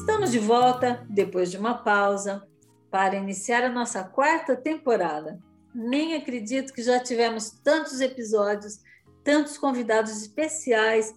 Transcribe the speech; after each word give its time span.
Estamos 0.00 0.30
de 0.30 0.38
volta, 0.38 1.06
depois 1.10 1.50
de 1.50 1.58
uma 1.58 1.74
pausa, 1.74 2.42
para 2.90 3.16
iniciar 3.16 3.62
a 3.62 3.68
nossa 3.68 4.02
quarta 4.02 4.56
temporada. 4.56 5.38
Nem 5.74 6.14
acredito 6.14 6.72
que 6.72 6.82
já 6.82 6.98
tivemos 6.98 7.50
tantos 7.62 8.00
episódios, 8.00 8.80
tantos 9.22 9.58
convidados 9.58 10.10
especiais, 10.22 11.14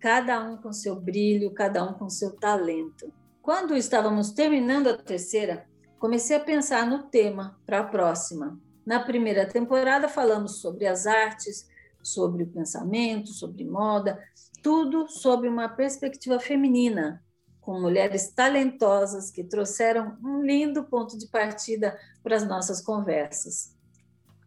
cada 0.00 0.42
um 0.42 0.56
com 0.56 0.72
seu 0.72 0.96
brilho, 0.96 1.52
cada 1.52 1.84
um 1.84 1.92
com 1.92 2.08
seu 2.08 2.34
talento. 2.34 3.12
Quando 3.42 3.76
estávamos 3.76 4.30
terminando 4.30 4.88
a 4.88 4.96
terceira, 4.96 5.66
comecei 5.98 6.34
a 6.34 6.40
pensar 6.40 6.86
no 6.86 7.02
tema 7.10 7.60
para 7.66 7.80
a 7.80 7.84
próxima. 7.84 8.58
Na 8.84 9.00
primeira 9.00 9.44
temporada, 9.44 10.08
falamos 10.08 10.56
sobre 10.56 10.86
as 10.86 11.06
artes, 11.06 11.68
sobre 12.02 12.44
o 12.44 12.48
pensamento, 12.48 13.28
sobre 13.28 13.62
moda, 13.62 14.18
tudo 14.62 15.06
sob 15.06 15.46
uma 15.46 15.68
perspectiva 15.68 16.40
feminina, 16.40 17.22
com 17.62 17.80
mulheres 17.80 18.28
talentosas 18.28 19.30
que 19.30 19.44
trouxeram 19.44 20.18
um 20.22 20.42
lindo 20.42 20.84
ponto 20.84 21.16
de 21.16 21.28
partida 21.28 21.96
para 22.22 22.36
as 22.36 22.46
nossas 22.46 22.82
conversas. 22.82 23.74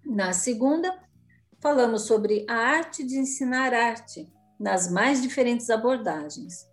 Na 0.05 0.33
segunda, 0.33 0.93
falamos 1.59 2.03
sobre 2.03 2.45
a 2.47 2.55
arte 2.55 3.03
de 3.03 3.17
ensinar 3.17 3.73
arte, 3.73 4.31
nas 4.59 4.91
mais 4.91 5.21
diferentes 5.21 5.69
abordagens. 5.69 6.67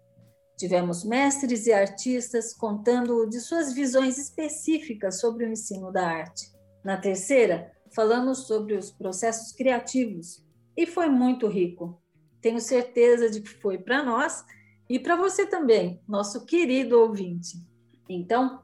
Tivemos 0.58 1.04
mestres 1.04 1.66
e 1.66 1.72
artistas 1.72 2.52
contando 2.52 3.26
de 3.26 3.40
suas 3.40 3.72
visões 3.72 4.18
específicas 4.18 5.20
sobre 5.20 5.46
o 5.46 5.48
ensino 5.48 5.90
da 5.90 6.06
arte. 6.06 6.52
Na 6.84 6.96
terceira, 6.96 7.72
falamos 7.94 8.46
sobre 8.46 8.74
os 8.74 8.90
processos 8.90 9.52
criativos 9.52 10.44
e 10.76 10.86
foi 10.86 11.08
muito 11.08 11.46
rico. 11.46 12.00
Tenho 12.40 12.60
certeza 12.60 13.30
de 13.30 13.40
que 13.40 13.48
foi 13.48 13.78
para 13.78 14.02
nós 14.02 14.44
e 14.88 14.98
para 14.98 15.16
você 15.16 15.46
também, 15.46 16.00
nosso 16.06 16.44
querido 16.44 17.00
ouvinte. 17.00 17.58
Então, 18.08 18.60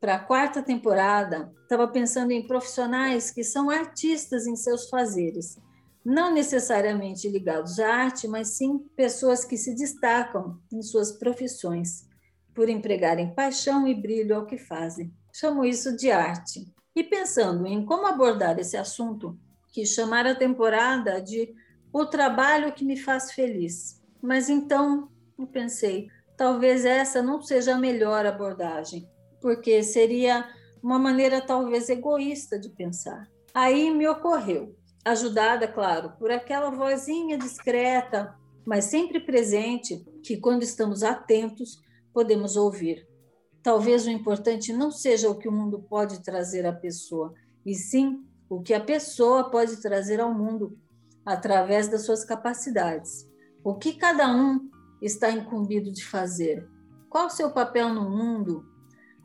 para 0.00 0.16
a 0.16 0.20
quarta 0.20 0.62
temporada, 0.62 1.52
estava 1.62 1.88
pensando 1.88 2.30
em 2.30 2.46
profissionais 2.46 3.30
que 3.30 3.42
são 3.42 3.70
artistas 3.70 4.46
em 4.46 4.56
seus 4.56 4.88
fazeres 4.88 5.58
não 6.04 6.32
necessariamente 6.32 7.28
ligados 7.28 7.78
à 7.78 7.88
arte, 7.88 8.28
mas 8.28 8.48
sim 8.58 8.78
pessoas 8.94 9.44
que 9.44 9.56
se 9.56 9.74
destacam 9.74 10.60
em 10.70 10.82
suas 10.82 11.12
profissões, 11.12 12.06
por 12.54 12.68
empregarem 12.68 13.34
paixão 13.34 13.88
e 13.88 13.94
brilho 13.94 14.36
ao 14.36 14.46
que 14.46 14.58
fazem. 14.58 15.12
Chamo 15.32 15.64
isso 15.64 15.96
de 15.96 16.10
arte. 16.10 16.70
E 16.94 17.02
pensando 17.02 17.66
em 17.66 17.84
como 17.84 18.06
abordar 18.06 18.58
esse 18.58 18.76
assunto, 18.76 19.36
que 19.72 19.86
chamar 19.86 20.26
a 20.26 20.34
temporada 20.34 21.20
de 21.20 21.52
O 21.92 22.06
Trabalho 22.06 22.72
que 22.72 22.84
Me 22.84 22.96
Faz 22.96 23.32
Feliz. 23.32 24.00
Mas 24.22 24.48
então 24.48 25.08
eu 25.38 25.46
pensei, 25.46 26.08
talvez 26.36 26.84
essa 26.84 27.22
não 27.22 27.42
seja 27.42 27.74
a 27.74 27.78
melhor 27.78 28.26
abordagem, 28.26 29.08
porque 29.40 29.82
seria 29.82 30.48
uma 30.82 30.98
maneira 30.98 31.40
talvez 31.40 31.88
egoísta 31.88 32.58
de 32.58 32.68
pensar. 32.70 33.28
Aí 33.52 33.90
me 33.90 34.06
ocorreu 34.08 34.74
ajudada, 35.04 35.68
claro, 35.68 36.12
por 36.18 36.30
aquela 36.30 36.70
vozinha 36.70 37.36
discreta, 37.36 38.34
mas 38.64 38.86
sempre 38.86 39.20
presente, 39.20 40.02
que 40.22 40.38
quando 40.38 40.62
estamos 40.62 41.02
atentos 41.02 41.78
podemos 42.12 42.56
ouvir. 42.56 43.06
Talvez 43.62 44.06
o 44.06 44.10
importante 44.10 44.72
não 44.72 44.90
seja 44.90 45.28
o 45.28 45.36
que 45.36 45.48
o 45.48 45.52
mundo 45.52 45.82
pode 45.82 46.22
trazer 46.22 46.64
à 46.66 46.72
pessoa, 46.72 47.34
e 47.66 47.74
sim 47.74 48.24
o 48.48 48.62
que 48.62 48.72
a 48.72 48.80
pessoa 48.80 49.50
pode 49.50 49.80
trazer 49.82 50.20
ao 50.20 50.32
mundo 50.32 50.78
através 51.24 51.88
das 51.88 52.02
suas 52.02 52.24
capacidades. 52.24 53.28
O 53.62 53.74
que 53.74 53.94
cada 53.94 54.28
um 54.34 54.70
está 55.06 55.30
incumbido 55.30 55.92
de 55.92 56.04
fazer? 56.04 56.68
Qual 57.08 57.26
o 57.26 57.30
seu 57.30 57.50
papel 57.50 57.92
no 57.92 58.08
mundo 58.08 58.64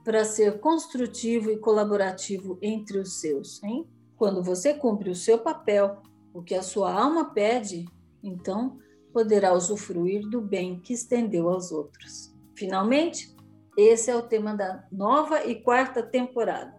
para 0.03 0.25
ser 0.25 0.59
construtivo 0.59 1.51
e 1.51 1.57
colaborativo 1.57 2.57
entre 2.61 2.99
os 2.99 3.19
seus, 3.19 3.61
hein? 3.63 3.87
Quando 4.15 4.43
você 4.43 4.73
cumpre 4.73 5.09
o 5.09 5.15
seu 5.15 5.39
papel, 5.39 6.01
o 6.33 6.41
que 6.41 6.53
a 6.53 6.61
sua 6.61 6.91
alma 6.91 7.33
pede, 7.33 7.85
então 8.21 8.77
poderá 9.13 9.53
usufruir 9.53 10.27
do 10.29 10.41
bem 10.41 10.79
que 10.79 10.93
estendeu 10.93 11.49
aos 11.49 11.71
outros. 11.71 12.35
Finalmente, 12.55 13.35
esse 13.77 14.11
é 14.11 14.15
o 14.15 14.21
tema 14.21 14.53
da 14.53 14.85
nova 14.91 15.45
e 15.45 15.61
quarta 15.61 16.03
temporada. 16.03 16.75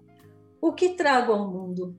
O 0.60 0.72
que 0.72 0.90
trago 0.90 1.32
ao 1.32 1.50
mundo? 1.50 1.96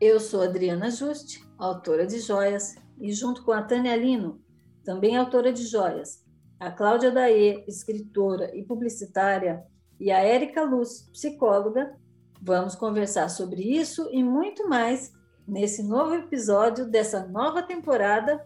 Eu 0.00 0.20
sou 0.20 0.42
Adriana 0.42 0.90
Juste, 0.90 1.42
autora 1.56 2.06
de 2.06 2.20
joias, 2.20 2.74
e 3.00 3.12
junto 3.12 3.44
com 3.44 3.52
a 3.52 3.62
Tânia 3.62 3.96
Lino, 3.96 4.40
também 4.84 5.16
autora 5.16 5.52
de 5.52 5.64
joias, 5.64 6.21
a 6.62 6.70
Cláudia 6.70 7.10
Daê, 7.10 7.64
escritora 7.66 8.56
e 8.56 8.62
publicitária, 8.62 9.64
e 10.00 10.10
a 10.10 10.18
Érica 10.18 10.62
Luz, 10.62 11.08
psicóloga, 11.12 11.96
Vamos 12.44 12.74
conversar 12.74 13.28
sobre 13.28 13.62
isso 13.62 14.08
e 14.10 14.20
muito 14.20 14.68
mais 14.68 15.12
nesse 15.46 15.80
novo 15.80 16.12
episódio 16.16 16.84
dessa 16.84 17.24
nova 17.28 17.62
temporada 17.62 18.44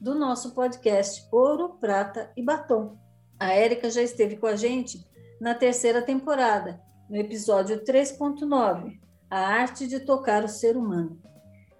do 0.00 0.14
nosso 0.14 0.54
podcast 0.54 1.28
Ouro, 1.30 1.74
Prata 1.78 2.32
e 2.34 2.42
Batom. 2.42 2.96
A 3.38 3.52
Érica 3.52 3.90
já 3.90 4.00
esteve 4.00 4.36
com 4.36 4.46
a 4.46 4.56
gente 4.56 5.06
na 5.38 5.54
terceira 5.54 6.00
temporada, 6.00 6.80
no 7.06 7.16
episódio 7.16 7.84
3.9, 7.84 8.98
A 9.28 9.38
Arte 9.38 9.86
de 9.86 10.00
Tocar 10.00 10.42
o 10.42 10.48
Ser 10.48 10.74
Humano. 10.74 11.20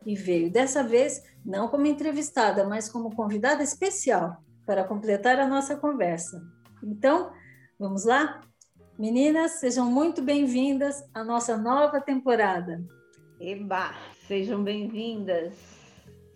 E 0.04 0.14
veio 0.14 0.52
dessa 0.52 0.82
vez 0.82 1.22
não 1.42 1.68
como 1.68 1.86
entrevistada, 1.86 2.68
mas 2.68 2.90
como 2.90 3.16
convidada 3.16 3.62
especial 3.62 4.44
para 4.66 4.84
completar 4.84 5.38
a 5.38 5.46
nossa 5.46 5.76
conversa. 5.76 6.42
Então, 6.82 7.32
vamos 7.78 8.04
lá? 8.04 8.40
Meninas, 8.98 9.58
sejam 9.58 9.90
muito 9.90 10.22
bem-vindas 10.22 11.02
à 11.12 11.24
nossa 11.24 11.56
nova 11.56 12.00
temporada. 12.00 12.82
Eba, 13.40 13.92
sejam 14.26 14.62
bem-vindas. 14.62 15.54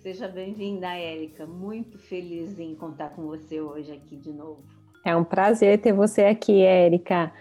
Seja 0.00 0.28
bem-vinda, 0.28 0.88
Érica. 0.88 1.46
Muito 1.46 1.98
feliz 1.98 2.58
em 2.58 2.74
contar 2.74 3.10
com 3.10 3.26
você 3.26 3.60
hoje 3.60 3.92
aqui 3.92 4.16
de 4.16 4.32
novo. 4.32 4.64
É 5.04 5.14
um 5.14 5.24
prazer 5.24 5.80
ter 5.80 5.92
você 5.92 6.24
aqui, 6.24 6.62
Érica. 6.62 7.32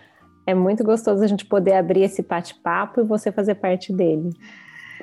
É 0.46 0.54
muito 0.54 0.84
gostoso 0.84 1.24
a 1.24 1.28
gente 1.28 1.46
poder 1.46 1.74
abrir 1.74 2.04
esse 2.04 2.22
bate-papo 2.22 3.02
e 3.02 3.04
você 3.04 3.32
fazer 3.32 3.56
parte 3.56 3.92
dele. 3.92 4.30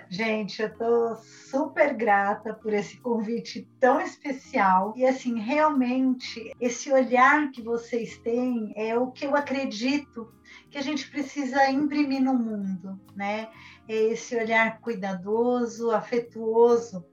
Gente, 0.09 0.63
eu 0.63 0.69
estou 0.69 1.17
super 1.17 1.95
grata 1.95 2.55
por 2.55 2.73
esse 2.73 2.99
convite 2.99 3.69
tão 3.81 4.01
especial. 4.01 4.93
E, 4.97 5.05
assim, 5.05 5.39
realmente, 5.39 6.53
esse 6.61 6.93
olhar 6.93 7.51
que 7.51 7.63
vocês 7.63 8.19
têm 8.19 8.73
é 8.77 8.97
o 8.99 9.11
que 9.11 9.27
eu 9.27 9.35
acredito 9.35 10.33
que 10.71 10.79
a 10.79 10.83
gente 10.83 11.11
precisa 11.11 11.69
imprimir 11.71 12.23
no 12.23 12.35
mundo, 12.35 13.01
né? 13.17 13.49
É 13.89 13.95
esse 13.95 14.37
olhar 14.37 14.81
cuidadoso, 14.81 15.91
afetuoso, 15.91 17.05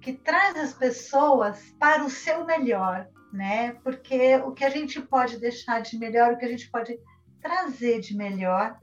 que 0.00 0.12
traz 0.12 0.56
as 0.56 0.72
pessoas 0.72 1.74
para 1.78 2.04
o 2.04 2.10
seu 2.10 2.44
melhor, 2.44 3.08
né? 3.32 3.72
Porque 3.84 4.36
o 4.36 4.52
que 4.52 4.64
a 4.64 4.70
gente 4.70 5.00
pode 5.00 5.38
deixar 5.38 5.80
de 5.80 5.98
melhor, 5.98 6.32
o 6.32 6.38
que 6.38 6.44
a 6.44 6.48
gente 6.48 6.70
pode 6.70 6.98
trazer 7.40 8.00
de 8.00 8.16
melhor, 8.16 8.78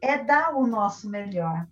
é 0.00 0.18
dar 0.18 0.54
o 0.54 0.66
nosso 0.66 1.08
melhor. 1.08 1.66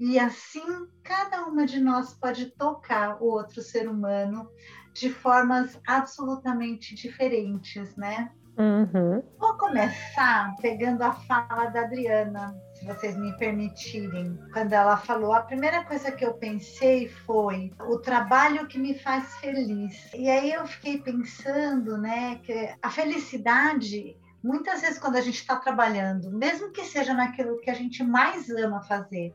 E 0.00 0.18
assim, 0.18 0.86
cada 1.02 1.44
uma 1.46 1.66
de 1.66 1.80
nós 1.80 2.14
pode 2.14 2.46
tocar 2.46 3.20
o 3.20 3.26
outro 3.26 3.60
ser 3.60 3.88
humano 3.88 4.48
de 4.94 5.10
formas 5.10 5.80
absolutamente 5.86 6.94
diferentes, 6.94 7.96
né? 7.96 8.30
Uhum. 8.58 9.22
Vou 9.38 9.56
começar 9.56 10.54
pegando 10.60 11.02
a 11.02 11.12
fala 11.12 11.66
da 11.66 11.82
Adriana, 11.82 12.56
se 12.74 12.84
vocês 12.84 13.16
me 13.16 13.36
permitirem. 13.36 14.36
Quando 14.52 14.72
ela 14.72 14.96
falou, 14.96 15.32
a 15.32 15.42
primeira 15.42 15.84
coisa 15.84 16.10
que 16.10 16.24
eu 16.24 16.34
pensei 16.34 17.08
foi 17.08 17.72
o 17.88 17.98
trabalho 17.98 18.66
que 18.66 18.78
me 18.78 18.98
faz 18.98 19.36
feliz. 19.36 20.12
E 20.12 20.28
aí 20.28 20.52
eu 20.52 20.66
fiquei 20.66 20.98
pensando, 20.98 21.96
né, 21.96 22.40
que 22.42 22.74
a 22.82 22.90
felicidade 22.90 24.16
muitas 24.42 24.80
vezes 24.80 24.98
quando 24.98 25.16
a 25.16 25.20
gente 25.20 25.36
está 25.36 25.56
trabalhando, 25.56 26.30
mesmo 26.30 26.70
que 26.70 26.84
seja 26.84 27.14
naquilo 27.14 27.60
que 27.60 27.70
a 27.70 27.74
gente 27.74 28.02
mais 28.02 28.48
ama 28.50 28.80
fazer, 28.82 29.34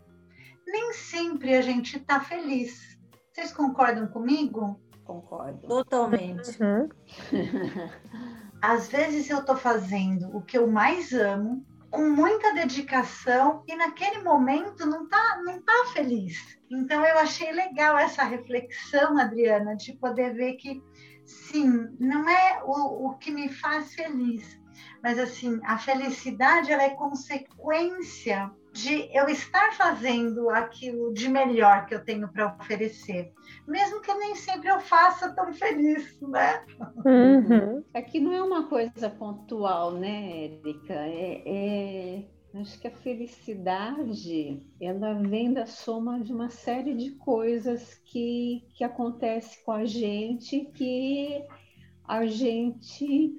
nem 0.65 0.94
sempre 0.94 1.56
a 1.56 1.62
gente 1.62 1.98
está 1.98 2.19
feliz. 2.19 2.98
Vocês 3.31 3.51
concordam 3.51 4.07
comigo? 4.07 4.80
Concordo. 5.04 5.68
Totalmente. 5.68 6.57
Uhum. 6.62 6.89
Às 8.62 8.88
vezes 8.88 9.30
eu 9.30 9.39
estou 9.39 9.57
fazendo 9.57 10.36
o 10.36 10.42
que 10.42 10.57
eu 10.57 10.68
mais 10.68 11.12
amo, 11.12 11.65
com 11.92 12.10
muita 12.10 12.54
dedicação, 12.54 13.63
e 13.68 13.75
naquele 13.75 14.24
momento 14.24 14.86
não 14.86 15.07
tá, 15.07 15.42
não 15.44 15.62
tá 15.62 15.74
feliz. 15.94 16.57
Então 16.71 17.06
eu 17.06 17.19
achei 17.19 17.51
legal 17.51 17.98
essa 17.98 18.24
reflexão, 18.24 19.18
Adriana, 19.19 19.75
de 19.75 19.94
poder 19.94 20.33
ver 20.33 20.54
que 20.54 20.81
sim, 21.25 21.88
não 22.00 22.27
é 22.27 22.63
o, 22.66 23.09
o 23.09 23.18
que 23.18 23.31
me 23.31 23.50
faz 23.50 23.94
feliz, 23.94 24.59
mas 25.04 25.19
assim, 25.19 25.59
a 25.66 25.77
felicidade 25.77 26.71
ela 26.71 26.83
é 26.83 26.92
consequência 26.92 28.51
de 28.74 29.08
eu 29.16 29.30
estar 29.30 29.72
fazendo 29.74 30.50
aquilo 30.50 31.14
de 31.14 31.30
melhor 31.30 31.86
que 31.86 31.94
eu 31.94 32.04
tenho 32.04 32.28
para 32.28 32.56
oferecer, 32.60 33.31
mesmo 33.68 34.02
que 34.02 34.12
nem 34.16 34.36
sempre 34.36 34.68
eu 34.68 34.80
faça 34.80 35.34
tão 35.34 35.54
feliz, 35.54 36.20
né? 36.22 36.66
Uhum. 37.06 37.84
Aqui 37.94 38.20
não 38.20 38.34
é 38.34 38.42
uma 38.42 38.68
coisa 38.68 39.12
pontual, 39.12 39.92
né, 39.92 40.46
Érica? 40.46 40.94
É, 40.96 41.44
é, 41.46 42.25
acho 42.60 42.80
que 42.80 42.88
a 42.88 42.92
felicidade 42.92 44.60
ela 44.81 45.14
vem 45.14 45.54
da 45.54 45.68
soma 45.68 46.19
de 46.19 46.34
uma 46.34 46.50
série 46.50 46.96
de 46.96 47.12
coisas 47.12 48.02
que, 48.06 48.66
que 48.76 48.84
acontece 48.84 49.64
com 49.64 49.72
a 49.72 49.86
gente 49.86 50.66
que 50.74 51.46
a 52.08 52.26
gente 52.26 53.36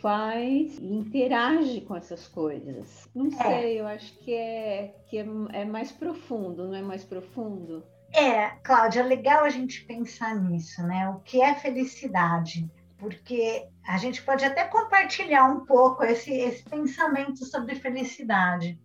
faz 0.00 0.78
e 0.78 0.86
interage 0.86 1.80
com 1.82 1.96
essas 1.96 2.26
coisas. 2.26 3.08
Não 3.14 3.26
é. 3.26 3.30
sei, 3.30 3.80
eu 3.80 3.86
acho 3.86 4.18
que 4.18 4.34
é 4.34 4.94
que 5.08 5.18
é, 5.18 5.26
é, 5.52 5.64
mais 5.64 5.92
profundo, 5.92 6.68
não 6.68 6.74
é 6.74 6.82
mais 6.82 7.04
profundo? 7.04 7.84
É, 8.12 8.48
Cláudia, 8.62 9.00
é 9.00 9.04
legal 9.04 9.44
a 9.44 9.50
gente 9.50 9.84
pensar 9.84 10.34
nisso, 10.34 10.82
né? 10.82 11.08
O 11.10 11.20
que 11.20 11.40
é 11.40 11.54
felicidade? 11.54 12.68
Porque 12.98 13.66
a 13.86 13.96
gente 13.96 14.22
pode 14.22 14.44
até 14.44 14.64
compartilhar 14.64 15.44
um 15.44 15.64
pouco 15.64 16.04
esse, 16.04 16.32
esse 16.32 16.62
pensamento 16.64 17.44
sobre 17.44 17.74
felicidade. 17.76 18.78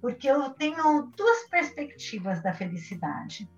Porque 0.00 0.28
eu 0.28 0.50
tenho 0.50 1.10
duas 1.16 1.48
perspectivas 1.48 2.42
da 2.42 2.52
felicidade. 2.52 3.48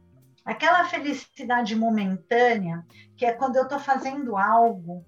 Aquela 0.44 0.85
felicidade 0.85 1.77
momentânea, 1.77 2.85
que 3.17 3.25
é 3.25 3.33
quando 3.33 3.56
eu 3.56 3.62
estou 3.62 3.79
fazendo 3.79 4.37
algo 4.37 5.05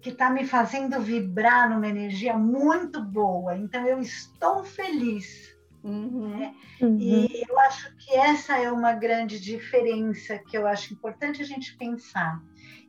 que 0.00 0.10
está 0.10 0.30
me 0.30 0.46
fazendo 0.46 1.00
vibrar 1.00 1.70
numa 1.70 1.88
energia 1.88 2.36
muito 2.36 3.02
boa. 3.02 3.56
Então, 3.56 3.86
eu 3.86 4.00
estou 4.00 4.64
feliz. 4.64 5.56
Uhum. 5.82 6.36
Né? 6.36 6.54
Uhum. 6.80 6.98
E 6.98 7.44
eu 7.48 7.58
acho 7.60 7.94
que 7.96 8.14
essa 8.14 8.56
é 8.58 8.70
uma 8.70 8.92
grande 8.92 9.40
diferença 9.40 10.38
que 10.38 10.56
eu 10.56 10.66
acho 10.66 10.92
importante 10.92 11.42
a 11.42 11.44
gente 11.44 11.76
pensar. 11.76 12.40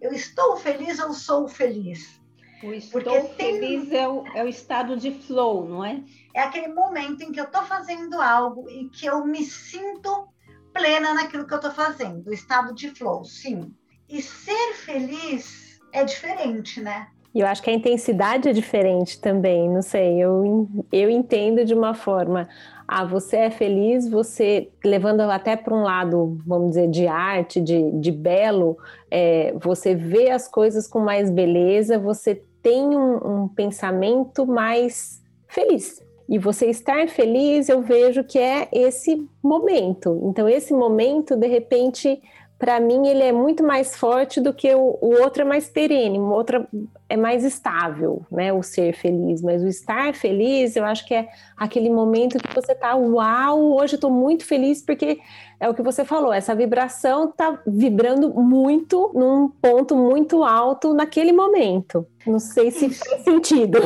Eu 0.02 0.12
estou 0.12 0.58
feliz 0.58 1.00
ou 1.00 1.14
sou 1.14 1.48
feliz? 1.48 2.20
O 2.62 2.74
estou 2.74 3.02
Porque 3.02 3.22
feliz 3.36 3.90
tem... 3.90 4.00
é, 4.00 4.08
o, 4.08 4.28
é 4.36 4.44
o 4.44 4.48
estado 4.48 4.98
de 4.98 5.12
flow, 5.12 5.68
não 5.68 5.86
é? 5.86 6.04
É 6.36 6.42
aquele 6.42 6.68
momento 6.70 7.22
em 7.24 7.32
que 7.32 7.40
eu 7.40 7.46
estou 7.46 7.64
fazendo 7.64 8.20
algo 8.22 8.70
e 8.70 8.90
que 8.90 9.06
eu 9.06 9.26
me 9.26 9.46
sinto 9.46 10.28
plena 10.74 11.14
naquilo 11.14 11.48
que 11.48 11.54
eu 11.54 11.58
estou 11.58 11.72
fazendo, 11.72 12.28
o 12.28 12.34
estado 12.34 12.74
de 12.74 12.90
flow, 12.92 13.24
sim. 13.24 13.74
E 14.08 14.22
ser 14.22 14.74
feliz 14.74 15.69
é 15.91 16.03
diferente, 16.03 16.81
né? 16.81 17.07
Eu 17.33 17.45
acho 17.45 17.62
que 17.62 17.69
a 17.69 17.74
intensidade 17.74 18.50
é 18.50 18.53
diferente 18.53 19.21
também, 19.21 19.69
não 19.69 19.83
sei, 19.83 20.18
eu, 20.18 20.68
eu 20.91 21.09
entendo 21.09 21.63
de 21.63 21.75
uma 21.75 21.94
forma, 21.94 22.50
ah, 22.88 23.06
você 23.06 23.38
é 23.38 23.50
feliz, 23.51 24.09
você, 24.09 24.69
levando 24.83 25.21
até 25.21 25.56
para 25.56 25.75
um 25.75 25.83
lado, 25.83 26.39
vamos 26.44 26.69
dizer, 26.69 26.89
de 26.89 27.06
arte, 27.06 27.62
de, 27.62 27.91
de 27.91 28.12
belo, 28.12 28.80
é, 29.12 29.53
você 29.62 29.94
vê 29.94 30.31
as 30.31 30.47
coisas 30.47 30.88
com 30.88 31.00
mais 31.00 31.30
beleza, 31.30 32.00
você 32.00 32.41
tem 32.63 32.83
um, 32.97 33.44
um 33.44 33.47
pensamento 33.47 34.47
mais 34.47 35.21
feliz. 35.47 36.03
E 36.27 36.39
você 36.39 36.68
estar 36.68 37.07
feliz, 37.07 37.69
eu 37.69 37.81
vejo 37.81 38.24
que 38.24 38.39
é 38.39 38.68
esse 38.71 39.27
momento. 39.41 40.19
Então, 40.25 40.50
esse 40.50 40.74
momento, 40.74 41.36
de 41.36 41.47
repente, 41.47 42.21
para 42.60 42.78
mim 42.78 43.08
ele 43.08 43.24
é 43.24 43.32
muito 43.32 43.64
mais 43.64 43.96
forte 43.96 44.42
do 44.42 44.54
que 44.54 44.76
o, 44.76 44.98
o, 45.02 45.22
outro 45.22 45.44
é 45.44 45.46
mais 45.46 45.70
perene, 45.70 46.20
o 46.20 46.30
outro 46.30 46.68
é 47.08 47.16
mais 47.16 47.46
estável, 47.46 48.26
né? 48.30 48.52
O 48.52 48.62
ser 48.62 48.94
feliz, 48.94 49.42
mas 49.42 49.64
o 49.64 49.68
estar 49.68 50.14
feliz, 50.14 50.76
eu 50.76 50.84
acho 50.84 51.08
que 51.08 51.16
é 51.16 51.30
aquele 51.56 51.90
momento 51.90 52.38
que 52.38 52.54
você 52.54 52.76
tá, 52.76 52.96
uau, 52.96 53.78
hoje 53.78 53.96
eu 53.96 54.00
tô 54.00 54.10
muito 54.10 54.46
feliz 54.46 54.82
porque 54.82 55.22
é 55.58 55.70
o 55.70 55.74
que 55.74 55.82
você 55.82 56.04
falou, 56.04 56.34
essa 56.34 56.54
vibração 56.54 57.32
tá 57.32 57.62
vibrando 57.66 58.30
muito 58.34 59.10
num 59.16 59.48
ponto 59.48 59.96
muito 59.96 60.44
alto 60.44 60.94
naquele 60.94 61.32
momento. 61.32 62.06
Não 62.28 62.40
sei 62.40 62.72
se 62.72 62.90
faz 62.90 63.24
sentido. 63.24 63.80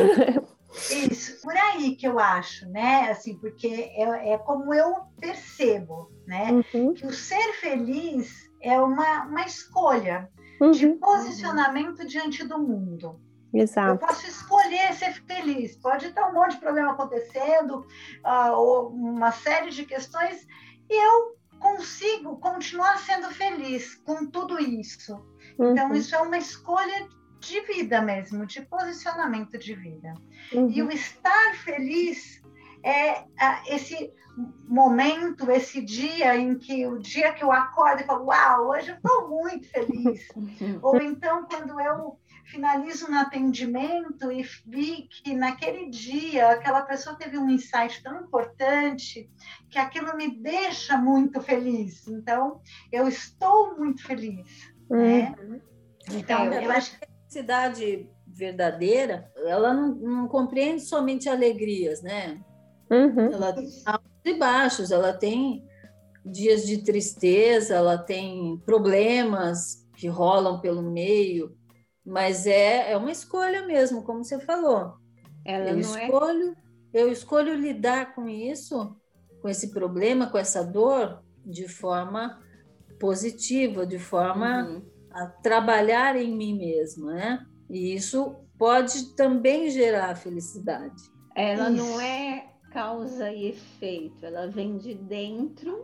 Isso, 0.90 1.40
por 1.44 1.56
aí 1.56 1.96
que 1.96 2.08
eu 2.08 2.18
acho, 2.18 2.68
né? 2.70 3.12
Assim, 3.12 3.36
porque 3.36 3.68
é, 3.68 4.34
é 4.34 4.38
como 4.40 4.74
eu 4.74 4.96
percebo, 5.20 6.12
né? 6.26 6.64
Uhum. 6.74 6.96
Que 6.96 7.06
o 7.06 7.14
ser 7.14 7.54
feliz 7.62 8.43
é 8.64 8.80
uma, 8.80 9.26
uma 9.26 9.46
escolha 9.46 10.30
uhum. 10.60 10.72
de 10.72 10.88
posicionamento 10.94 12.06
diante 12.08 12.44
do 12.44 12.58
mundo. 12.58 13.20
Exato. 13.54 13.90
Eu 13.90 13.98
posso 13.98 14.26
escolher 14.26 14.94
ser 14.94 15.14
feliz. 15.26 15.76
Pode 15.76 16.08
estar 16.08 16.28
um 16.30 16.34
monte 16.34 16.54
de 16.54 16.62
problema 16.62 16.94
acontecendo, 16.94 17.86
uh, 18.26 18.54
ou 18.54 18.90
uma 18.90 19.32
série 19.32 19.70
de 19.70 19.86
questões, 19.86 20.48
e 20.90 21.06
eu 21.06 21.38
consigo 21.60 22.38
continuar 22.38 22.98
sendo 23.00 23.30
feliz 23.30 23.96
com 24.04 24.26
tudo 24.26 24.60
isso. 24.60 25.14
Então, 25.54 25.66
uhum. 25.66 25.72
Então, 25.72 25.94
isso 25.94 26.16
é 26.16 26.22
uma 26.22 26.38
escolha 26.38 27.08
de 27.40 27.60
vida 27.62 28.02
mesmo, 28.02 28.46
de 28.46 28.62
posicionamento 28.62 29.58
de 29.58 29.76
vida. 29.76 30.14
Uhum. 30.52 30.70
E 30.70 30.82
o 30.82 30.92
estar 30.92 31.56
feliz 31.58 32.42
é 32.84 33.26
esse 33.68 34.12
momento, 34.68 35.50
esse 35.52 35.82
dia 35.82 36.36
em 36.36 36.58
que 36.58 36.88
o 36.88 36.98
dia 36.98 37.34
que 37.34 37.44
eu 37.44 37.52
acordo 37.52 38.02
e 38.02 38.06
falo, 38.06 38.26
uau, 38.26 38.70
hoje 38.70 38.90
eu 38.90 38.96
estou 38.96 39.30
muito 39.30 39.70
feliz. 39.70 40.28
Ou 40.82 40.98
então 41.02 41.46
quando 41.46 41.80
eu 41.80 42.18
finalizo 42.46 43.10
um 43.10 43.16
atendimento 43.16 44.32
e 44.32 44.44
vi 44.66 45.08
que 45.08 45.34
naquele 45.34 45.90
dia 45.90 46.50
aquela 46.50 46.82
pessoa 46.82 47.16
teve 47.16 47.38
um 47.38 47.50
insight 47.50 48.02
tão 48.04 48.22
importante 48.22 49.30
que 49.70 49.80
aquilo 49.80 50.16
me 50.16 50.36
deixa 50.42 50.98
muito 50.98 51.42
feliz. 51.42 52.08
Então, 52.08 52.62
eu 52.92 53.08
estou 53.08 53.78
muito 53.78 54.04
feliz. 54.04 54.72
Né? 54.90 55.36
Uhum. 55.40 55.50
Né? 55.50 55.62
Então, 56.12 56.52
é, 56.52 56.66
eu 56.66 56.72
acho 56.72 56.98
que 56.98 57.06
a 57.06 57.08
felicidade 57.08 58.10
verdadeira, 58.28 59.32
ela 59.38 59.74
não, 59.74 59.96
não 59.96 60.28
compreende 60.28 60.82
somente 60.82 61.30
alegrias, 61.30 62.02
né? 62.02 62.44
Uhum. 62.90 63.32
Ela 63.32 63.54
tem 63.54 63.70
altos 63.86 64.12
e 64.26 64.34
baixos, 64.34 64.92
ela 64.92 65.14
tem 65.14 65.64
dias 66.26 66.66
de 66.66 66.84
tristeza, 66.84 67.76
ela 67.76 67.98
tem 67.98 68.58
problemas 68.66 69.88
que 69.96 70.08
rolam 70.08 70.60
pelo 70.60 70.82
meio, 70.82 71.56
mas 72.06 72.46
é, 72.48 72.92
é 72.92 72.98
uma 72.98 73.12
escolha 73.12 73.66
mesmo, 73.66 74.04
como 74.04 74.24
você 74.24 74.40
falou. 74.40 74.96
Ela 75.46 75.72
eu 75.72 75.78
é 75.78 75.80
escolho, 75.80 76.56
é... 76.94 77.02
eu 77.02 77.12
escolho 77.12 77.56
lidar 77.56 78.16
com 78.16 78.28
isso, 78.28 78.96
com 79.42 79.50
esse 79.50 79.72
problema, 79.72 80.28
com 80.28 80.38
essa 80.38 80.64
dor, 80.64 81.22
de 81.46 81.68
forma 81.68 82.42
positiva, 83.00 83.86
de 83.86 84.00
forma 84.00 84.64
uhum. 84.64 84.82
a 85.12 85.28
trabalhar 85.28 86.16
em 86.16 86.34
mim 86.36 86.58
mesma, 86.58 87.14
né? 87.14 87.46
E 87.70 87.94
isso 87.94 88.36
pode 88.58 89.16
também 89.16 89.70
gerar 89.70 90.16
felicidade. 90.16 91.02
Ela 91.36 91.70
isso. 91.70 91.84
não 91.84 92.00
é 92.00 92.53
causa 92.74 93.32
e 93.32 93.50
efeito, 93.50 94.26
ela 94.26 94.48
vem 94.48 94.78
de 94.78 94.96
dentro 94.96 95.84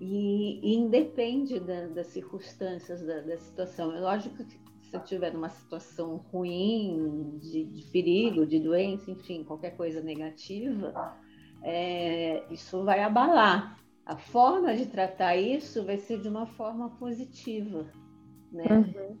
e, 0.00 0.58
e 0.60 0.74
independe 0.74 1.60
da, 1.60 1.86
das 1.86 2.08
circunstâncias 2.08 3.06
da, 3.06 3.20
da, 3.20 3.38
situação. 3.38 3.94
É 3.94 4.00
lógico 4.00 4.44
que 4.44 4.60
se 4.82 4.96
eu 4.96 5.00
tiver 5.04 5.32
numa 5.32 5.48
situação 5.48 6.16
ruim, 6.32 7.38
de, 7.40 7.64
de 7.64 7.84
perigo, 7.92 8.44
de 8.44 8.58
doença, 8.58 9.12
enfim, 9.12 9.44
qualquer 9.44 9.76
coisa 9.76 10.02
negativa, 10.02 11.16
é, 11.62 12.42
isso 12.52 12.82
vai 12.84 13.00
abalar. 13.00 13.78
A 14.04 14.16
forma 14.16 14.74
de 14.74 14.86
tratar 14.86 15.36
isso 15.36 15.84
vai 15.84 15.96
ser 15.96 16.20
de 16.20 16.28
uma 16.28 16.46
forma 16.46 16.90
positiva, 16.96 17.86
né? 18.50 18.66
Uhum. 18.68 19.18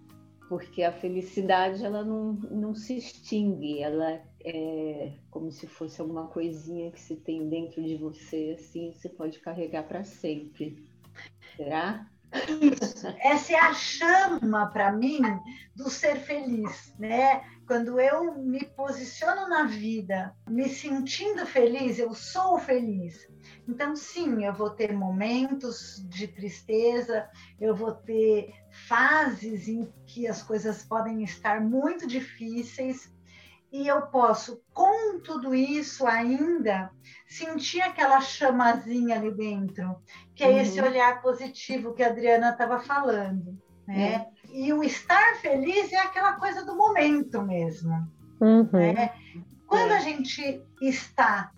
Porque 0.48 0.82
a 0.82 0.92
felicidade 0.92 1.84
ela 1.84 2.04
não, 2.04 2.34
não 2.50 2.74
se 2.74 2.96
extingue, 2.96 3.80
ela 3.80 4.20
é 4.44 5.12
como 5.30 5.50
se 5.50 5.66
fosse 5.66 6.00
alguma 6.00 6.26
coisinha 6.26 6.90
que 6.90 7.00
se 7.00 7.16
tem 7.16 7.48
dentro 7.48 7.82
de 7.82 7.96
você, 7.96 8.56
assim, 8.58 8.92
você 8.92 9.08
pode 9.08 9.38
carregar 9.38 9.84
para 9.84 10.04
sempre. 10.04 10.84
Será? 11.56 12.06
Isso. 12.60 13.06
Essa 13.20 13.52
é 13.52 13.58
a 13.58 13.74
chama 13.74 14.66
para 14.66 14.90
mim 14.90 15.20
do 15.76 15.90
ser 15.90 16.16
feliz, 16.16 16.94
né? 16.98 17.44
Quando 17.66 18.00
eu 18.00 18.38
me 18.38 18.64
posiciono 18.64 19.48
na 19.48 19.64
vida, 19.64 20.34
me 20.48 20.68
sentindo 20.68 21.46
feliz, 21.46 21.98
eu 21.98 22.14
sou 22.14 22.58
feliz. 22.58 23.28
Então, 23.72 23.96
sim, 23.96 24.44
eu 24.44 24.52
vou 24.52 24.68
ter 24.68 24.92
momentos 24.92 26.04
de 26.06 26.28
tristeza, 26.28 27.26
eu 27.58 27.74
vou 27.74 27.92
ter 27.92 28.52
fases 28.86 29.66
em 29.66 29.90
que 30.06 30.28
as 30.28 30.42
coisas 30.42 30.82
podem 30.82 31.22
estar 31.22 31.58
muito 31.58 32.06
difíceis, 32.06 33.10
e 33.72 33.88
eu 33.88 34.02
posso, 34.02 34.62
com 34.74 35.20
tudo 35.20 35.54
isso 35.54 36.06
ainda, 36.06 36.90
sentir 37.26 37.80
aquela 37.80 38.20
chamazinha 38.20 39.16
ali 39.16 39.30
dentro, 39.34 39.96
que 40.34 40.44
é 40.44 40.48
uhum. 40.48 40.60
esse 40.60 40.78
olhar 40.78 41.22
positivo 41.22 41.94
que 41.94 42.02
a 42.02 42.08
Adriana 42.08 42.50
estava 42.50 42.78
falando, 42.78 43.58
né? 43.88 44.26
É. 44.44 44.52
E 44.52 44.70
o 44.74 44.84
estar 44.84 45.36
feliz 45.36 45.90
é 45.90 45.96
aquela 45.96 46.34
coisa 46.34 46.62
do 46.62 46.76
momento 46.76 47.40
mesmo, 47.40 48.06
uhum. 48.38 48.68
né? 48.70 49.14
Quando 49.66 49.92
é. 49.92 49.96
a 49.96 50.00
gente 50.00 50.62
está 50.82 51.50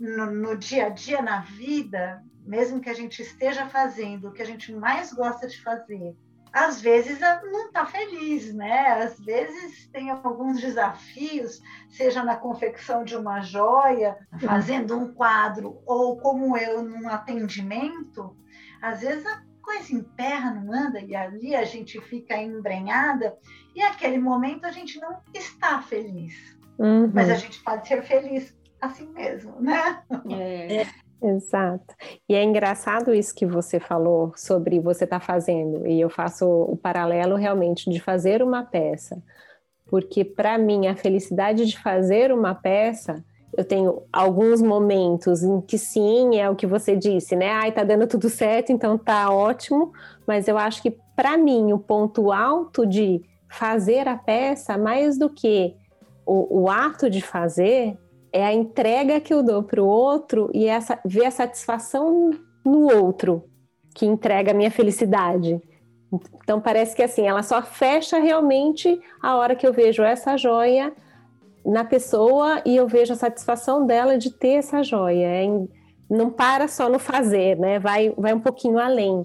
no, 0.00 0.30
no 0.30 0.56
dia 0.56 0.86
a 0.86 0.88
dia, 0.88 1.20
na 1.20 1.42
vida, 1.42 2.24
mesmo 2.46 2.80
que 2.80 2.88
a 2.88 2.94
gente 2.94 3.20
esteja 3.20 3.66
fazendo 3.66 4.28
o 4.28 4.32
que 4.32 4.40
a 4.40 4.46
gente 4.46 4.72
mais 4.72 5.12
gosta 5.12 5.46
de 5.46 5.60
fazer, 5.62 6.16
às 6.52 6.80
vezes 6.80 7.20
não 7.20 7.66
está 7.66 7.86
feliz, 7.86 8.52
né? 8.52 9.02
Às 9.04 9.20
vezes 9.20 9.86
tem 9.92 10.10
alguns 10.10 10.60
desafios, 10.60 11.60
seja 11.88 12.24
na 12.24 12.34
confecção 12.34 13.04
de 13.04 13.14
uma 13.14 13.40
joia, 13.40 14.16
fazendo 14.40 14.96
um 14.96 15.12
quadro, 15.12 15.80
ou 15.86 16.16
como 16.18 16.56
eu 16.56 16.82
num 16.82 17.08
atendimento, 17.08 18.36
às 18.82 19.00
vezes 19.00 19.24
a 19.26 19.42
coisa 19.62 19.94
emperra, 19.94 20.52
não 20.52 20.72
anda, 20.72 21.00
e 21.00 21.14
ali 21.14 21.54
a 21.54 21.62
gente 21.62 22.00
fica 22.00 22.36
embrenhada, 22.36 23.38
e 23.74 23.80
naquele 23.80 24.18
momento 24.18 24.64
a 24.64 24.72
gente 24.72 24.98
não 24.98 25.20
está 25.32 25.80
feliz. 25.82 26.58
Uhum. 26.78 27.10
Mas 27.14 27.28
a 27.28 27.34
gente 27.34 27.62
pode 27.62 27.86
ser 27.86 28.02
feliz 28.02 28.58
assim 28.80 29.08
mesmo, 29.08 29.60
né? 29.60 30.02
É. 30.30 30.86
Exato. 31.22 31.94
E 32.28 32.34
é 32.34 32.42
engraçado 32.42 33.12
isso 33.12 33.34
que 33.34 33.44
você 33.44 33.78
falou 33.78 34.32
sobre 34.36 34.80
você 34.80 35.04
estar 35.04 35.20
tá 35.20 35.24
fazendo, 35.24 35.86
e 35.86 36.00
eu 36.00 36.08
faço 36.08 36.46
o 36.46 36.76
paralelo 36.76 37.36
realmente 37.36 37.90
de 37.90 38.00
fazer 38.00 38.42
uma 38.42 38.64
peça, 38.64 39.22
porque 39.86 40.24
para 40.24 40.56
mim 40.56 40.86
a 40.86 40.96
felicidade 40.96 41.66
de 41.66 41.78
fazer 41.78 42.32
uma 42.32 42.54
peça, 42.54 43.22
eu 43.56 43.64
tenho 43.64 44.02
alguns 44.12 44.62
momentos 44.62 45.42
em 45.42 45.60
que 45.60 45.76
sim, 45.76 46.38
é 46.38 46.48
o 46.48 46.56
que 46.56 46.66
você 46.66 46.96
disse, 46.96 47.36
né? 47.36 47.50
Ai, 47.50 47.72
tá 47.72 47.84
dando 47.84 48.06
tudo 48.06 48.30
certo, 48.30 48.72
então 48.72 48.96
tá 48.96 49.30
ótimo, 49.30 49.92
mas 50.26 50.48
eu 50.48 50.56
acho 50.56 50.80
que 50.80 50.96
para 51.14 51.36
mim 51.36 51.72
o 51.72 51.78
ponto 51.78 52.32
alto 52.32 52.86
de 52.86 53.20
fazer 53.48 54.08
a 54.08 54.16
peça, 54.16 54.78
mais 54.78 55.18
do 55.18 55.28
que 55.28 55.74
o, 56.24 56.62
o 56.62 56.70
ato 56.70 57.10
de 57.10 57.20
fazer, 57.20 57.98
é 58.32 58.44
a 58.44 58.52
entrega 58.52 59.20
que 59.20 59.32
eu 59.32 59.42
dou 59.42 59.62
para 59.62 59.82
o 59.82 59.86
outro 59.86 60.50
e 60.54 60.66
essa 60.66 60.98
ver 61.04 61.26
a 61.26 61.30
satisfação 61.30 62.30
no 62.64 62.92
outro 62.92 63.44
que 63.94 64.06
entrega 64.06 64.52
a 64.52 64.54
minha 64.54 64.70
felicidade. 64.70 65.60
Então 66.42 66.60
parece 66.60 66.94
que 66.94 67.02
assim, 67.02 67.26
ela 67.26 67.42
só 67.42 67.62
fecha 67.62 68.18
realmente 68.18 69.00
a 69.22 69.36
hora 69.36 69.54
que 69.54 69.66
eu 69.66 69.72
vejo 69.72 70.02
essa 70.02 70.36
joia 70.36 70.92
na 71.64 71.84
pessoa 71.84 72.62
e 72.64 72.76
eu 72.76 72.86
vejo 72.86 73.12
a 73.12 73.16
satisfação 73.16 73.86
dela 73.86 74.18
de 74.18 74.30
ter 74.30 74.54
essa 74.54 74.82
joia. 74.82 75.26
É, 75.26 75.46
não 76.08 76.30
para 76.30 76.66
só 76.66 76.88
no 76.88 76.98
fazer, 76.98 77.56
né? 77.56 77.78
Vai, 77.78 78.12
vai 78.16 78.34
um 78.34 78.40
pouquinho 78.40 78.78
além. 78.78 79.24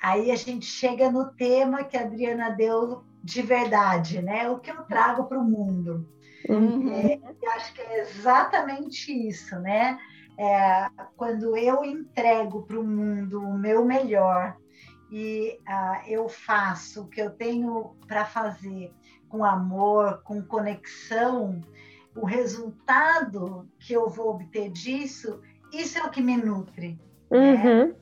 Aí 0.00 0.30
a 0.30 0.36
gente 0.36 0.64
chega 0.64 1.10
no 1.10 1.30
tema 1.32 1.84
que 1.84 1.96
a 1.96 2.02
Adriana 2.02 2.50
deu 2.50 3.02
de 3.22 3.42
verdade, 3.42 4.22
né? 4.22 4.48
O 4.48 4.58
que 4.58 4.70
eu 4.70 4.82
trago 4.84 5.24
para 5.24 5.38
o 5.38 5.44
mundo. 5.44 6.06
Uhum. 6.48 6.92
É, 6.92 7.20
acho 7.56 7.74
que 7.74 7.80
é 7.80 8.00
exatamente 8.00 9.12
isso, 9.12 9.58
né? 9.60 9.98
É, 10.38 10.88
quando 11.16 11.56
eu 11.56 11.84
entrego 11.84 12.62
para 12.62 12.78
o 12.78 12.84
mundo 12.84 13.40
o 13.40 13.56
meu 13.56 13.84
melhor 13.84 14.56
e 15.10 15.58
uh, 15.60 16.08
eu 16.08 16.28
faço 16.28 17.02
o 17.02 17.08
que 17.08 17.20
eu 17.20 17.30
tenho 17.30 17.94
para 18.08 18.24
fazer 18.24 18.92
com 19.28 19.44
amor, 19.44 20.22
com 20.24 20.42
conexão, 20.42 21.60
o 22.16 22.24
resultado 22.24 23.68
que 23.78 23.92
eu 23.92 24.08
vou 24.08 24.30
obter 24.30 24.70
disso, 24.70 25.40
isso 25.72 25.98
é 25.98 26.04
o 26.04 26.10
que 26.10 26.22
me 26.22 26.36
nutre. 26.36 26.98
Né? 27.30 27.54
Uhum. 27.54 27.86
Né? 27.88 27.94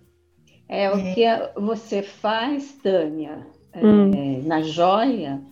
É 0.69 0.91
o 0.91 0.99
é. 0.99 1.15
que 1.15 1.61
você 1.61 2.03
faz, 2.03 2.73
Tânia, 2.83 3.47
hum. 3.75 4.11
é, 4.15 4.43
na 4.47 4.63
joia, 4.63 5.43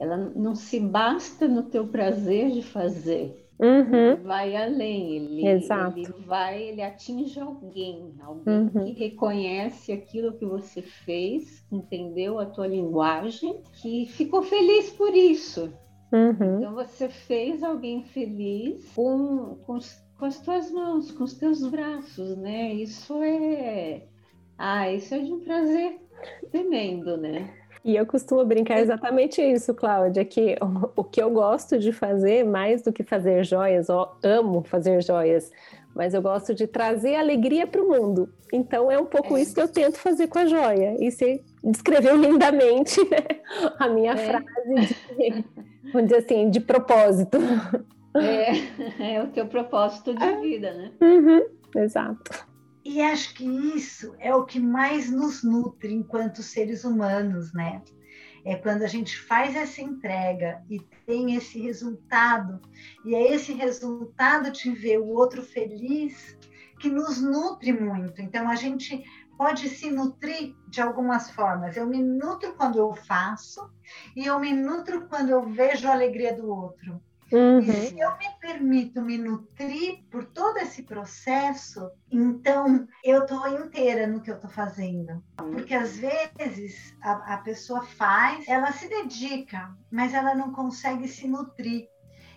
ela 0.00 0.16
não 0.16 0.54
se 0.54 0.80
basta 0.80 1.46
no 1.46 1.64
teu 1.64 1.86
prazer 1.86 2.50
de 2.50 2.62
fazer. 2.62 3.36
Uhum. 3.60 4.16
vai 4.22 4.56
além, 4.56 5.16
ele, 5.16 5.46
ele 5.46 6.24
vai, 6.26 6.62
ele 6.62 6.80
atinge 6.80 7.38
alguém, 7.38 8.14
alguém 8.22 8.70
uhum. 8.74 8.86
que 8.86 8.92
reconhece 8.92 9.92
aquilo 9.92 10.32
que 10.32 10.46
você 10.46 10.80
fez, 10.80 11.62
entendeu 11.70 12.38
a 12.38 12.46
tua 12.46 12.66
linguagem, 12.66 13.60
que 13.74 14.06
ficou 14.06 14.42
feliz 14.42 14.88
por 14.88 15.14
isso. 15.14 15.70
Uhum. 16.10 16.56
Então 16.56 16.74
você 16.74 17.10
fez 17.10 17.62
alguém 17.62 18.02
feliz 18.02 18.90
com, 18.94 19.58
com, 19.66 19.78
com 20.18 20.24
as 20.24 20.40
tuas 20.40 20.70
mãos, 20.70 21.12
com 21.12 21.24
os 21.24 21.34
teus 21.34 21.62
braços, 21.68 22.38
né? 22.38 22.72
Isso 22.72 23.22
é, 23.22 24.06
ah, 24.56 24.90
isso 24.90 25.14
é 25.14 25.18
de 25.18 25.34
um 25.34 25.40
prazer 25.40 26.00
tremendo, 26.50 27.18
né? 27.18 27.59
E 27.84 27.96
eu 27.96 28.04
costumo 28.04 28.44
brincar 28.44 28.78
exatamente 28.78 29.40
isso, 29.40 29.74
Cláudia, 29.74 30.24
que 30.24 30.56
o, 30.60 31.00
o 31.00 31.04
que 31.04 31.22
eu 31.22 31.30
gosto 31.30 31.78
de 31.78 31.92
fazer, 31.92 32.44
mais 32.44 32.82
do 32.82 32.92
que 32.92 33.02
fazer 33.02 33.42
joias, 33.44 33.88
eu 33.88 34.06
amo 34.22 34.62
fazer 34.62 35.02
joias, 35.02 35.50
mas 35.94 36.12
eu 36.12 36.20
gosto 36.20 36.54
de 36.54 36.66
trazer 36.66 37.16
alegria 37.16 37.66
para 37.66 37.82
o 37.82 37.88
mundo. 37.88 38.28
Então 38.52 38.90
é 38.90 38.98
um 38.98 39.06
pouco 39.06 39.36
é. 39.36 39.42
isso 39.42 39.54
que 39.54 39.60
eu 39.60 39.68
tento 39.68 39.96
fazer 39.96 40.28
com 40.28 40.38
a 40.38 40.46
joia. 40.46 40.96
E 40.98 41.10
você 41.10 41.42
descreveu 41.64 42.16
lindamente 42.16 43.00
né, 43.08 43.40
a 43.78 43.88
minha 43.88 44.12
é. 44.12 44.16
frase 44.16 44.96
de, 45.16 45.44
vamos 45.92 46.08
dizer 46.08 46.24
assim, 46.24 46.50
de 46.50 46.60
propósito. 46.60 47.38
É, 48.14 49.14
é 49.16 49.22
o 49.22 49.28
teu 49.28 49.46
propósito 49.46 50.14
de 50.14 50.22
é. 50.22 50.40
vida, 50.40 50.72
né? 50.74 50.90
Uhum, 51.00 51.46
exato. 51.76 52.49
E 52.84 53.02
acho 53.02 53.34
que 53.34 53.44
isso 53.44 54.14
é 54.18 54.34
o 54.34 54.44
que 54.44 54.58
mais 54.58 55.10
nos 55.10 55.42
nutre 55.42 55.92
enquanto 55.92 56.42
seres 56.42 56.84
humanos, 56.84 57.52
né? 57.52 57.82
É 58.44 58.56
quando 58.56 58.82
a 58.82 58.86
gente 58.86 59.18
faz 59.18 59.54
essa 59.54 59.82
entrega 59.82 60.64
e 60.70 60.80
tem 61.06 61.34
esse 61.34 61.60
resultado, 61.60 62.58
e 63.04 63.14
é 63.14 63.34
esse 63.34 63.52
resultado 63.52 64.50
de 64.50 64.70
ver 64.70 64.98
o 64.98 65.08
outro 65.08 65.42
feliz 65.42 66.38
que 66.78 66.88
nos 66.88 67.20
nutre 67.20 67.70
muito. 67.72 68.22
Então 68.22 68.48
a 68.48 68.54
gente 68.54 69.04
pode 69.36 69.68
se 69.68 69.90
nutrir 69.90 70.54
de 70.68 70.80
algumas 70.80 71.30
formas. 71.30 71.76
Eu 71.76 71.86
me 71.86 72.02
nutro 72.02 72.54
quando 72.54 72.78
eu 72.78 72.94
faço 72.94 73.70
e 74.16 74.26
eu 74.26 74.38
me 74.40 74.52
nutro 74.52 75.06
quando 75.06 75.30
eu 75.30 75.42
vejo 75.42 75.86
a 75.86 75.92
alegria 75.92 76.34
do 76.34 76.48
outro. 76.48 77.00
Uhum. 77.32 77.60
E 77.60 77.72
se 77.72 77.98
eu 77.98 78.16
me 78.18 78.28
permito 78.40 79.00
me 79.00 79.16
nutrir 79.16 80.02
por 80.10 80.24
todo 80.24 80.58
esse 80.58 80.82
processo, 80.82 81.90
então 82.10 82.88
eu 83.04 83.22
estou 83.22 83.46
inteira 83.48 84.06
no 84.06 84.20
que 84.20 84.30
eu 84.30 84.34
estou 84.34 84.50
fazendo. 84.50 85.22
Porque 85.36 85.74
às 85.74 85.96
vezes 85.96 86.96
a, 87.02 87.34
a 87.34 87.38
pessoa 87.38 87.84
faz, 87.84 88.48
ela 88.48 88.72
se 88.72 88.88
dedica, 88.88 89.74
mas 89.90 90.12
ela 90.12 90.34
não 90.34 90.52
consegue 90.52 91.06
se 91.06 91.28
nutrir. 91.28 91.88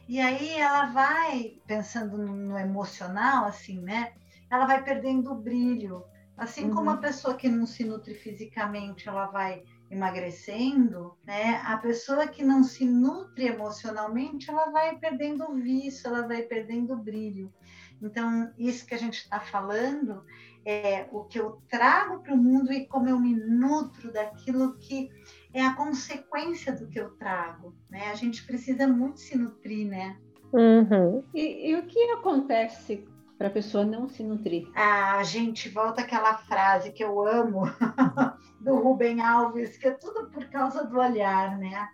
E 0.07 0.19
aí 0.19 0.53
ela 0.59 0.87
vai, 0.87 1.59
pensando 1.65 2.17
no, 2.17 2.33
no 2.35 2.57
emocional, 2.57 3.45
assim, 3.45 3.79
né? 3.81 4.13
Ela 4.49 4.65
vai 4.65 4.83
perdendo 4.83 5.31
o 5.31 5.35
brilho. 5.35 6.03
Assim 6.37 6.65
uhum. 6.65 6.75
como 6.75 6.89
a 6.89 6.97
pessoa 6.97 7.35
que 7.35 7.47
não 7.47 7.65
se 7.65 7.83
nutre 7.83 8.13
fisicamente, 8.13 9.07
ela 9.07 9.27
vai 9.27 9.63
emagrecendo, 9.93 11.15
né, 11.23 11.61
a 11.65 11.77
pessoa 11.77 12.27
que 12.27 12.43
não 12.43 12.63
se 12.63 12.85
nutre 12.85 13.45
emocionalmente, 13.45 14.49
ela 14.49 14.71
vai 14.71 14.97
perdendo 14.97 15.43
o 15.49 15.55
vício, 15.55 16.07
ela 16.07 16.27
vai 16.27 16.43
perdendo 16.43 16.93
o 16.93 16.97
brilho. 16.97 17.53
Então, 18.01 18.51
isso 18.57 18.85
que 18.85 18.93
a 18.93 18.97
gente 18.97 19.19
está 19.19 19.39
falando 19.39 20.23
é 20.65 21.07
o 21.11 21.23
que 21.23 21.39
eu 21.39 21.61
trago 21.69 22.21
para 22.21 22.33
o 22.33 22.37
mundo 22.37 22.71
e 22.71 22.85
como 22.87 23.07
eu 23.07 23.19
me 23.19 23.35
nutro 23.35 24.11
daquilo 24.11 24.77
que 24.77 25.09
é 25.53 25.61
a 25.61 25.75
consequência 25.75 26.73
do 26.73 26.87
que 26.87 26.99
eu 26.99 27.11
trago. 27.11 27.75
Né? 27.89 28.09
A 28.11 28.15
gente 28.15 28.45
precisa 28.45 28.87
muito 28.87 29.19
se 29.19 29.37
nutrir, 29.37 29.87
né? 29.87 30.17
Uhum. 30.51 31.23
E, 31.33 31.69
e 31.69 31.75
o 31.75 31.85
que 31.85 31.99
acontece 32.11 33.05
para 33.43 33.49
a 33.49 33.53
pessoa 33.53 33.83
não 33.83 34.07
se 34.07 34.23
nutrir? 34.23 34.71
A 34.73 35.21
gente 35.23 35.67
volta 35.67 35.99
àquela 35.99 36.37
frase 36.37 36.93
que 36.93 37.03
eu 37.03 37.27
amo 37.27 37.63
do 38.61 38.75
Rubem 38.75 39.19
Alves, 39.19 39.75
que 39.77 39.89
é 39.89 39.91
tudo 39.91 40.29
por 40.29 40.45
causa 40.45 40.85
do 40.85 40.97
olhar, 40.97 41.57
né? 41.57 41.89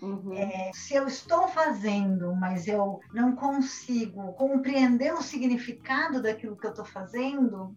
Uhum. 0.00 0.32
É, 0.32 0.70
se 0.72 0.94
eu 0.94 1.08
estou 1.08 1.48
fazendo, 1.48 2.32
mas 2.36 2.68
eu 2.68 3.00
não 3.12 3.34
consigo 3.34 4.32
compreender 4.34 5.12
o 5.12 5.22
significado 5.22 6.22
daquilo 6.22 6.56
que 6.56 6.68
eu 6.68 6.70
estou 6.70 6.84
fazendo, 6.84 7.74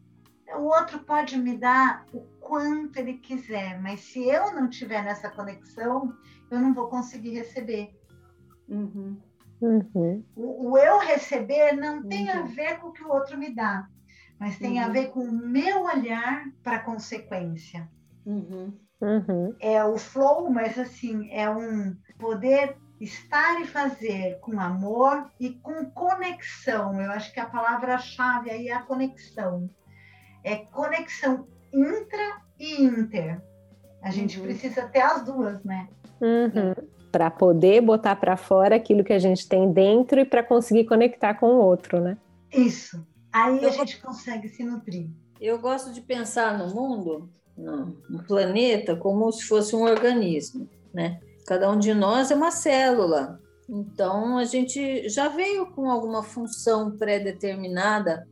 o 0.55 0.65
outro 0.65 0.99
pode 0.99 1.35
me 1.35 1.57
dar 1.57 2.05
o 2.13 2.21
quanto 2.39 2.97
ele 2.97 3.15
quiser, 3.15 3.81
mas 3.81 4.01
se 4.01 4.23
eu 4.23 4.53
não 4.53 4.69
tiver 4.69 5.03
nessa 5.03 5.31
conexão, 5.31 6.13
eu 6.51 6.59
não 6.59 6.75
vou 6.75 6.89
conseguir 6.89 7.31
receber. 7.31 7.89
Uhum. 8.67 9.17
Uhum. 9.61 10.23
O, 10.35 10.71
o, 10.71 10.77
eu 10.77 10.99
receber 10.99 11.73
não 11.73 12.03
tem 12.03 12.29
a 12.29 12.41
uhum. 12.41 12.47
ver 12.47 12.79
com 12.79 12.87
o 12.87 12.93
que 12.93 13.03
o 13.03 13.09
outro 13.09 13.37
me 13.37 13.53
dá, 13.53 13.87
mas 14.39 14.57
tem 14.57 14.79
uhum. 14.79 14.85
a 14.85 14.89
ver 14.89 15.07
com 15.11 15.21
o 15.21 15.31
meu 15.31 15.83
olhar 15.83 16.45
para 16.63 16.77
a 16.77 16.83
consequência. 16.83 17.89
Uhum. 18.25 18.73
Uhum. 19.01 19.55
É 19.59 19.83
o 19.83 19.97
flow, 19.97 20.49
mas 20.49 20.77
assim, 20.77 21.29
é 21.31 21.49
um 21.49 21.95
poder 22.17 22.77
estar 22.99 23.61
e 23.61 23.65
fazer 23.65 24.39
com 24.39 24.59
amor 24.59 25.29
e 25.39 25.51
com 25.55 25.89
conexão. 25.91 26.99
Eu 27.01 27.11
acho 27.11 27.33
que 27.33 27.39
a 27.39 27.45
palavra-chave 27.45 28.49
aí 28.49 28.69
é 28.69 28.73
a 28.73 28.81
conexão. 28.81 29.69
É 30.43 30.57
conexão 30.57 31.47
intra 31.73 32.41
e 32.57 32.83
inter. 32.83 33.41
A 34.01 34.11
gente 34.11 34.37
uhum. 34.39 34.45
precisa 34.45 34.87
ter 34.87 35.01
as 35.01 35.23
duas, 35.23 35.63
né? 35.63 35.87
Uhum 36.21 36.98
para 37.11 37.29
poder 37.31 37.81
botar 37.81 38.15
para 38.15 38.37
fora 38.37 38.75
aquilo 38.75 39.03
que 39.03 39.13
a 39.13 39.19
gente 39.19 39.47
tem 39.47 39.71
dentro 39.71 40.19
e 40.19 40.25
para 40.25 40.43
conseguir 40.43 40.85
conectar 40.85 41.33
com 41.33 41.47
o 41.47 41.61
outro, 41.61 41.99
né? 41.99 42.17
Isso, 42.51 43.05
aí 43.31 43.65
a 43.65 43.69
gente 43.69 44.01
consegue 44.01 44.47
se 44.47 44.63
nutrir. 44.63 45.09
Eu 45.39 45.59
gosto 45.59 45.91
de 45.93 46.01
pensar 46.01 46.57
no 46.57 46.73
mundo, 46.73 47.29
no, 47.57 47.97
no 48.09 48.23
planeta, 48.23 48.95
como 48.95 49.31
se 49.31 49.43
fosse 49.43 49.75
um 49.75 49.83
organismo, 49.83 50.69
né? 50.93 51.19
Cada 51.45 51.69
um 51.71 51.79
de 51.79 51.93
nós 51.93 52.29
é 52.29 52.35
uma 52.35 52.51
célula. 52.51 53.39
Então 53.67 54.37
a 54.37 54.45
gente 54.45 55.07
já 55.09 55.27
veio 55.29 55.67
com 55.73 55.89
alguma 55.89 56.23
função 56.23 56.97
pré-determinada 56.97 58.27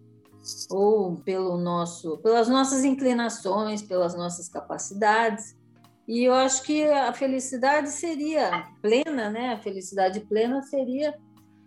ou 0.70 1.18
pelo 1.18 1.58
nosso, 1.58 2.18
pelas 2.20 2.48
nossas 2.48 2.84
inclinações, 2.84 3.82
pelas 3.82 4.16
nossas 4.16 4.48
capacidades. 4.48 5.56
E 6.08 6.24
eu 6.24 6.34
acho 6.34 6.64
que 6.64 6.86
a 6.86 7.12
felicidade 7.12 7.90
seria 7.90 8.70
plena, 8.82 9.30
né? 9.30 9.54
A 9.54 9.60
felicidade 9.60 10.22
plena 10.22 10.62
seria 10.62 11.14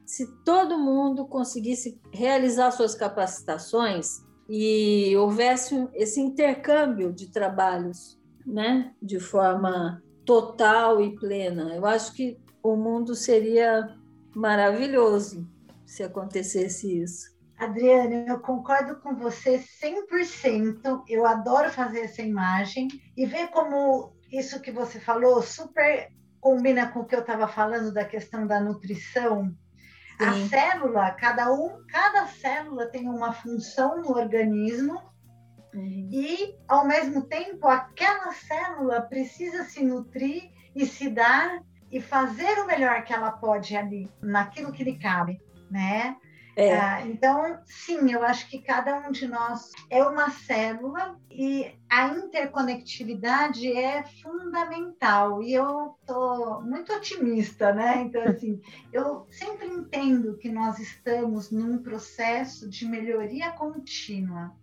se 0.07 0.27
todo 0.45 0.79
mundo 0.79 1.27
conseguisse 1.27 2.01
realizar 2.13 2.71
suas 2.71 2.95
capacitações 2.95 4.25
e 4.49 5.15
houvesse 5.17 5.89
esse 5.95 6.21
intercâmbio 6.21 7.13
de 7.13 7.31
trabalhos, 7.31 8.19
né? 8.47 8.95
De 9.01 9.21
forma 9.21 10.03
total 10.25 11.01
e 11.03 11.15
plena. 11.17 11.75
Eu 11.75 11.85
acho 11.85 12.15
que 12.15 12.39
o 12.63 12.77
mundo 12.77 13.15
seria 13.15 13.95
maravilhoso 14.35 15.47
se 15.85 16.03
acontecesse 16.03 17.03
isso. 17.03 17.39
Adriana, 17.59 18.25
eu 18.27 18.41
concordo 18.41 18.97
com 19.01 19.15
você 19.15 19.59
100%. 19.59 21.03
Eu 21.07 21.27
adoro 21.27 21.71
fazer 21.71 22.01
essa 22.01 22.23
imagem 22.23 22.89
e 23.17 23.27
ver 23.27 23.49
como 23.49 24.15
isso 24.31 24.61
que 24.61 24.71
você 24.71 25.01
falou 25.01 25.43
super 25.43 26.09
combina 26.41 26.89
com 26.89 27.01
o 27.01 27.05
que 27.05 27.15
eu 27.15 27.21
estava 27.21 27.47
falando 27.47 27.93
da 27.93 28.05
questão 28.05 28.47
da 28.47 28.61
nutrição. 28.61 29.55
Sim. 30.19 30.25
A 30.25 30.49
célula, 30.49 31.11
cada 31.13 31.53
um, 31.53 31.85
cada 31.87 32.27
célula 32.27 32.87
tem 32.87 33.09
uma 33.09 33.33
função 33.33 34.03
no 34.03 34.11
organismo 34.11 35.01
uhum. 35.75 36.09
e, 36.11 36.57
ao 36.69 36.87
mesmo 36.87 37.23
tempo, 37.23 37.67
aquela 37.67 38.33
célula 38.33 39.03
precisa 39.03 39.65
se 39.65 39.85
nutrir 39.85 40.51
e 40.75 40.87
se 40.87 41.09
dar 41.09 41.63
e 41.91 42.01
fazer 42.01 42.59
o 42.61 42.67
melhor 42.67 43.03
que 43.05 43.13
ela 43.13 43.33
pode 43.33 43.77
ali, 43.77 44.11
naquilo 44.23 44.73
que 44.73 44.85
lhe 44.85 44.99
cabe, 44.99 45.41
né? 45.71 46.17
É. 46.61 46.79
Ah, 46.79 47.07
então, 47.07 47.59
sim, 47.65 48.13
eu 48.13 48.23
acho 48.23 48.47
que 48.51 48.59
cada 48.59 48.99
um 48.99 49.11
de 49.11 49.27
nós 49.27 49.73
é 49.89 50.05
uma 50.05 50.29
célula 50.29 51.19
e 51.31 51.75
a 51.89 52.09
interconectividade 52.09 53.73
é 53.73 54.03
fundamental. 54.23 55.43
E 55.43 55.55
eu 55.55 55.97
estou 55.99 56.61
muito 56.61 56.93
otimista, 56.93 57.73
né? 57.73 58.03
Então, 58.03 58.21
assim, 58.29 58.61
eu 58.93 59.27
sempre 59.31 59.69
entendo 59.69 60.37
que 60.37 60.51
nós 60.51 60.79
estamos 60.79 61.51
num 61.51 61.79
processo 61.79 62.69
de 62.69 62.85
melhoria 62.85 63.53
contínua. 63.53 64.55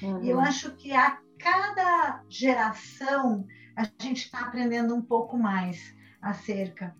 Uhum. 0.00 0.22
E 0.22 0.30
eu 0.30 0.36
uhum. 0.36 0.44
acho 0.44 0.76
que 0.76 0.92
a 0.92 1.18
cada 1.40 2.22
geração 2.28 3.44
a 3.74 3.82
gente 4.00 4.26
está 4.26 4.42
aprendendo 4.42 4.94
um 4.94 5.02
pouco 5.02 5.36
mais 5.36 5.92
acerca 6.20 6.94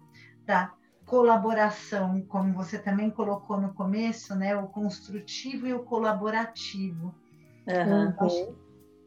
da 0.44 0.74
colaboração, 1.12 2.22
como 2.22 2.54
você 2.54 2.78
também 2.78 3.10
colocou 3.10 3.60
no 3.60 3.74
começo, 3.74 4.34
né? 4.34 4.56
O 4.56 4.66
construtivo 4.68 5.66
e 5.66 5.74
o 5.74 5.84
colaborativo. 5.84 7.14
Uhum. 7.68 8.56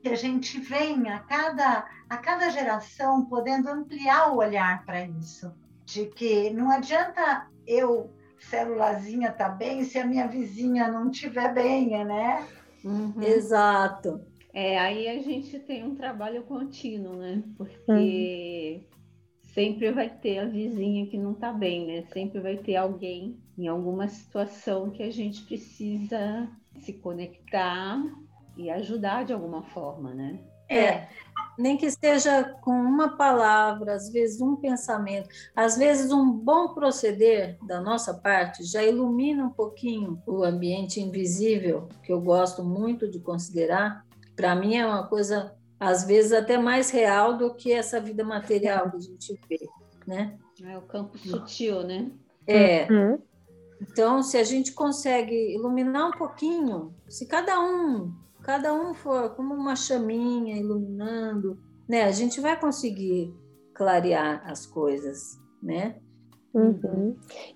Que 0.04 0.10
a 0.10 0.16
gente 0.16 0.60
venha 0.60 1.16
a 1.16 1.20
cada, 1.22 1.90
a 2.08 2.18
cada 2.18 2.52
geração 2.52 3.26
podendo 3.26 3.70
ampliar 3.70 4.32
o 4.32 4.38
olhar 4.38 4.86
para 4.86 5.04
isso. 5.04 5.52
De 5.84 6.06
que 6.06 6.52
não 6.52 6.70
adianta 6.70 7.48
eu, 7.66 8.14
célulazinha, 8.38 9.32
tá 9.32 9.50
bem 9.50 9.84
se 9.84 9.98
a 9.98 10.06
minha 10.06 10.28
vizinha 10.28 10.88
não 10.88 11.10
estiver 11.10 11.56
bem, 11.56 12.06
né? 12.06 12.48
Uhum. 12.84 13.20
Exato. 13.20 14.22
É, 14.54 14.78
aí 14.78 15.08
a 15.08 15.24
gente 15.24 15.58
tem 15.58 15.84
um 15.84 15.96
trabalho 15.96 16.44
contínuo, 16.44 17.16
né? 17.16 17.42
Porque 17.58 18.86
uhum 18.92 18.95
sempre 19.56 19.90
vai 19.92 20.10
ter 20.10 20.40
a 20.40 20.46
vizinha 20.46 21.08
que 21.08 21.18
não 21.18 21.32
está 21.32 21.52
bem, 21.54 21.88
né? 21.88 22.04
Sempre 22.14 22.42
vai 22.42 22.58
ter 22.58 22.76
alguém 22.76 23.40
em 23.58 23.68
alguma 23.68 24.08
situação 24.10 24.92
que 24.92 25.02
a 25.02 25.10
gente 25.10 25.44
precisa 25.44 26.48
se 26.82 26.92
conectar 26.92 28.04
e 28.58 28.70
ajudar 28.70 29.24
de 29.24 29.32
alguma 29.32 29.64
forma, 29.64 30.14
né? 30.14 30.38
É, 30.68 31.08
nem 31.58 31.78
que 31.78 31.86
esteja 31.86 32.44
com 32.62 32.72
uma 32.72 33.16
palavra, 33.16 33.94
às 33.94 34.10
vezes 34.10 34.42
um 34.42 34.56
pensamento, 34.56 35.30
às 35.56 35.78
vezes 35.78 36.12
um 36.12 36.32
bom 36.32 36.74
proceder 36.74 37.58
da 37.66 37.80
nossa 37.80 38.16
parte 38.16 38.64
já 38.64 38.84
ilumina 38.84 39.46
um 39.46 39.52
pouquinho 39.52 40.22
o 40.26 40.44
ambiente 40.44 41.00
invisível, 41.00 41.88
que 42.04 42.12
eu 42.12 42.20
gosto 42.20 42.64
muito 42.64 43.10
de 43.10 43.20
considerar. 43.20 44.04
Para 44.36 44.56
mim 44.56 44.76
é 44.76 44.86
uma 44.86 45.08
coisa 45.08 45.56
às 45.80 46.06
vezes 46.06 46.32
até 46.32 46.58
mais 46.58 46.90
real 46.90 47.38
do 47.38 47.54
que 47.54 47.72
essa 47.72 48.00
vida 48.00 48.24
material 48.24 48.92
que 48.92 48.98
a 48.98 49.00
gente 49.00 49.40
vê, 49.50 49.68
né? 50.08 50.38
É 50.64 50.78
o 50.78 50.82
campo 50.82 51.18
sutil, 51.18 51.84
né? 51.84 52.12
É. 52.48 52.88
Uhum. 52.92 53.20
Então, 53.82 54.24
se 54.24 54.38
a 54.38 54.44
gente 54.44 54.72
consegue 54.72 55.54
iluminar 55.54 56.08
um 56.08 56.12
pouquinho, 56.12 56.96
se 57.10 57.26
cada 57.26 57.60
um, 57.60 58.14
cada 58.42 58.74
um 58.74 58.94
for 58.94 59.32
como 59.32 59.54
uma 59.54 59.76
chaminha 59.76 60.56
iluminando, 60.56 61.60
né, 61.88 62.04
a 62.04 62.12
gente 62.12 62.40
vai 62.40 62.60
conseguir 62.60 63.34
clarear 63.74 64.42
as 64.50 64.66
coisas, 64.66 65.40
né? 65.62 65.98
Uhum. 66.56 67.14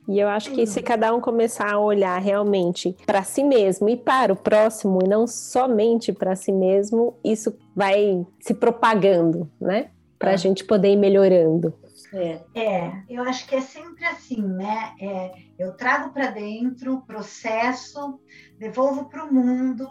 E 0.09 0.19
eu 0.19 0.27
acho 0.27 0.51
que 0.51 0.67
se 0.67 0.81
cada 0.81 1.15
um 1.15 1.21
começar 1.21 1.71
a 1.71 1.79
olhar 1.79 2.19
realmente 2.19 2.93
para 3.05 3.23
si 3.23 3.43
mesmo 3.43 3.88
e 3.88 3.95
para 3.95 4.33
o 4.33 4.35
próximo, 4.35 4.99
e 5.01 5.07
não 5.07 5.25
somente 5.25 6.12
para 6.12 6.35
si 6.35 6.51
mesmo, 6.51 7.15
isso 7.23 7.57
vai 7.73 8.27
se 8.41 8.53
propagando, 8.53 9.49
né? 9.59 9.89
Para 10.17 10.31
a 10.31 10.33
é. 10.33 10.38
gente 10.38 10.65
poder 10.65 10.91
ir 10.91 10.97
melhorando. 10.97 11.73
É. 12.13 12.41
é, 12.55 13.03
eu 13.09 13.23
acho 13.23 13.47
que 13.47 13.55
é 13.55 13.62
sempre 13.62 14.03
assim, 14.03 14.41
né? 14.41 14.93
É, 14.99 15.31
eu 15.57 15.71
trago 15.77 16.12
para 16.12 16.31
dentro, 16.31 17.01
processo, 17.01 18.19
devolvo 18.57 19.05
para 19.05 19.23
o 19.23 19.33
mundo, 19.33 19.88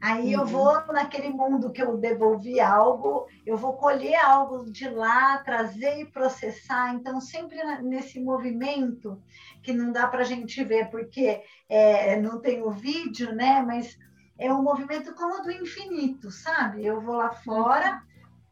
Aí 0.00 0.34
uhum. 0.34 0.42
eu 0.42 0.46
vou 0.46 0.86
naquele 0.92 1.28
mundo 1.30 1.72
que 1.72 1.82
eu 1.82 1.96
devolvi 1.96 2.60
algo, 2.60 3.26
eu 3.44 3.56
vou 3.56 3.74
colher 3.74 4.14
algo 4.16 4.70
de 4.70 4.88
lá, 4.88 5.38
trazer 5.38 6.00
e 6.00 6.06
processar. 6.06 6.94
Então, 6.94 7.20
sempre 7.20 7.56
nesse 7.82 8.20
movimento 8.20 9.20
que 9.62 9.72
não 9.72 9.90
dá 9.90 10.06
para 10.06 10.20
a 10.20 10.24
gente 10.24 10.62
ver, 10.62 10.88
porque 10.90 11.42
é, 11.68 12.20
não 12.20 12.40
tem 12.40 12.62
o 12.62 12.70
vídeo, 12.70 13.34
né? 13.34 13.62
Mas 13.62 13.98
é 14.38 14.52
um 14.52 14.62
movimento 14.62 15.12
como 15.14 15.42
do 15.42 15.50
infinito, 15.50 16.30
sabe? 16.30 16.86
Eu 16.86 17.00
vou 17.00 17.16
lá 17.16 17.32
fora, 17.32 17.94
uhum. 17.94 18.00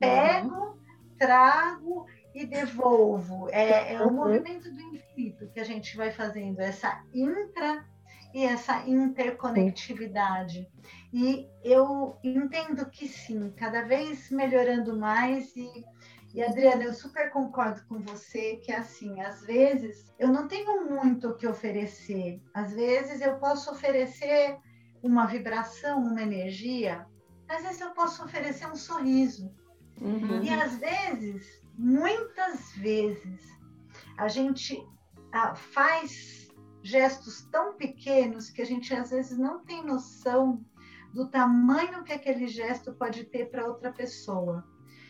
pego, 0.01 0.55
uhum. 0.55 0.75
trago 1.17 2.07
e 2.35 2.45
devolvo. 2.45 3.49
É, 3.51 3.95
é 3.95 4.03
o 4.03 4.09
uhum. 4.09 4.15
movimento 4.15 4.69
do 4.73 4.81
infinito 4.81 5.49
que 5.53 5.61
a 5.61 5.65
gente 5.65 5.97
vai 5.97 6.11
fazendo, 6.11 6.61
essa 6.61 7.03
intra 7.15 7.85
e 8.37 8.45
essa 8.45 8.87
interconectividade. 8.87 10.69
E 11.11 11.49
eu 11.65 12.19
entendo 12.23 12.85
que 12.91 13.09
sim, 13.09 13.51
cada 13.57 13.81
vez 13.81 14.31
melhorando 14.31 14.95
mais 14.95 15.57
e 15.57 15.71
e 16.35 16.43
Adriana, 16.43 16.85
eu 16.85 16.93
super 16.93 17.31
concordo 17.31 17.81
com 17.89 17.99
você 17.99 18.57
que 18.57 18.71
assim, 18.71 19.19
às 19.23 19.41
vezes 19.41 20.13
eu 20.19 20.29
não 20.29 20.47
tenho 20.47 20.85
muito 20.87 21.29
o 21.31 21.35
que 21.35 21.47
oferecer. 21.47 22.43
Às 22.53 22.75
vezes 22.75 23.23
eu 23.23 23.39
posso 23.39 23.71
oferecer 23.71 24.59
uma 25.03 25.25
vibração, 25.25 26.03
uma 26.03 26.21
energia. 26.21 27.07
Às 27.49 27.63
vezes 27.63 27.81
eu 27.81 27.93
posso 27.93 28.23
oferecer 28.23 28.67
um 28.67 28.77
sorriso. 28.77 29.51
Uhum. 29.99 30.43
E 30.43 30.51
às 30.51 30.77
vezes, 30.77 31.63
muitas 31.79 32.71
vezes, 32.73 33.41
a 34.19 34.29
gente 34.29 34.79
faz 35.55 36.46
gestos 36.87 37.43
tão 37.51 37.75
pequenos 37.75 38.49
que 38.49 38.63
a 38.63 38.65
gente 38.65 38.95
às 38.95 39.11
vezes 39.11 39.37
não 39.37 39.59
tem 39.65 39.85
noção 39.85 40.65
do 41.13 41.29
tamanho 41.29 42.05
que 42.05 42.13
aquele 42.13 42.47
gesto 42.47 42.93
pode 42.93 43.25
ter 43.25 43.51
para 43.51 43.67
outra 43.67 43.93
pessoa. 43.93 44.65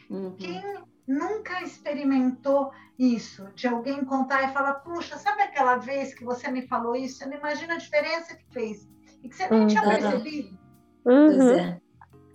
Uhum. 0.08 0.34
Quem 0.36 0.62
nunca 1.06 1.62
experimentou 1.62 2.70
isso, 2.98 3.46
de 3.54 3.68
alguém 3.68 4.04
contar 4.04 4.44
e 4.44 4.52
falar, 4.52 4.74
puxa, 4.76 5.18
sabe 5.18 5.42
aquela 5.42 5.76
vez 5.76 6.14
que 6.14 6.24
você 6.24 6.50
me 6.50 6.62
falou 6.62 6.96
isso? 6.96 7.18
Você 7.18 7.26
não 7.26 7.36
imagina 7.36 7.74
a 7.74 7.78
diferença 7.78 8.34
que 8.34 8.46
fez 8.52 8.88
e 9.22 9.28
que 9.28 9.36
você 9.36 9.48
nem 9.50 9.60
uhum. 9.60 9.66
tinha 9.66 9.82
percebido. 9.82 10.58
Uhum. 11.04 11.50
É. 11.50 11.80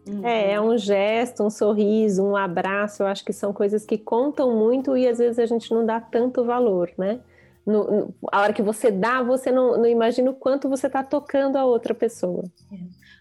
Uhum. 0.08 0.26
É, 0.26 0.54
é 0.54 0.62
um 0.62 0.78
gesto, 0.78 1.44
um 1.44 1.50
sorriso, 1.50 2.24
um 2.24 2.36
abraço. 2.36 3.04
Eu 3.04 3.08
acho 3.08 3.24
que 3.24 3.34
são 3.34 3.54
coisas 3.54 3.86
que 3.86 3.98
contam 3.98 4.56
muito 4.56 4.96
e 4.98 5.08
às 5.08 5.18
vezes 5.18 5.40
a 5.40 5.46
gente 5.46 5.72
não 5.72 5.86
dá 5.86 6.00
tanto 6.00 6.44
valor, 6.44 6.92
né? 6.98 7.22
No, 7.66 7.84
no, 7.84 8.16
a 8.32 8.42
hora 8.42 8.54
que 8.54 8.62
você 8.62 8.90
dá, 8.92 9.22
você 9.22 9.52
não, 9.52 9.78
não 9.78 9.86
imagina 9.86 10.32
o 10.32 10.36
quanto 10.36 10.70
você 10.70 10.88
está 10.88 11.04
tocando 11.04 11.58
a 11.58 11.66
outra 11.66 11.94
pessoa. 11.94 12.44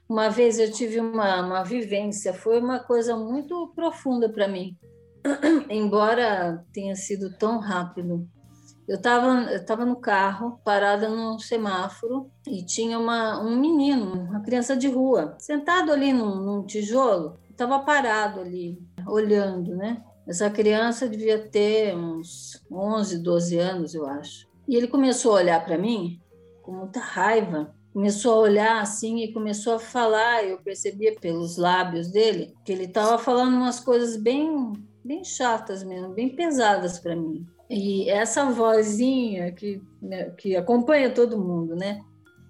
Uma 0.09 0.29
vez 0.29 0.59
eu 0.59 0.71
tive 0.73 0.99
uma, 0.99 1.41
uma 1.45 1.63
vivência, 1.63 2.33
foi 2.33 2.59
uma 2.59 2.81
coisa 2.81 3.17
muito 3.17 3.73
profunda 3.75 4.29
para 4.29 4.49
mim, 4.49 4.77
embora 5.69 6.65
tenha 6.73 6.97
sido 6.97 7.37
tão 7.37 7.59
rápido. 7.59 8.29
Eu 8.89 8.97
estava 8.97 9.53
eu 9.53 9.65
tava 9.65 9.85
no 9.85 9.97
carro, 9.97 10.61
parada 10.65 11.09
no 11.09 11.39
semáforo, 11.39 12.29
e 12.45 12.65
tinha 12.65 12.99
uma, 12.99 13.41
um 13.41 13.57
menino, 13.57 14.15
uma 14.15 14.41
criança 14.41 14.77
de 14.77 14.89
rua, 14.89 15.37
sentado 15.39 15.93
ali 15.93 16.13
num, 16.13 16.35
num 16.37 16.67
tijolo, 16.67 17.39
estava 17.49 17.79
parado 17.79 18.41
ali, 18.41 18.83
olhando, 19.07 19.77
né? 19.77 20.03
Essa 20.31 20.49
criança 20.49 21.09
devia 21.09 21.41
ter 21.41 21.93
uns 21.93 22.65
11, 22.71 23.19
12 23.19 23.59
anos, 23.59 23.95
eu 23.97 24.07
acho. 24.07 24.47
E 24.69 24.77
ele 24.77 24.87
começou 24.87 25.33
a 25.33 25.41
olhar 25.41 25.65
para 25.65 25.77
mim 25.77 26.21
com 26.63 26.71
muita 26.71 27.01
raiva. 27.01 27.75
Começou 27.93 28.35
a 28.35 28.43
olhar 28.43 28.81
assim 28.81 29.25
e 29.25 29.33
começou 29.33 29.75
a 29.75 29.79
falar. 29.81 30.45
Eu 30.45 30.59
percebia 30.59 31.17
pelos 31.21 31.57
lábios 31.57 32.13
dele 32.13 32.55
que 32.65 32.71
ele 32.71 32.85
estava 32.85 33.19
falando 33.19 33.57
umas 33.57 33.81
coisas 33.81 34.17
bem, 34.17 34.73
bem 35.05 35.25
chatas 35.25 35.83
mesmo, 35.83 36.15
bem 36.15 36.29
pesadas 36.29 37.01
para 37.01 37.17
mim. 37.17 37.45
E 37.69 38.09
essa 38.09 38.45
vozinha 38.53 39.51
que, 39.51 39.83
né, 40.01 40.31
que 40.39 40.55
acompanha 40.55 41.11
todo 41.13 41.41
mundo, 41.41 41.75
né? 41.75 42.03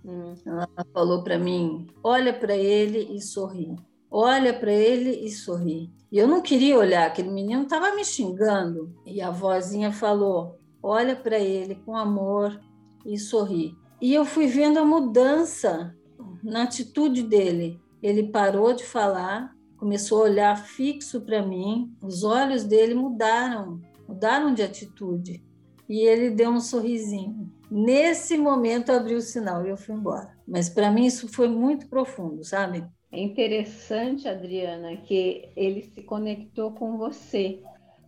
Hum. 0.05 0.35
Ela 0.45 0.69
falou 0.93 1.25
para 1.25 1.38
mim: 1.38 1.87
olha 2.05 2.35
para 2.35 2.55
ele 2.55 3.16
e 3.16 3.23
sorri. 3.23 3.75
Olha 4.11 4.53
para 4.53 4.71
ele 4.71 5.25
e 5.25 5.31
sorri. 5.31 5.90
E 6.11 6.18
eu 6.18 6.27
não 6.27 6.40
queria 6.40 6.77
olhar, 6.77 7.07
aquele 7.07 7.31
menino 7.31 7.62
estava 7.62 7.94
me 7.94 8.05
xingando. 8.05 8.94
E 9.07 9.20
a 9.20 9.31
vozinha 9.31 9.92
falou: 9.92 10.59
olha 10.83 11.14
para 11.14 11.38
ele 11.38 11.77
com 11.77 11.96
amor 11.96 12.61
e 13.07 13.18
sorri. 13.18 13.77
E 14.01 14.14
eu 14.14 14.25
fui 14.25 14.46
vendo 14.46 14.79
a 14.79 14.85
mudança 14.85 15.94
na 16.42 16.64
atitude 16.64 17.23
dele. 17.23 17.81
Ele 18.03 18.29
parou 18.29 18.73
de 18.73 18.85
falar, 18.85 19.55
começou 19.77 20.23
a 20.23 20.25
olhar 20.25 20.57
fixo 20.57 21.20
para 21.20 21.44
mim, 21.44 21.94
os 22.03 22.25
olhos 22.25 22.64
dele 22.64 22.94
mudaram 22.94 23.81
mudaram 24.11 24.53
de 24.53 24.62
atitude. 24.62 25.42
E 25.88 26.01
ele 26.01 26.31
deu 26.31 26.51
um 26.51 26.61
sorrisinho. 26.61 27.51
Nesse 27.70 28.37
momento 28.37 28.90
abriu 28.90 29.18
o 29.18 29.23
sinal 29.23 29.64
e 29.64 29.70
eu 29.70 29.77
fui 29.77 29.94
embora. 29.94 30.37
Mas 30.46 30.68
para 30.68 30.90
mim 30.90 31.07
isso 31.07 31.29
foi 31.29 31.49
muito 31.49 31.88
profundo, 31.88 32.44
sabe? 32.44 32.85
É 33.12 33.20
interessante, 33.20 34.29
Adriana, 34.29 34.96
que 34.99 35.49
ele 35.57 35.83
se 35.83 36.03
conectou 36.03 36.73
com 36.73 36.96
você. 36.96 37.62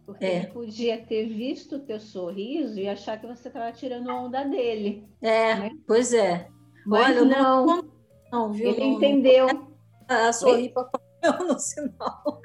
Porque 0.06 0.24
é. 0.24 0.36
ele 0.36 0.46
podia 0.48 0.98
ter 0.98 1.26
visto 1.26 1.76
o 1.76 1.80
teu 1.80 1.98
sorriso 2.00 2.78
e 2.78 2.88
achar 2.88 3.20
que 3.20 3.26
você 3.26 3.48
estava 3.48 3.72
tirando 3.72 4.10
onda 4.10 4.44
dele. 4.44 5.08
É, 5.20 5.54
né? 5.54 5.70
pois 5.86 6.12
é. 6.12 6.48
Mas 6.86 7.16
Olha, 7.16 7.24
não, 7.24 7.66
não, 7.66 7.84
não 8.32 8.52
viu? 8.52 8.70
Ele 8.70 8.80
não, 8.80 8.86
entendeu. 8.96 9.46
a 10.08 10.32
sorrir 10.32 10.70
para 10.70 10.88
no 11.46 11.58
sinal. 11.58 12.40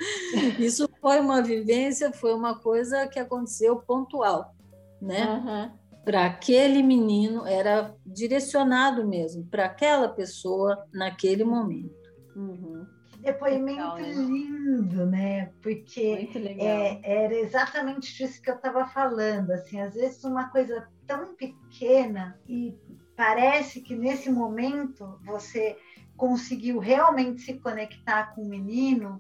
Isso 0.60 0.88
foi 1.02 1.20
uma 1.20 1.42
vivência, 1.42 2.12
foi 2.14 2.34
uma 2.34 2.60
coisa 2.60 3.08
que 3.08 3.20
aconteceu 3.20 3.78
pontual, 3.78 4.54
né? 5.02 5.26
Uhum. 5.26 5.78
Para 6.06 6.26
aquele 6.26 6.82
menino 6.84 7.46
era 7.46 7.94
direcionado 8.06 9.06
mesmo 9.06 9.46
para 9.46 9.66
aquela 9.66 10.08
pessoa 10.08 10.86
naquele 10.94 11.44
momento. 11.44 12.07
Uhum. 12.38 12.86
Depoimento 13.20 13.96
legal, 13.96 13.98
né? 13.98 14.14
lindo, 14.14 15.06
né? 15.08 15.52
Porque 15.60 16.30
é, 16.60 17.00
era 17.04 17.34
exatamente 17.34 18.16
disso 18.16 18.40
que 18.40 18.52
eu 18.52 18.56
estava 18.56 18.86
falando. 18.86 19.50
Assim, 19.52 19.82
às 19.82 19.96
vezes 19.96 20.24
uma 20.24 20.50
coisa 20.50 20.88
tão 21.08 21.34
pequena 21.36 22.40
e 22.48 22.78
parece 23.16 23.82
que 23.82 23.96
nesse 23.96 24.30
momento 24.30 25.20
você 25.26 25.76
conseguiu 26.16 26.78
realmente 26.78 27.42
se 27.42 27.56
conectar 27.56 28.36
com 28.36 28.44
o 28.44 28.50
menino 28.50 29.20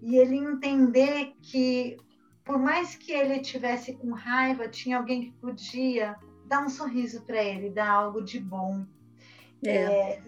e 0.00 0.16
ele 0.16 0.36
entender 0.36 1.34
que, 1.42 1.98
por 2.42 2.58
mais 2.58 2.96
que 2.96 3.12
ele 3.12 3.40
tivesse 3.40 3.92
com 3.94 4.12
raiva, 4.12 4.66
tinha 4.66 4.96
alguém 4.96 5.24
que 5.24 5.32
podia 5.32 6.16
dar 6.46 6.64
um 6.64 6.70
sorriso 6.70 7.22
para 7.26 7.42
ele, 7.42 7.68
dar 7.68 7.90
algo 7.90 8.22
de 8.22 8.40
bom. 8.40 8.86
É. 9.64 9.74
É, 9.74 10.22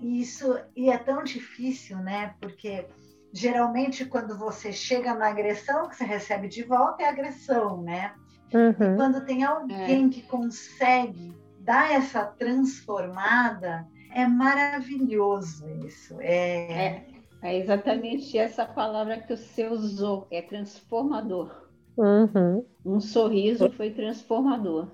e 0.00 0.20
isso 0.20 0.58
e 0.74 0.90
é 0.90 0.98
tão 0.98 1.22
difícil, 1.22 1.98
né? 1.98 2.34
Porque 2.40 2.86
geralmente 3.32 4.04
quando 4.04 4.36
você 4.36 4.72
chega 4.72 5.14
na 5.14 5.28
agressão, 5.28 5.88
que 5.88 5.96
você 5.96 6.04
recebe 6.04 6.48
de 6.48 6.62
volta 6.62 7.02
é 7.02 7.08
agressão, 7.08 7.82
né? 7.82 8.14
Uhum. 8.52 8.70
E 8.70 8.96
quando 8.96 9.24
tem 9.24 9.44
alguém 9.44 10.06
é. 10.06 10.08
que 10.08 10.22
consegue 10.22 11.34
dar 11.60 11.92
essa 11.92 12.24
transformada, 12.24 13.86
é 14.12 14.26
maravilhoso 14.26 15.68
isso. 15.84 16.16
É... 16.20 16.72
é... 16.72 17.20
É, 17.42 17.56
exatamente 17.56 18.36
essa 18.36 18.66
palavra 18.66 19.18
que 19.18 19.34
você 19.34 19.66
usou, 19.66 20.26
é 20.30 20.42
transformador. 20.42 21.50
Uhum. 21.96 22.66
Um 22.84 23.00
sorriso 23.00 23.70
foi 23.70 23.90
transformador. 23.90 24.88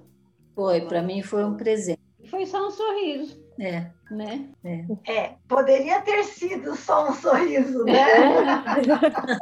Foi, 0.55 0.81
para 0.83 1.03
mim 1.03 1.23
foi 1.23 1.45
um 1.45 1.57
presente. 1.57 2.01
Foi 2.31 2.47
só 2.47 2.69
um 2.69 2.71
sorriso. 2.71 3.46
É. 3.59 3.87
Né? 4.11 4.49
É. 4.65 4.85
é 5.11 5.35
poderia 5.49 6.01
ter 6.03 6.23
sido 6.25 6.77
só 6.77 7.11
um 7.11 7.15
sorriso, 7.15 7.85
né? 7.85 8.05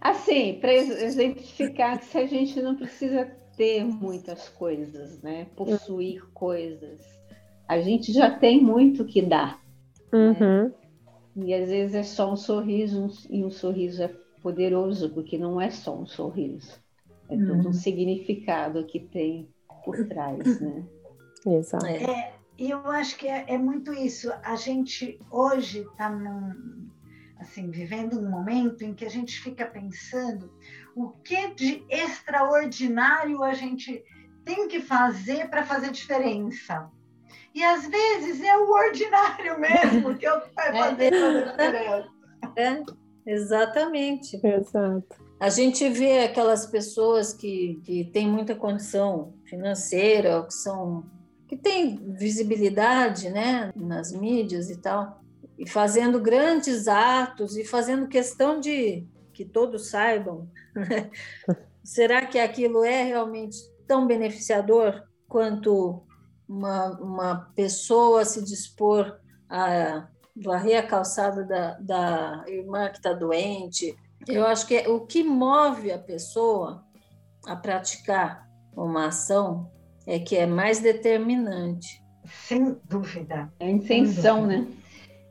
assim, 0.00 0.58
para 0.60 0.72
exemplificar 0.72 1.98
que 1.98 2.06
se 2.06 2.18
a 2.18 2.26
gente 2.26 2.60
não 2.60 2.76
precisa 2.76 3.24
ter 3.56 3.84
muitas 3.84 4.48
coisas, 4.48 5.22
né? 5.22 5.46
Possuir 5.56 6.24
coisas 6.32 7.00
a 7.68 7.80
gente 7.80 8.12
já 8.12 8.30
tem 8.30 8.62
muito 8.62 9.04
que 9.04 9.22
dar. 9.22 9.60
Uhum. 10.12 10.64
Né? 10.64 10.72
E 11.36 11.54
às 11.54 11.68
vezes 11.68 11.94
é 11.94 12.02
só 12.02 12.32
um 12.32 12.36
sorriso, 12.36 13.08
e 13.28 13.44
um 13.44 13.50
sorriso 13.50 14.02
é 14.02 14.10
poderoso, 14.42 15.10
porque 15.10 15.36
não 15.36 15.60
é 15.60 15.70
só 15.70 15.98
um 15.98 16.06
sorriso. 16.06 16.78
É 17.28 17.34
uhum. 17.34 17.46
todo 17.46 17.68
um 17.70 17.72
significado 17.72 18.84
que 18.84 19.00
tem 19.00 19.48
por 19.84 20.06
trás, 20.06 20.60
né? 20.60 20.84
Exato. 21.46 21.86
É, 21.86 22.34
e 22.56 22.70
eu 22.70 22.86
acho 22.90 23.16
que 23.16 23.26
é, 23.26 23.44
é, 23.48 23.58
muito 23.58 23.92
isso. 23.92 24.32
A 24.42 24.56
gente 24.56 25.18
hoje 25.30 25.80
está 25.80 26.10
assim, 27.38 27.70
vivendo 27.70 28.18
um 28.18 28.30
momento 28.30 28.82
em 28.82 28.94
que 28.94 29.04
a 29.04 29.10
gente 29.10 29.38
fica 29.40 29.66
pensando 29.66 30.52
o 30.94 31.10
que 31.10 31.48
de 31.54 31.84
extraordinário 31.90 33.42
a 33.42 33.54
gente 33.54 34.02
tem 34.44 34.68
que 34.68 34.80
fazer 34.80 35.48
para 35.48 35.64
fazer 35.64 35.90
diferença. 35.90 36.90
E 37.54 37.62
às 37.62 37.86
vezes 37.86 38.42
é 38.42 38.56
o 38.56 38.70
ordinário 38.70 39.58
mesmo 39.58 40.16
que 40.16 40.26
é 40.26 40.32
o 40.32 40.40
que 40.40 40.54
vai 40.54 40.72
fazer 40.72 41.10
toda 41.10 41.38
a 41.38 41.50
diferença. 41.50 42.14
É, 42.56 42.82
exatamente. 43.26 44.40
Exato. 44.46 45.24
A 45.40 45.48
gente 45.48 45.88
vê 45.88 46.20
aquelas 46.20 46.66
pessoas 46.66 47.32
que, 47.32 47.80
que 47.84 48.04
têm 48.06 48.28
muita 48.28 48.54
condição 48.54 49.34
financeira, 49.44 50.42
que 50.44 50.54
são 50.54 51.04
que 51.46 51.56
têm 51.56 51.96
visibilidade, 52.14 53.30
né, 53.30 53.70
nas 53.74 54.12
mídias 54.12 54.70
e 54.70 54.76
tal, 54.76 55.20
e 55.58 55.68
fazendo 55.68 56.20
grandes 56.20 56.88
atos 56.88 57.56
e 57.56 57.64
fazendo 57.64 58.08
questão 58.08 58.58
de 58.58 59.06
que 59.32 59.44
todos 59.44 59.88
saibam. 59.88 60.48
Né? 60.74 61.08
Será 61.84 62.26
que 62.26 62.36
aquilo 62.36 62.82
é 62.82 63.04
realmente 63.04 63.56
tão 63.86 64.08
beneficiador 64.08 65.04
quanto 65.28 66.02
uma, 66.48 66.90
uma 67.00 67.36
pessoa 67.54 68.24
se 68.24 68.42
dispor 68.42 69.20
a 69.48 70.08
varrer 70.36 70.78
a 70.78 70.86
calçada 70.86 71.44
da, 71.44 71.74
da 71.78 72.44
irmã 72.48 72.88
que 72.88 72.96
está 72.96 73.12
doente. 73.12 73.96
Eu 74.26 74.46
acho 74.46 74.66
que 74.66 74.76
é, 74.76 74.88
o 74.88 75.00
que 75.06 75.22
move 75.22 75.92
a 75.92 75.98
pessoa 75.98 76.84
a 77.46 77.54
praticar 77.54 78.48
uma 78.76 79.06
ação 79.06 79.70
é 80.06 80.18
que 80.18 80.36
é 80.36 80.46
mais 80.46 80.80
determinante. 80.80 82.02
Sem 82.24 82.78
dúvida. 82.84 83.52
É 83.58 83.66
a 83.66 83.70
intenção, 83.70 84.46
né? 84.46 84.66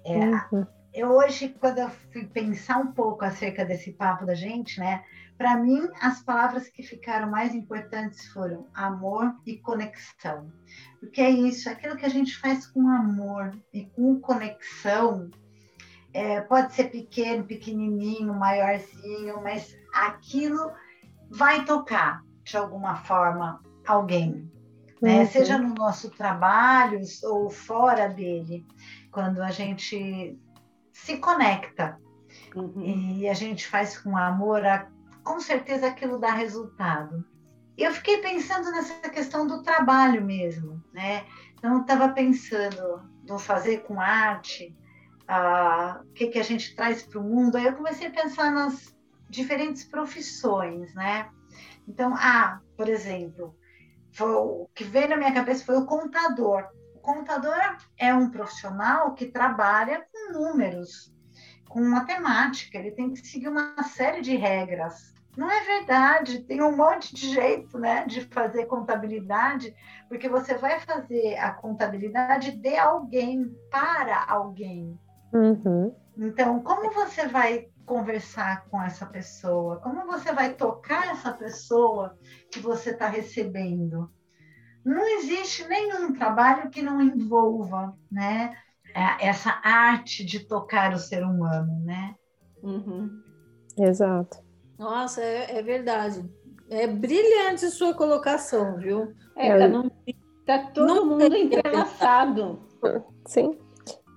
É, 0.05 0.19
uhum. 0.55 0.65
Eu 0.93 1.09
hoje, 1.09 1.49
quando 1.59 1.79
eu 1.79 1.89
fui 2.11 2.25
pensar 2.25 2.77
um 2.77 2.91
pouco 2.91 3.25
acerca 3.25 3.65
desse 3.65 3.93
papo 3.93 4.25
da 4.25 4.35
gente, 4.35 4.79
né? 4.79 5.03
Para 5.37 5.57
mim, 5.57 5.89
as 5.99 6.21
palavras 6.21 6.69
que 6.69 6.83
ficaram 6.83 7.29
mais 7.29 7.55
importantes 7.55 8.27
foram 8.27 8.67
amor 8.75 9.35
e 9.45 9.57
conexão. 9.57 10.51
Porque 10.99 11.19
é 11.19 11.29
isso, 11.29 11.67
aquilo 11.67 11.97
que 11.97 12.05
a 12.05 12.09
gente 12.09 12.37
faz 12.37 12.67
com 12.67 12.87
amor 12.87 13.51
e 13.73 13.85
com 13.87 14.19
conexão, 14.19 15.31
é, 16.13 16.41
pode 16.41 16.73
ser 16.73 16.91
pequeno, 16.91 17.43
pequenininho, 17.43 18.31
maiorzinho, 18.33 19.41
mas 19.41 19.75
aquilo 19.93 20.71
vai 21.31 21.65
tocar 21.65 22.21
de 22.43 22.55
alguma 22.55 22.97
forma 22.97 23.59
alguém, 23.87 24.51
né? 25.03 25.19
Uhum. 25.19 25.27
seja 25.27 25.57
no 25.57 25.75
nosso 25.75 26.09
trabalho 26.09 27.01
ou 27.23 27.49
fora 27.49 28.07
dele, 28.07 28.65
quando 29.11 29.41
a 29.41 29.51
gente 29.51 30.39
se 30.93 31.17
conecta 31.17 31.99
uhum. 32.55 32.81
e 32.81 33.27
a 33.27 33.33
gente 33.33 33.67
faz 33.67 33.99
com 33.99 34.15
amor, 34.15 34.61
com 35.21 35.41
certeza 35.41 35.87
aquilo 35.87 36.17
dá 36.17 36.31
resultado. 36.31 37.25
Eu 37.77 37.91
fiquei 37.91 38.19
pensando 38.19 38.71
nessa 38.71 39.09
questão 39.09 39.45
do 39.45 39.61
trabalho 39.61 40.23
mesmo, 40.23 40.81
né? 40.93 41.25
Então, 41.57 41.73
eu 41.73 41.81
estava 41.81 42.09
pensando 42.09 43.01
no 43.27 43.37
fazer 43.37 43.79
com 43.79 43.99
arte, 43.99 44.73
o 45.27 46.13
que, 46.13 46.27
que 46.27 46.39
a 46.39 46.43
gente 46.43 46.75
traz 46.75 47.03
para 47.03 47.19
o 47.19 47.23
mundo. 47.23 47.57
Aí 47.57 47.65
eu 47.65 47.73
comecei 47.73 48.07
a 48.07 48.11
pensar 48.11 48.51
nas 48.51 48.95
diferentes 49.29 49.83
profissões, 49.83 50.93
né? 50.93 51.29
Então, 51.87 52.13
ah, 52.15 52.61
por 52.77 52.87
exemplo, 52.87 53.53
foi, 54.13 54.31
o 54.33 54.69
que 54.73 54.83
veio 54.83 55.09
na 55.09 55.17
minha 55.17 55.33
cabeça 55.33 55.65
foi 55.65 55.77
o 55.77 55.85
contador. 55.85 56.67
O 56.95 56.99
contador 56.99 57.77
é 57.97 58.13
um 58.13 58.29
profissional 58.29 59.13
que 59.13 59.25
trabalha 59.25 60.05
com 60.11 60.31
números, 60.31 61.13
com 61.67 61.81
matemática, 61.81 62.77
ele 62.77 62.91
tem 62.91 63.11
que 63.11 63.27
seguir 63.27 63.47
uma 63.47 63.81
série 63.83 64.21
de 64.21 64.35
regras. 64.35 65.13
Não 65.35 65.49
é 65.49 65.61
verdade, 65.61 66.43
tem 66.43 66.61
um 66.61 66.77
monte 66.77 67.15
de 67.15 67.33
jeito 67.33 67.79
né, 67.79 68.05
de 68.05 68.21
fazer 68.21 68.67
contabilidade, 68.67 69.75
porque 70.07 70.29
você 70.29 70.53
vai 70.55 70.79
fazer 70.79 71.35
a 71.37 71.51
contabilidade 71.51 72.51
de 72.51 72.77
alguém 72.77 73.51
para 73.71 74.23
alguém. 74.29 74.97
Uhum. 75.33 75.95
Então, 76.15 76.59
como 76.61 76.93
você 76.93 77.27
vai 77.27 77.67
conversar 77.85 78.65
com 78.69 78.81
essa 78.81 79.05
pessoa? 79.05 79.79
Como 79.79 80.05
você 80.05 80.31
vai 80.31 80.53
tocar 80.53 81.11
essa 81.11 81.31
pessoa 81.31 82.17
que 82.51 82.59
você 82.59 82.91
está 82.91 83.07
recebendo? 83.07 84.09
Não 84.85 85.07
existe 85.17 85.67
nenhum 85.67 86.13
trabalho 86.13 86.69
que 86.69 86.81
não 86.81 87.01
envolva, 87.01 87.97
né, 88.11 88.53
é, 88.93 89.27
essa 89.27 89.59
arte 89.63 90.25
de 90.25 90.45
tocar 90.45 90.93
o 90.93 90.99
ser 90.99 91.23
humano, 91.23 91.81
né? 91.83 92.15
Uhum. 92.61 93.21
Exato. 93.77 94.37
Nossa, 94.77 95.21
é, 95.21 95.57
é, 95.57 95.63
verdade. 95.63 96.29
É 96.69 96.87
brilhante 96.87 97.69
sua 97.69 97.93
colocação, 97.93 98.77
viu? 98.77 99.13
É, 99.35 99.57
tá, 99.57 99.67
não, 99.67 99.91
tá 100.45 100.59
todo 100.73 100.87
não 100.87 101.05
mundo 101.05 101.35
entrelaçado. 101.35 102.61
Sim. 103.25 103.57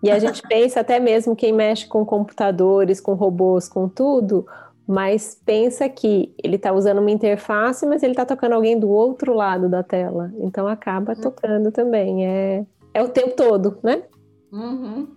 E 0.07 0.11
a 0.11 0.19
gente 0.19 0.41
pensa 0.43 0.81
até 0.81 1.01
mesmo 1.01 1.35
quem 1.35 1.53
mexe 1.53 1.87
com 1.87 2.05
computadores, 2.05 3.01
com 3.01 3.15
robôs, 3.15 3.69
com 3.69 3.89
tudo, 3.89 4.47
mas 4.87 5.41
pensa 5.45 5.89
que 5.89 6.33
ele 6.43 6.55
está 6.57 6.73
usando 6.73 6.99
uma 6.99 7.11
interface, 7.11 7.85
mas 7.85 8.05
ele 8.05 8.13
está 8.13 8.25
tocando 8.25 8.53
alguém 8.53 8.79
do 8.79 8.89
outro 8.89 9.35
lado 9.35 9.69
da 9.69 9.83
tela. 9.83 10.33
Então 10.39 10.69
acaba 10.69 11.13
uhum. 11.13 11.21
tocando 11.21 11.73
também. 11.73 12.25
É, 12.25 12.65
é 12.95 13.03
o 13.03 13.09
tempo 13.09 13.35
todo, 13.35 13.79
né? 13.83 14.05
Uhum. 14.53 15.09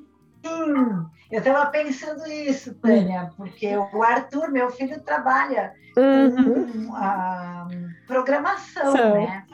Sim, 0.44 1.06
eu 1.32 1.38
estava 1.38 1.70
pensando 1.70 2.26
isso, 2.26 2.74
Tânia, 2.76 3.30
porque 3.38 3.78
o 3.78 4.02
Arthur, 4.02 4.50
meu 4.50 4.72
filho, 4.72 5.00
trabalha 5.02 5.74
uhum. 5.96 6.88
com 6.88 6.96
a 6.96 7.68
programação, 8.08 8.94
né? 8.94 9.46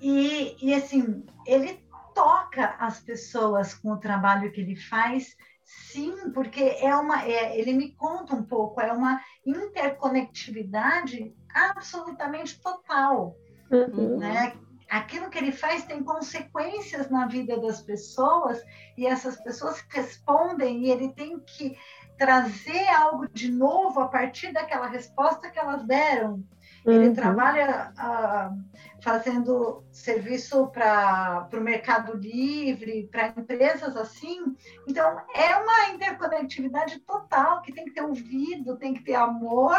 E, 0.00 0.56
e 0.62 0.72
assim, 0.72 1.24
ele 1.46 1.78
toca 2.18 2.74
as 2.80 2.98
pessoas 2.98 3.74
com 3.74 3.92
o 3.92 3.96
trabalho 3.96 4.50
que 4.50 4.60
ele 4.60 4.74
faz, 4.74 5.36
sim, 5.64 6.32
porque 6.32 6.76
é 6.80 6.92
uma, 6.96 7.24
é, 7.24 7.56
ele 7.56 7.72
me 7.72 7.92
conta 7.92 8.34
um 8.34 8.42
pouco, 8.42 8.80
é 8.80 8.92
uma 8.92 9.20
interconectividade 9.46 11.32
absolutamente 11.54 12.60
total, 12.60 13.36
uhum. 13.70 14.18
né? 14.18 14.52
Aquilo 14.90 15.30
que 15.30 15.38
ele 15.38 15.52
faz 15.52 15.84
tem 15.84 16.02
consequências 16.02 17.08
na 17.08 17.28
vida 17.28 17.60
das 17.60 17.82
pessoas 17.82 18.60
e 18.96 19.06
essas 19.06 19.36
pessoas 19.36 19.84
respondem 19.88 20.86
e 20.86 20.90
ele 20.90 21.12
tem 21.12 21.38
que 21.38 21.76
trazer 22.16 22.88
algo 22.88 23.28
de 23.28 23.48
novo 23.48 24.00
a 24.00 24.08
partir 24.08 24.52
daquela 24.52 24.88
resposta 24.88 25.50
que 25.50 25.58
elas 25.58 25.84
deram. 25.84 26.42
Ele 26.84 27.08
uhum. 27.08 27.14
trabalha 27.14 27.92
uh, 27.96 28.87
fazendo 29.00 29.82
serviço 29.92 30.66
para 30.68 31.48
o 31.52 31.60
mercado 31.60 32.16
livre, 32.16 33.08
para 33.10 33.28
empresas 33.28 33.96
assim. 33.96 34.56
Então, 34.86 35.18
é 35.34 35.56
uma 35.56 35.94
interconectividade 35.94 36.98
total 37.00 37.62
que 37.62 37.72
tem 37.72 37.84
que 37.84 37.92
ter 37.92 38.02
ouvido, 38.02 38.76
tem 38.76 38.94
que 38.94 39.02
ter 39.02 39.14
amor 39.14 39.76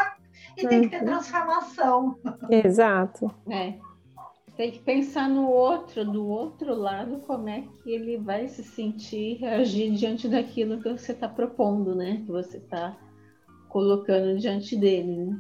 e 0.58 0.64
uhum. 0.64 0.70
tem 0.70 0.82
que 0.82 0.90
ter 0.90 1.00
uhum. 1.00 1.06
transformação. 1.06 2.20
Exato. 2.50 3.34
É. 3.50 3.74
Tem 4.56 4.72
que 4.72 4.80
pensar 4.80 5.30
no 5.30 5.48
outro, 5.48 6.04
do 6.04 6.28
outro 6.28 6.76
lado, 6.76 7.20
como 7.20 7.48
é 7.48 7.64
que 7.82 7.92
ele 7.92 8.18
vai 8.18 8.48
se 8.48 8.62
sentir, 8.62 9.38
reagir 9.38 9.94
diante 9.94 10.28
daquilo 10.28 10.82
que 10.82 10.90
você 10.90 11.14
está 11.14 11.30
propondo, 11.30 11.96
né? 11.96 12.24
Que 12.26 12.32
você 12.32 12.58
está 12.58 12.98
colocando 13.70 14.38
diante 14.38 14.76
dele. 14.76 15.16
Né? 15.16 15.40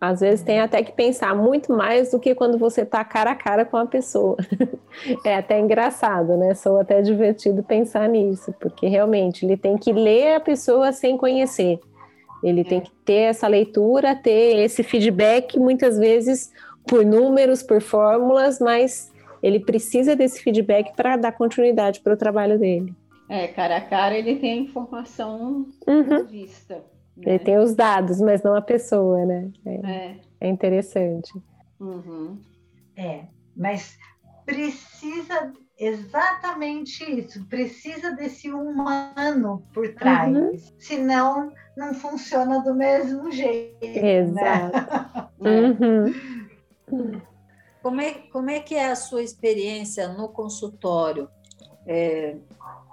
Às 0.00 0.20
vezes 0.20 0.42
tem 0.42 0.60
até 0.60 0.82
que 0.82 0.92
pensar 0.92 1.34
muito 1.34 1.72
mais 1.72 2.10
do 2.10 2.18
que 2.18 2.34
quando 2.34 2.56
você 2.56 2.82
está 2.82 3.04
cara 3.04 3.32
a 3.32 3.34
cara 3.34 3.66
com 3.66 3.76
a 3.76 3.84
pessoa. 3.84 4.36
é 5.24 5.34
até 5.34 5.60
engraçado, 5.60 6.38
né? 6.38 6.54
Sou 6.54 6.80
até 6.80 7.02
divertido 7.02 7.62
pensar 7.62 8.08
nisso, 8.08 8.54
porque 8.58 8.86
realmente 8.86 9.44
ele 9.44 9.58
tem 9.58 9.76
que 9.76 9.92
ler 9.92 10.36
a 10.36 10.40
pessoa 10.40 10.90
sem 10.90 11.18
conhecer. 11.18 11.78
Ele 12.42 12.64
tem 12.64 12.80
que 12.80 12.90
ter 13.04 13.28
essa 13.28 13.46
leitura, 13.46 14.16
ter 14.16 14.58
esse 14.60 14.82
feedback, 14.82 15.58
muitas 15.58 15.98
vezes 15.98 16.50
por 16.86 17.04
números, 17.04 17.62
por 17.62 17.82
fórmulas, 17.82 18.58
mas 18.58 19.12
ele 19.42 19.60
precisa 19.60 20.16
desse 20.16 20.42
feedback 20.42 20.96
para 20.96 21.16
dar 21.16 21.32
continuidade 21.32 22.00
para 22.00 22.14
o 22.14 22.16
trabalho 22.16 22.58
dele. 22.58 22.94
É, 23.28 23.46
cara 23.48 23.76
a 23.76 23.80
cara 23.80 24.18
ele 24.18 24.36
tem 24.36 24.52
a 24.52 24.56
informação 24.56 25.66
uhum. 25.86 26.24
vista. 26.24 26.82
Ele 27.22 27.38
tem 27.38 27.58
os 27.58 27.74
dados, 27.74 28.20
mas 28.20 28.42
não 28.42 28.54
a 28.54 28.62
pessoa, 28.62 29.24
né? 29.24 29.50
É, 29.64 29.74
é. 29.74 30.20
é 30.40 30.48
interessante. 30.48 31.32
Uhum. 31.78 32.38
É, 32.96 33.24
mas 33.56 33.98
precisa 34.44 35.52
exatamente 35.78 37.02
isso, 37.04 37.42
precisa 37.46 38.12
desse 38.12 38.52
humano 38.52 39.64
por 39.72 39.94
trás, 39.94 40.36
uhum. 40.36 40.52
senão 40.78 41.52
não 41.74 41.94
funciona 41.94 42.60
do 42.60 42.74
mesmo 42.74 43.30
jeito. 43.32 43.80
Né? 43.80 44.16
Exato. 44.18 45.32
Né? 45.40 45.60
uhum. 46.92 47.20
Como 47.82 48.00
é, 48.00 48.12
como 48.30 48.50
é 48.50 48.60
que 48.60 48.74
é 48.74 48.90
a 48.90 48.96
sua 48.96 49.22
experiência 49.22 50.08
no 50.08 50.28
consultório 50.28 51.30
é, 51.86 52.36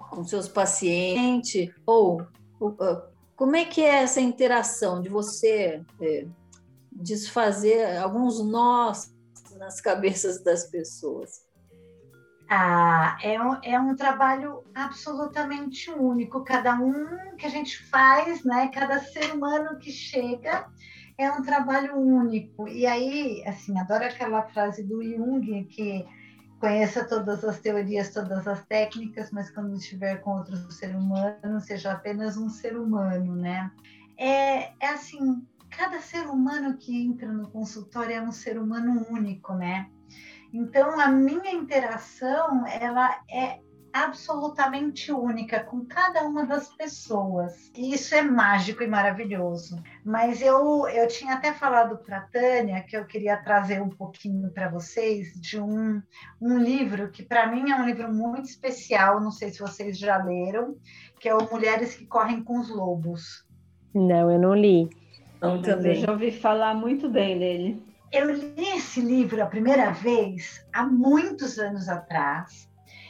com 0.09 0.23
seus 0.23 0.47
pacientes 0.47 1.69
ou 1.85 2.25
como 3.37 3.55
é 3.55 3.63
que 3.63 3.81
é 3.81 4.01
essa 4.01 4.19
interação 4.19 4.99
de 4.99 5.09
você 5.09 5.85
é, 6.01 6.25
desfazer 6.91 7.97
alguns 7.97 8.43
nós 8.43 9.15
nas 9.57 9.79
cabeças 9.79 10.43
das 10.43 10.65
pessoas? 10.65 11.45
Ah, 12.49 13.15
é 13.21 13.39
um, 13.39 13.59
é 13.61 13.79
um 13.79 13.95
trabalho 13.95 14.63
absolutamente 14.73 15.91
único. 15.91 16.43
Cada 16.43 16.75
um 16.79 17.35
que 17.37 17.45
a 17.45 17.49
gente 17.49 17.77
faz, 17.85 18.43
né? 18.43 18.69
Cada 18.73 18.99
ser 19.01 19.33
humano 19.33 19.77
que 19.77 19.91
chega 19.91 20.67
é 21.15 21.29
um 21.29 21.43
trabalho 21.43 21.95
único. 21.95 22.67
E 22.67 22.87
aí, 22.87 23.43
assim, 23.45 23.77
adoro 23.77 24.03
aquela 24.03 24.47
frase 24.47 24.81
do 24.81 25.03
Jung 25.03 25.63
que 25.65 26.07
conheça 26.59 27.03
todas 27.05 27.43
as 27.43 27.59
teorias, 27.59 28.13
todas 28.13 28.47
as 28.47 28.65
técnicas, 28.65 29.31
mas 29.31 29.49
quando 29.51 29.75
estiver 29.75 30.17
com 30.17 30.37
outro 30.37 30.71
ser 30.71 30.95
humano, 30.95 31.59
seja 31.61 31.91
apenas 31.91 32.37
um 32.37 32.49
ser 32.49 32.77
humano, 32.77 33.35
né? 33.35 33.71
É, 34.17 34.71
é 34.79 34.89
assim, 34.89 35.45
cada 35.69 35.99
ser 35.99 36.27
humano 36.27 36.77
que 36.77 37.05
entra 37.05 37.31
no 37.31 37.49
consultório 37.49 38.15
é 38.15 38.21
um 38.21 38.31
ser 38.31 38.57
humano 38.57 39.05
único, 39.09 39.53
né? 39.53 39.89
Então, 40.51 40.99
a 40.99 41.07
minha 41.07 41.51
interação, 41.51 42.65
ela 42.65 43.21
é 43.29 43.59
absolutamente 44.03 45.11
única 45.11 45.59
com 45.63 45.85
cada 45.85 46.23
uma 46.23 46.45
das 46.45 46.69
pessoas. 46.69 47.71
E 47.75 47.93
isso 47.93 48.13
é 48.15 48.21
mágico 48.21 48.83
e 48.83 48.87
maravilhoso. 48.87 49.81
Mas 50.05 50.41
eu, 50.41 50.87
eu 50.87 51.07
tinha 51.07 51.33
até 51.33 51.53
falado 51.53 51.97
para 51.97 52.17
a 52.17 52.21
Tânia 52.21 52.83
que 52.83 52.95
eu 52.95 53.05
queria 53.05 53.37
trazer 53.37 53.81
um 53.81 53.89
pouquinho 53.89 54.49
para 54.51 54.69
vocês 54.69 55.33
de 55.39 55.59
um, 55.59 56.01
um 56.41 56.57
livro 56.57 57.09
que 57.11 57.23
para 57.23 57.47
mim 57.47 57.71
é 57.71 57.75
um 57.75 57.85
livro 57.85 58.13
muito 58.13 58.45
especial, 58.45 59.19
não 59.19 59.31
sei 59.31 59.49
se 59.49 59.59
vocês 59.59 59.97
já 59.97 60.17
leram, 60.23 60.75
que 61.19 61.27
é 61.27 61.35
o 61.35 61.49
Mulheres 61.51 61.95
que 61.95 62.05
Correm 62.05 62.43
com 62.43 62.59
os 62.59 62.69
Lobos. 62.69 63.45
Não, 63.93 64.31
eu 64.31 64.39
não 64.39 64.55
li. 64.55 64.89
Não, 65.41 65.61
também. 65.61 65.95
Eu 65.95 66.01
já 66.01 66.11
ouvi 66.11 66.31
falar 66.31 66.73
muito 66.73 67.09
bem 67.09 67.37
dele. 67.37 67.83
Eu 68.11 68.31
li 68.31 68.69
esse 68.75 69.01
livro 69.01 69.41
a 69.43 69.47
primeira 69.47 69.91
vez 69.91 70.65
há 70.71 70.85
muitos 70.85 71.59
anos 71.59 71.89
atrás 71.89 72.67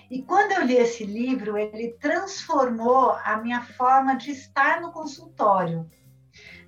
e 0.09 0.21
quando 0.21 0.53
eu 0.53 0.63
li 0.63 0.75
esse 0.75 1.03
livro, 1.03 1.57
ele 1.57 1.97
transformou 1.99 3.11
a 3.23 3.37
minha 3.37 3.61
forma 3.61 4.15
de 4.15 4.31
estar 4.31 4.81
no 4.81 4.91
consultório. 4.91 5.89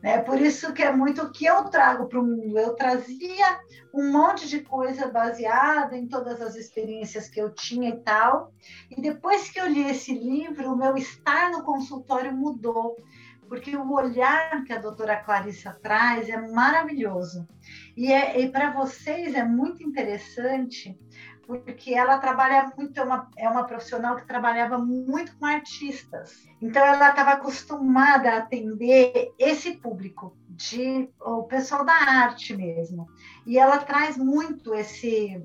Né? 0.02 0.18
Por 0.20 0.40
isso 0.42 0.74
que 0.74 0.84
é 0.84 0.92
muito 0.92 1.24
o 1.24 1.32
que 1.32 1.46
eu 1.46 1.66
trago 1.66 2.08
para 2.08 2.20
o 2.20 2.26
mundo. 2.26 2.58
Eu 2.58 2.74
trazia 2.76 3.60
um 3.94 4.12
monte 4.12 4.48
de 4.48 4.62
coisa 4.62 5.08
baseada 5.08 5.98
em 5.98 6.08
todas 6.08 6.42
as 6.42 6.56
experiências 6.56 7.30
que 7.30 7.40
eu 7.40 7.54
tinha 7.54 7.90
e 7.90 7.98
tal. 7.98 8.54
E 8.90 9.02
depois 9.02 9.50
que 9.50 9.60
eu 9.60 9.68
li 9.68 9.90
esse 9.90 10.14
livro, 10.14 10.72
o 10.72 10.78
meu 10.78 10.98
estar 10.98 11.52
no 11.52 11.64
consultório 11.64 12.34
mudou, 12.34 12.98
porque 13.48 13.76
o 13.76 13.92
olhar 13.92 14.64
que 14.64 14.72
a 14.72 14.80
doutora 14.80 15.18
Clarissa 15.18 15.78
traz 15.82 16.30
é 16.30 16.38
maravilhoso. 16.38 17.48
E, 17.98 18.12
é, 18.12 18.40
e 18.40 18.50
para 18.50 18.72
vocês 18.72 19.34
é 19.34 19.44
muito 19.44 19.84
interessante, 19.84 20.98
porque 21.50 21.96
ela 21.96 22.20
trabalha 22.20 22.72
muito, 22.78 22.96
é 23.00 23.04
uma, 23.04 23.32
é 23.36 23.50
uma 23.50 23.64
profissional 23.64 24.16
que 24.16 24.28
trabalhava 24.28 24.78
muito 24.78 25.36
com 25.36 25.48
artistas. 25.48 26.48
Então, 26.62 26.86
ela 26.86 27.10
estava 27.10 27.32
acostumada 27.32 28.30
a 28.30 28.38
atender 28.38 29.34
esse 29.40 29.78
público, 29.78 30.38
de, 30.48 31.10
o 31.20 31.44
pessoal 31.44 31.84
da 31.84 31.94
arte 31.94 32.56
mesmo. 32.56 33.08
E 33.48 33.58
ela 33.58 33.80
traz 33.80 34.16
muito 34.16 34.76
esse 34.76 35.44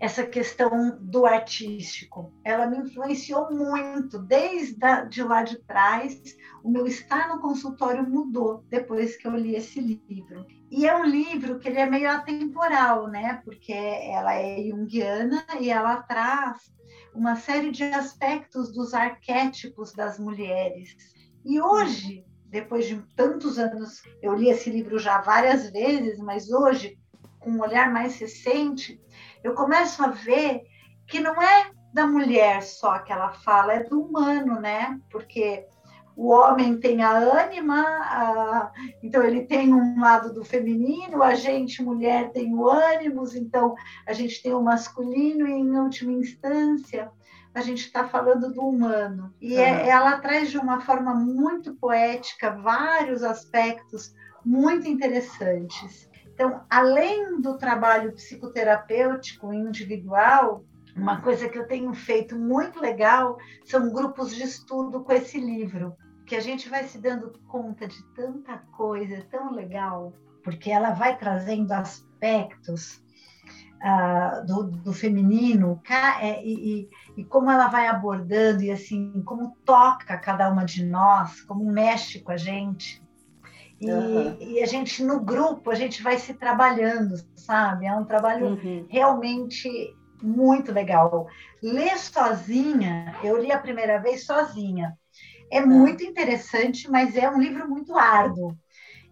essa 0.00 0.26
questão 0.26 0.96
do 0.98 1.26
artístico. 1.26 2.32
Ela 2.42 2.66
me 2.66 2.78
influenciou 2.78 3.52
muito, 3.52 4.18
desde 4.18 4.82
a, 4.82 5.04
de 5.04 5.22
lá 5.22 5.42
de 5.42 5.58
trás. 5.58 6.18
O 6.64 6.70
meu 6.70 6.86
estar 6.86 7.28
no 7.28 7.38
consultório 7.38 8.02
mudou 8.08 8.64
depois 8.70 9.14
que 9.14 9.28
eu 9.28 9.36
li 9.36 9.54
esse 9.54 9.78
livro. 9.78 10.46
E 10.74 10.86
é 10.86 10.96
um 10.96 11.04
livro 11.04 11.58
que 11.58 11.68
ele 11.68 11.78
é 11.78 11.84
meio 11.84 12.10
atemporal, 12.10 13.06
né? 13.06 13.42
Porque 13.44 13.74
ela 13.74 14.32
é 14.32 14.56
junguiana 14.62 15.44
e 15.60 15.68
ela 15.68 16.00
traz 16.00 16.72
uma 17.14 17.36
série 17.36 17.70
de 17.70 17.84
aspectos 17.84 18.72
dos 18.72 18.94
arquétipos 18.94 19.92
das 19.92 20.18
mulheres. 20.18 20.96
E 21.44 21.60
hoje, 21.60 22.24
depois 22.46 22.86
de 22.86 22.96
tantos 23.14 23.58
anos, 23.58 24.02
eu 24.22 24.34
li 24.34 24.48
esse 24.48 24.70
livro 24.70 24.98
já 24.98 25.20
várias 25.20 25.68
vezes, 25.68 26.18
mas 26.18 26.50
hoje, 26.50 26.98
com 27.38 27.50
um 27.50 27.60
olhar 27.60 27.92
mais 27.92 28.18
recente, 28.18 28.98
eu 29.44 29.52
começo 29.52 30.02
a 30.02 30.08
ver 30.08 30.62
que 31.06 31.20
não 31.20 31.42
é 31.42 31.70
da 31.92 32.06
mulher 32.06 32.62
só 32.62 32.98
que 33.00 33.12
ela 33.12 33.30
fala, 33.30 33.74
é 33.74 33.84
do 33.84 34.00
humano, 34.00 34.58
né? 34.58 34.98
Porque 35.10 35.66
o 36.16 36.30
homem 36.30 36.78
tem 36.78 37.02
a 37.02 37.12
ânima, 37.12 37.80
a... 37.80 38.72
então 39.02 39.22
ele 39.22 39.44
tem 39.44 39.72
um 39.72 40.00
lado 40.00 40.32
do 40.32 40.44
feminino, 40.44 41.22
a 41.22 41.34
gente, 41.34 41.82
mulher, 41.82 42.30
tem 42.32 42.54
o 42.54 42.68
ânimos, 42.68 43.34
então 43.34 43.74
a 44.06 44.12
gente 44.12 44.42
tem 44.42 44.52
o 44.52 44.62
masculino 44.62 45.46
e, 45.46 45.52
em 45.52 45.78
última 45.78 46.12
instância, 46.12 47.10
a 47.54 47.60
gente 47.60 47.86
está 47.86 48.08
falando 48.08 48.52
do 48.52 48.62
humano. 48.62 49.32
E 49.40 49.54
uhum. 49.54 49.60
é, 49.60 49.88
ela 49.88 50.18
traz 50.18 50.50
de 50.50 50.58
uma 50.58 50.80
forma 50.80 51.14
muito 51.14 51.74
poética 51.74 52.50
vários 52.50 53.22
aspectos 53.22 54.14
muito 54.44 54.88
interessantes. 54.88 56.10
Então, 56.34 56.62
além 56.68 57.40
do 57.40 57.58
trabalho 57.58 58.12
psicoterapêutico 58.12 59.52
individual, 59.52 60.64
uma 60.94 61.20
coisa 61.20 61.48
que 61.48 61.58
eu 61.58 61.66
tenho 61.66 61.92
feito 61.94 62.38
muito 62.38 62.80
legal 62.80 63.38
são 63.64 63.92
grupos 63.92 64.34
de 64.34 64.42
estudo 64.42 65.02
com 65.02 65.12
esse 65.12 65.38
livro, 65.40 65.96
que 66.26 66.36
a 66.36 66.40
gente 66.40 66.68
vai 66.68 66.84
se 66.84 66.98
dando 66.98 67.32
conta 67.48 67.86
de 67.86 68.02
tanta 68.14 68.58
coisa 68.76 69.26
tão 69.30 69.52
legal, 69.52 70.12
porque 70.44 70.70
ela 70.70 70.90
vai 70.90 71.16
trazendo 71.16 71.72
aspectos 71.72 73.02
uh, 73.82 74.46
do, 74.46 74.64
do, 74.64 74.92
feminino 74.92 75.80
é, 76.20 76.44
e, 76.44 76.80
e, 76.80 77.20
e, 77.20 77.24
como 77.24 77.50
ela 77.50 77.68
vai 77.68 77.86
abordando 77.86 78.62
e 78.62 78.70
assim 78.70 79.22
como 79.24 79.56
toca 79.64 80.16
cada 80.18 80.50
uma 80.50 80.64
de 80.64 80.84
nós, 80.84 81.40
como 81.42 81.64
mexe 81.64 82.20
com 82.20 82.32
a 82.32 82.36
gente. 82.36 83.02
E, 83.80 83.90
uhum. 83.90 84.36
e, 84.40 84.62
a 84.62 84.66
gente, 84.66 85.02
no 85.02 85.20
grupo, 85.20 85.70
a 85.70 85.74
gente 85.74 86.02
vai 86.02 86.18
se 86.18 86.34
trabalhando, 86.34 87.16
sabe? 87.34 87.86
É 87.86 87.94
um 87.94 88.04
trabalho 88.04 88.50
uhum. 88.50 88.86
realmente 88.88 89.96
muito 90.22 90.72
legal. 90.72 91.26
Ler 91.62 91.98
sozinha, 91.98 93.16
eu 93.22 93.36
li 93.36 93.50
a 93.50 93.58
primeira 93.58 93.98
vez 93.98 94.24
sozinha. 94.24 94.96
É 95.50 95.60
tá. 95.60 95.66
muito 95.66 96.02
interessante, 96.02 96.90
mas 96.90 97.16
é 97.16 97.28
um 97.30 97.40
livro 97.40 97.68
muito 97.68 97.96
árduo. 97.96 98.56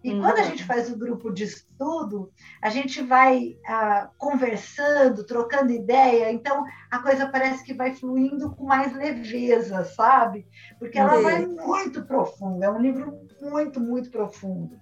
E 0.03 0.11
uhum. 0.11 0.21
quando 0.21 0.39
a 0.39 0.43
gente 0.43 0.63
faz 0.63 0.91
o 0.91 0.97
grupo 0.97 1.31
de 1.31 1.43
estudo, 1.43 2.31
a 2.61 2.69
gente 2.69 3.03
vai 3.03 3.55
ah, 3.67 4.09
conversando, 4.17 5.23
trocando 5.23 5.71
ideia, 5.71 6.31
então 6.31 6.63
a 6.89 6.99
coisa 6.99 7.27
parece 7.27 7.63
que 7.63 7.73
vai 7.73 7.93
fluindo 7.93 8.55
com 8.55 8.65
mais 8.65 8.95
leveza, 8.95 9.83
sabe? 9.83 10.47
Porque 10.79 10.97
ela 10.97 11.21
vai 11.21 11.45
muito 11.45 12.03
profunda, 12.03 12.65
é 12.65 12.71
um 12.71 12.81
livro 12.81 13.15
muito, 13.39 13.79
muito 13.79 14.09
profundo. 14.09 14.75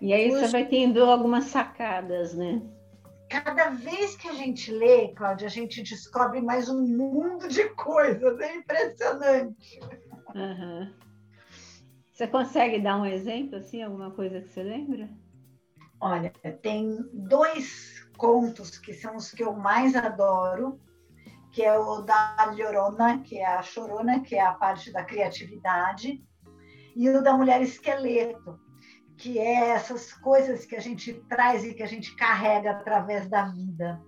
E 0.00 0.12
aí 0.12 0.30
Puxa. 0.30 0.46
você 0.46 0.52
vai 0.52 0.66
tendo 0.66 1.04
algumas 1.04 1.44
sacadas, 1.44 2.34
né? 2.34 2.60
Cada 3.28 3.70
vez 3.70 4.16
que 4.16 4.28
a 4.28 4.32
gente 4.32 4.70
lê, 4.70 5.08
Cláudia, 5.08 5.46
a 5.46 5.50
gente 5.50 5.82
descobre 5.82 6.40
mais 6.40 6.68
um 6.68 6.80
mundo 6.80 7.48
de 7.48 7.68
coisas, 7.70 8.38
é 8.40 8.56
impressionante. 8.56 9.80
Uhum. 10.34 10.92
Você 12.12 12.28
consegue 12.28 12.78
dar 12.80 12.96
um 12.96 13.06
exemplo, 13.06 13.56
assim, 13.56 13.82
alguma 13.82 14.10
coisa 14.10 14.40
que 14.40 14.48
você 14.48 14.62
lembra? 14.62 15.08
Olha, 16.00 16.32
tem 16.62 16.98
dois 17.12 18.08
contos 18.16 18.78
que 18.78 18.92
são 18.92 19.16
os 19.16 19.32
que 19.32 19.42
eu 19.42 19.52
mais 19.52 19.96
adoro, 19.96 20.80
que 21.50 21.62
é 21.62 21.76
o 21.78 22.02
da 22.02 22.52
Llorona, 22.56 23.20
que 23.20 23.38
é 23.38 23.46
a 23.46 23.62
chorona, 23.62 24.20
que 24.20 24.36
é 24.36 24.42
a 24.42 24.52
parte 24.52 24.92
da 24.92 25.04
criatividade, 25.04 26.22
e 26.94 27.08
o 27.08 27.22
da 27.22 27.36
mulher 27.36 27.62
esqueleto, 27.62 28.60
que 29.16 29.38
é 29.38 29.70
essas 29.70 30.12
coisas 30.12 30.64
que 30.64 30.76
a 30.76 30.80
gente 30.80 31.12
traz 31.28 31.64
e 31.64 31.74
que 31.74 31.82
a 31.82 31.86
gente 31.86 32.14
carrega 32.16 32.72
através 32.72 33.28
da 33.28 33.44
vida. 33.46 34.00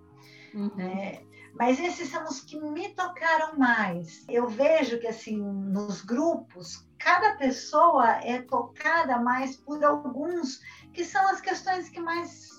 Uhum. 0.55 0.71
Né? 0.75 1.23
Mas 1.59 1.81
esses 1.81 2.11
são 2.11 2.25
os 2.25 2.41
que 2.41 2.61
me 2.61 2.91
tocaram 2.91 3.59
mais. 3.59 4.25
Eu 4.29 4.47
vejo 4.47 4.99
que, 4.99 5.07
assim, 5.07 5.39
nos 5.39 6.03
grupos, 6.03 6.87
cada 6.99 7.37
pessoa 7.37 8.19
é 8.23 8.43
tocada 8.43 9.19
mais 9.19 9.57
por 9.57 9.83
alguns 9.83 10.61
que 10.93 11.05
são 11.05 11.27
as 11.29 11.41
questões 11.41 11.89
que 11.89 12.01
mais 12.01 12.51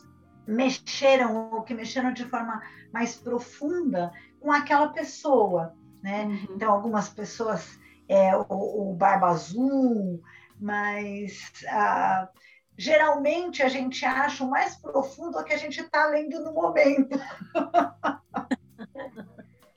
mexeram 0.47 1.51
ou 1.51 1.61
que 1.63 1.73
mexeram 1.73 2.11
de 2.11 2.25
forma 2.25 2.61
mais 2.91 3.15
profunda 3.15 4.11
com 4.39 4.51
aquela 4.51 4.89
pessoa, 4.89 5.75
né? 6.01 6.25
Uhum. 6.25 6.55
Então, 6.55 6.71
algumas 6.71 7.09
pessoas 7.09 7.79
é 8.07 8.35
o, 8.35 8.45
o 8.49 8.93
Barba 8.95 9.27
Azul, 9.27 10.21
mas 10.59 11.51
ah, 11.67 12.29
geralmente 12.77 13.61
a 13.63 13.69
gente 13.69 14.05
acha 14.05 14.43
o 14.43 14.49
mais 14.49 14.75
profundo 14.75 15.37
o 15.37 15.43
que 15.43 15.53
a 15.53 15.57
gente 15.57 15.81
está 15.81 16.07
lendo 16.07 16.39
no 16.41 16.53
momento. 16.53 17.19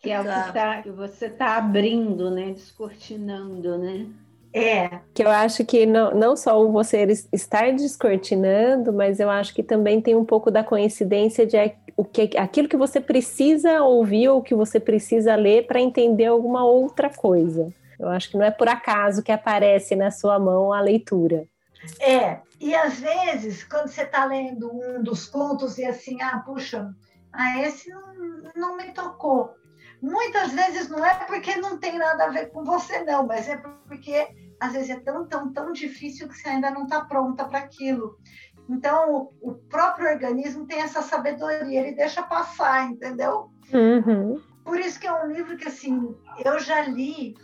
Que 0.03 0.11
é 0.11 0.19
o 0.19 0.23
que, 0.23 0.53
tá, 0.53 0.83
que 0.83 0.91
você 0.91 1.27
está 1.27 1.59
abrindo, 1.59 2.31
né? 2.31 2.53
Descortinando, 2.53 3.77
né? 3.77 4.07
É. 4.53 5.01
Que 5.15 5.23
eu 5.23 5.31
acho 5.31 5.65
que 5.65 5.87
não, 5.87 6.13
não 6.13 6.37
só 6.37 6.67
você 6.69 7.07
estar 7.33 7.71
descortinando, 7.73 8.93
mas 8.93 9.21
eu 9.21 9.31
acho 9.31 9.55
que 9.55 9.63
também 9.63 10.01
tem 10.01 10.17
um 10.17 10.25
pouco 10.25 10.51
da 10.51 10.65
coincidência 10.65 11.47
de 11.47 11.57
o 11.97 12.05
que, 12.05 12.31
aquilo 12.37 12.67
que 12.67 12.77
você 12.77 12.99
precisa 12.99 13.83
ouvir 13.83 14.29
ou 14.29 14.43
que 14.43 14.55
você 14.55 14.81
precisa 14.81 15.37
ler 15.37 15.67
para 15.67 15.81
entender 15.81 16.27
alguma 16.27 16.65
outra 16.65 17.11
coisa. 17.11 17.73
Eu 18.01 18.09
acho 18.09 18.31
que 18.31 18.39
não 18.39 18.47
é 18.47 18.51
por 18.51 18.67
acaso 18.67 19.23
que 19.23 19.31
aparece 19.31 19.95
na 19.95 20.11
sua 20.11 20.39
mão 20.39 20.73
a 20.73 20.81
leitura. 20.81 21.47
É, 22.01 22.41
e 22.59 22.75
às 22.75 22.99
vezes, 22.99 23.63
quando 23.65 23.89
você 23.89 24.03
está 24.03 24.25
lendo 24.25 24.71
um 24.73 25.03
dos 25.03 25.27
contos 25.27 25.77
e 25.77 25.85
assim, 25.85 26.21
ah, 26.23 26.43
puxa, 26.45 26.95
ah, 27.31 27.61
esse 27.61 27.91
não, 27.91 28.15
não 28.57 28.77
me 28.77 28.93
tocou. 28.93 29.55
Muitas 30.01 30.53
vezes 30.53 30.89
não 30.89 31.05
é 31.05 31.15
porque 31.27 31.57
não 31.57 31.79
tem 31.79 31.99
nada 31.99 32.25
a 32.25 32.31
ver 32.31 32.51
com 32.51 32.65
você, 32.65 33.05
não, 33.05 33.27
mas 33.27 33.49
é 33.49 33.59
porque 33.87 34.29
às 34.59 34.73
vezes 34.73 34.91
é 34.91 35.01
tão, 35.01 35.27
tão, 35.27 35.53
tão 35.53 35.73
difícil 35.73 36.27
que 36.27 36.37
você 36.37 36.49
ainda 36.49 36.71
não 36.71 36.85
está 36.85 37.03
pronta 37.03 37.45
para 37.45 37.59
aquilo. 37.59 38.19
Então, 38.69 39.33
o, 39.43 39.51
o, 39.51 39.55
próprio 39.55 40.09
organismo 40.09 40.67
tem 40.67 40.81
essa 40.81 41.03
sabedoria, 41.03 41.81
ele 41.81 41.97
deixa 41.97 42.23
passar, 42.23 42.89
entendeu? 42.89 43.51
Uhum. 43.73 44.41
Por 44.65 44.79
isso 44.79 45.01
que 45.01 45.07
é 45.07 45.13
um 45.13 45.27
livro 45.27 45.57
que, 45.57 45.67
assim, 45.67 46.15
eu 46.45 46.59
já 46.61 46.83
li 46.83 47.35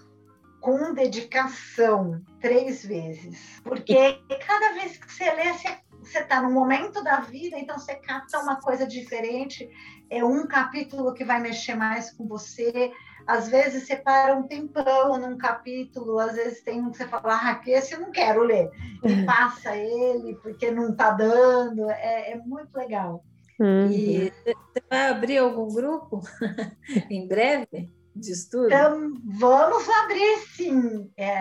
com 0.60 0.94
dedicação 0.94 2.22
três 2.40 2.84
vezes. 2.84 3.60
Porque 3.62 4.20
cada 4.46 4.74
vez 4.74 4.96
que 4.96 5.12
você 5.12 5.30
lê, 5.32 5.52
você 6.00 6.18
está 6.18 6.42
no 6.42 6.50
momento 6.50 7.02
da 7.02 7.20
vida, 7.20 7.58
então 7.58 7.78
você 7.78 7.94
capta 7.94 8.38
uma 8.38 8.60
coisa 8.60 8.86
diferente 8.86 9.68
é 10.10 10.24
um 10.24 10.46
capítulo 10.46 11.12
que 11.12 11.24
vai 11.24 11.40
mexer 11.40 11.74
mais 11.74 12.12
com 12.12 12.26
você. 12.26 12.92
Às 13.26 13.48
vezes 13.48 13.86
você 13.86 13.96
para 13.96 14.36
um 14.36 14.44
tempão 14.44 15.18
num 15.18 15.36
capítulo, 15.36 16.18
às 16.18 16.36
vezes 16.36 16.62
tem 16.62 16.80
um 16.80 16.90
que 16.90 16.98
você 16.98 17.08
fala, 17.08 17.34
ah, 17.34 17.60
esse 17.66 17.94
eu 17.94 18.00
não 18.00 18.12
quero 18.12 18.42
ler. 18.42 18.70
E 19.04 19.12
uhum. 19.12 19.26
passa 19.26 19.76
ele 19.76 20.36
porque 20.36 20.70
não 20.70 20.90
está 20.90 21.10
dando. 21.10 21.90
É, 21.90 22.32
é, 22.32 22.36
muito 22.36 22.74
legal. 22.76 23.24
Uhum. 23.58 23.90
E 23.90 24.32
você 24.44 24.82
vai 24.88 25.08
abrir 25.08 25.38
algum 25.38 25.72
grupo 25.74 26.20
em 27.10 27.26
breve 27.26 27.90
de 28.16 28.32
estudo? 28.32 28.66
Então, 28.66 29.12
vamos 29.38 29.88
abrir 29.88 30.38
sim. 30.54 31.10
É, 31.16 31.36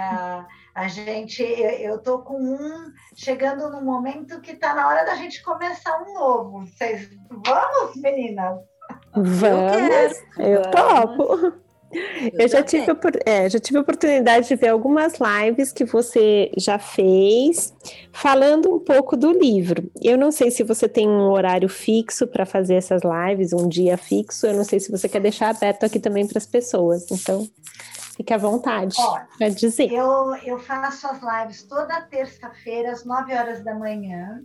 a 0.73 0.87
gente, 0.87 1.41
eu 1.41 1.97
estou 1.97 2.19
com 2.19 2.37
um 2.37 2.91
chegando 3.15 3.69
no 3.69 3.81
momento 3.81 4.41
que 4.41 4.51
está 4.51 4.73
na 4.75 4.87
hora 4.87 5.05
da 5.05 5.15
gente 5.15 5.41
começar 5.43 6.01
um 6.03 6.13
novo. 6.13 6.65
Vocês 6.65 7.09
vamos, 7.29 7.95
meninas? 7.95 8.59
Vamos, 9.15 10.17
eu, 10.37 10.45
eu 10.45 10.71
topo. 10.71 11.64
Eu 12.37 12.47
já 12.47 12.63
tive, 12.63 12.85
é, 13.25 13.49
já 13.49 13.59
tive 13.59 13.77
a 13.77 13.81
oportunidade 13.81 14.47
de 14.47 14.55
ver 14.55 14.69
algumas 14.69 15.13
lives 15.19 15.71
que 15.71 15.85
você 15.85 16.51
já 16.57 16.79
fez, 16.79 17.73
falando 18.11 18.75
um 18.75 18.79
pouco 18.79 19.15
do 19.15 19.31
livro. 19.31 19.89
Eu 20.01 20.17
não 20.17 20.31
sei 20.31 20.51
se 20.51 20.63
você 20.63 20.87
tem 20.87 21.07
um 21.07 21.29
horário 21.31 21.69
fixo 21.69 22.27
para 22.27 22.45
fazer 22.45 22.75
essas 22.75 23.01
lives, 23.03 23.53
um 23.53 23.67
dia 23.67 23.97
fixo. 23.97 24.47
Eu 24.47 24.53
não 24.53 24.63
sei 24.63 24.79
se 24.79 24.91
você 24.91 25.07
quer 25.07 25.21
deixar 25.21 25.49
aberto 25.49 25.85
aqui 25.85 25.99
também 25.99 26.27
para 26.27 26.37
as 26.37 26.45
pessoas. 26.45 27.09
Então, 27.11 27.47
Fique 28.15 28.33
à 28.33 28.37
vontade 28.37 28.95
para 29.37 29.49
dizer. 29.49 29.91
Eu, 29.91 30.33
eu 30.45 30.57
faço 30.57 31.05
as 31.05 31.19
lives 31.21 31.63
toda 31.63 31.99
terça-feira, 32.03 32.93
às 32.93 33.03
9 33.03 33.33
horas 33.33 33.61
da 33.61 33.75
manhã, 33.75 34.41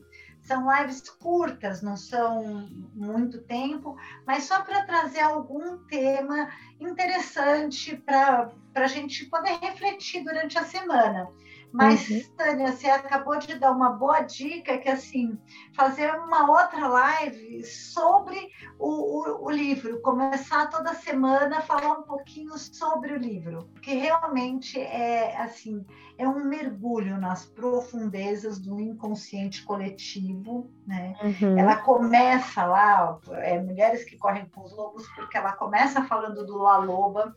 são 0.50 0.66
lives 0.68 1.08
curtas, 1.08 1.80
não 1.80 1.96
são 1.96 2.68
muito 2.92 3.40
tempo, 3.42 3.96
mas 4.26 4.44
só 4.44 4.62
para 4.62 4.84
trazer 4.84 5.20
algum 5.20 5.78
tema 5.84 6.50
interessante 6.80 7.96
para 7.96 8.50
a 8.74 8.86
gente 8.88 9.26
poder 9.26 9.60
refletir 9.62 10.24
durante 10.24 10.58
a 10.58 10.64
semana. 10.64 11.28
Mas, 11.72 12.08
uhum. 12.08 12.22
Tânia, 12.36 12.72
você 12.72 12.88
acabou 12.88 13.38
de 13.38 13.58
dar 13.58 13.70
uma 13.70 13.90
boa 13.90 14.20
dica, 14.20 14.78
que 14.78 14.88
assim, 14.88 15.38
fazer 15.74 16.12
uma 16.14 16.50
outra 16.50 16.88
live 16.88 17.62
sobre 17.64 18.36
o, 18.78 18.88
o, 18.88 19.44
o, 19.46 19.50
livro, 19.50 20.00
começar 20.00 20.68
toda 20.68 20.94
semana 20.94 21.58
a 21.58 21.62
falar 21.62 21.92
um 21.92 22.02
pouquinho 22.02 22.58
sobre 22.58 23.12
o 23.12 23.18
livro, 23.18 23.68
porque 23.72 23.94
realmente 23.94 24.80
é 24.80 25.36
assim, 25.40 25.84
é 26.18 26.28
um 26.28 26.44
mergulho 26.44 27.18
nas 27.18 27.46
profundezas 27.46 28.58
do 28.58 28.80
inconsciente 28.80 29.62
coletivo, 29.64 30.70
né? 30.86 31.14
Uhum. 31.22 31.56
Ela 31.56 31.76
começa 31.76 32.64
lá, 32.64 33.18
é, 33.32 33.60
Mulheres 33.60 34.04
que 34.04 34.18
Correm 34.18 34.46
com 34.46 34.62
os 34.62 34.76
Lobos, 34.76 35.06
porque 35.14 35.36
ela 35.36 35.52
começa 35.52 36.02
falando 36.04 36.44
do 36.44 36.58
La 36.58 36.78
Loba, 36.78 37.34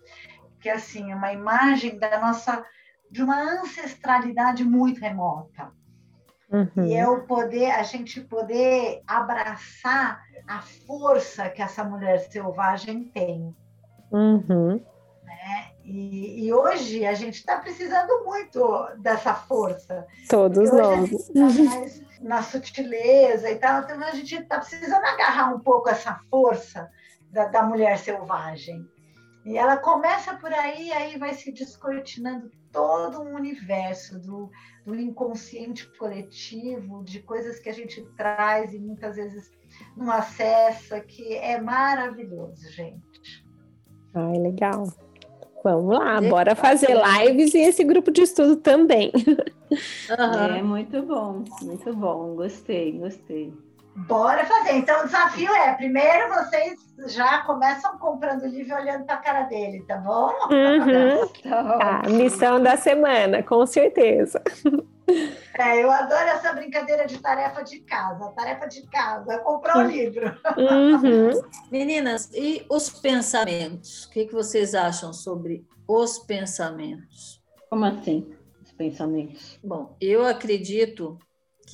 que 0.59 0.69
é 0.69 0.73
assim, 0.73 1.13
uma 1.13 1.31
imagem 1.31 1.99
da 1.99 2.19
nossa 2.19 2.65
de 3.14 3.22
uma 3.22 3.39
ancestralidade 3.39 4.64
muito 4.64 4.99
remota. 4.99 5.72
Uhum. 6.51 6.88
E 6.88 6.95
é 6.95 7.07
o 7.07 7.22
poder, 7.28 7.70
a 7.70 7.84
gente 7.84 8.20
poder 8.22 9.03
abraçar 9.05 10.20
a 10.47 10.61
força 10.61 11.47
que 11.49 11.61
essa 11.61 11.84
mulher 11.84 12.20
selvagem 12.32 13.03
tem. 13.03 13.55
Uhum. 14.11 14.84
Né? 15.24 15.72
E, 15.84 16.47
e, 16.47 16.53
hoje 16.53 17.05
a 17.05 17.14
gente 17.14 17.36
está 17.36 17.57
precisando 17.57 18.24
muito 18.26 18.88
dessa 18.97 19.36
força. 19.36 20.07
Todos 20.28 20.72
nós. 20.72 21.30
Tá 21.30 22.03
na 22.20 22.41
sutileza 22.41 23.51
e 23.51 23.57
tal, 23.57 23.84
então 23.84 24.01
a 24.01 24.11
gente 24.11 24.34
está 24.34 24.57
precisando 24.57 25.03
agarrar 25.05 25.53
um 25.53 25.59
pouco 25.59 25.89
essa 25.89 26.20
força 26.32 26.89
da, 27.30 27.45
da 27.45 27.61
mulher 27.61 27.99
selvagem. 27.99 28.88
E 29.46 29.58
ela 29.58 29.78
começa 29.78 30.36
por 30.36 30.54
aí, 30.54 30.91
aí 30.91 31.18
vai 31.18 31.34
se 31.34 31.52
descortinando 31.52 32.50
todo 32.72 33.22
um 33.22 33.36
universo 33.36 34.20
do, 34.20 34.50
do 34.86 34.96
inconsciente 34.96 35.86
coletivo, 35.98 37.04
de 37.04 37.20
coisas 37.22 37.60
que 37.60 37.70
a 37.70 37.74
gente 37.74 38.02
traz 38.16 38.74
e 38.74 38.80
muitas 38.80 39.18
vezes 39.18 39.52
não 39.98 40.10
acessa, 40.10 41.00
que 41.02 41.36
é 41.36 41.60
maravilhoso, 41.60 42.72
gente. 42.72 43.46
Ai, 44.14 44.38
legal. 44.39 44.88
Vamos 45.64 45.98
lá, 45.98 46.20
bora 46.22 46.56
fazer 46.56 46.89
lives 46.94 47.54
e 47.54 47.60
esse 47.60 47.84
grupo 47.84 48.12
de 48.12 48.22
estudo 48.22 48.58
também. 48.58 49.12
Uhum. 49.74 50.56
É 50.56 50.62
muito 50.62 51.02
bom, 51.02 51.44
muito 51.64 51.94
bom. 51.96 52.36
Gostei, 52.36 52.91
gostei. 52.91 53.52
Bora 53.96 54.46
fazer. 54.46 54.74
Então, 54.74 55.02
o 55.02 55.06
desafio 55.06 55.54
é: 55.54 55.74
primeiro 55.74 56.30
vocês 56.30 56.80
já 57.08 57.44
começam 57.44 57.98
comprando 57.98 58.44
o 58.44 58.48
livro 58.48 58.72
e 58.72 58.82
olhando 58.82 59.06
para 59.06 59.16
a 59.16 59.22
cara 59.22 59.44
dele, 59.44 59.84
tá 59.88 59.98
bom? 59.98 60.32
Uhum. 60.50 61.28
tá, 61.80 62.02
missão 62.10 62.62
da 62.62 62.76
semana, 62.76 63.44
com 63.44 63.66
certeza. 63.66 64.41
É, 65.60 65.84
eu 65.84 65.91
adoro 65.91 66.28
essa 66.30 66.54
brincadeira 66.54 67.06
de 67.06 67.20
tarefa 67.20 67.62
de 67.64 67.82
casa. 67.82 68.32
Tarefa 68.32 68.68
de 68.68 68.82
casa, 68.88 69.38
comprar 69.39 69.78
o 69.78 69.82
um 69.82 69.88
livro. 69.88 70.36
Uhum. 70.58 71.41
Meninas, 71.72 72.32
e 72.34 72.66
os 72.70 72.89
pensamentos? 72.89 74.06
O 74.06 74.10
que, 74.10 74.26
que 74.26 74.34
vocês 74.34 74.74
acham 74.74 75.14
sobre 75.14 75.68
os 75.88 76.18
pensamentos? 76.20 77.41
Como 77.70 77.86
assim, 77.86 78.34
os 78.64 78.72
pensamentos? 78.72 79.60
Bom, 79.64 79.96
eu 80.02 80.26
acredito 80.26 81.20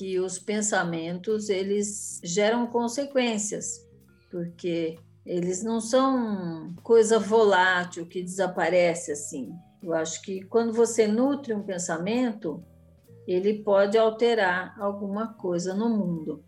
que 0.00 0.18
os 0.18 0.38
pensamentos 0.38 1.50
eles 1.50 2.22
geram 2.24 2.66
consequências, 2.66 3.86
porque 4.30 4.96
eles 5.26 5.62
não 5.62 5.78
são 5.78 6.74
coisa 6.82 7.18
volátil 7.18 8.06
que 8.06 8.22
desaparece 8.22 9.12
assim. 9.12 9.52
Eu 9.82 9.92
acho 9.92 10.22
que 10.22 10.40
quando 10.46 10.72
você 10.72 11.06
nutre 11.06 11.52
um 11.52 11.62
pensamento, 11.62 12.64
ele 13.28 13.62
pode 13.62 13.98
alterar 13.98 14.74
alguma 14.80 15.34
coisa 15.34 15.74
no 15.74 15.90
mundo. 15.90 16.42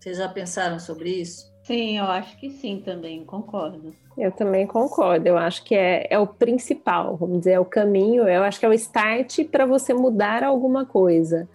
Vocês 0.00 0.16
já 0.16 0.30
pensaram 0.30 0.78
sobre 0.78 1.10
isso? 1.10 1.54
Sim, 1.64 1.98
eu 1.98 2.04
acho 2.04 2.38
que 2.38 2.48
sim 2.48 2.80
também, 2.82 3.26
concordo. 3.26 3.92
Eu 4.16 4.32
também 4.32 4.66
concordo, 4.66 5.28
eu 5.28 5.36
acho 5.36 5.62
que 5.64 5.74
é, 5.74 6.06
é 6.08 6.18
o 6.18 6.26
principal, 6.26 7.14
vamos 7.14 7.40
dizer, 7.40 7.52
é 7.52 7.60
o 7.60 7.64
caminho, 7.66 8.26
eu 8.26 8.42
acho 8.42 8.58
que 8.58 8.64
é 8.64 8.68
o 8.70 8.72
start 8.72 9.44
para 9.50 9.66
você 9.66 9.92
mudar 9.92 10.42
alguma 10.42 10.86
coisa. 10.86 11.46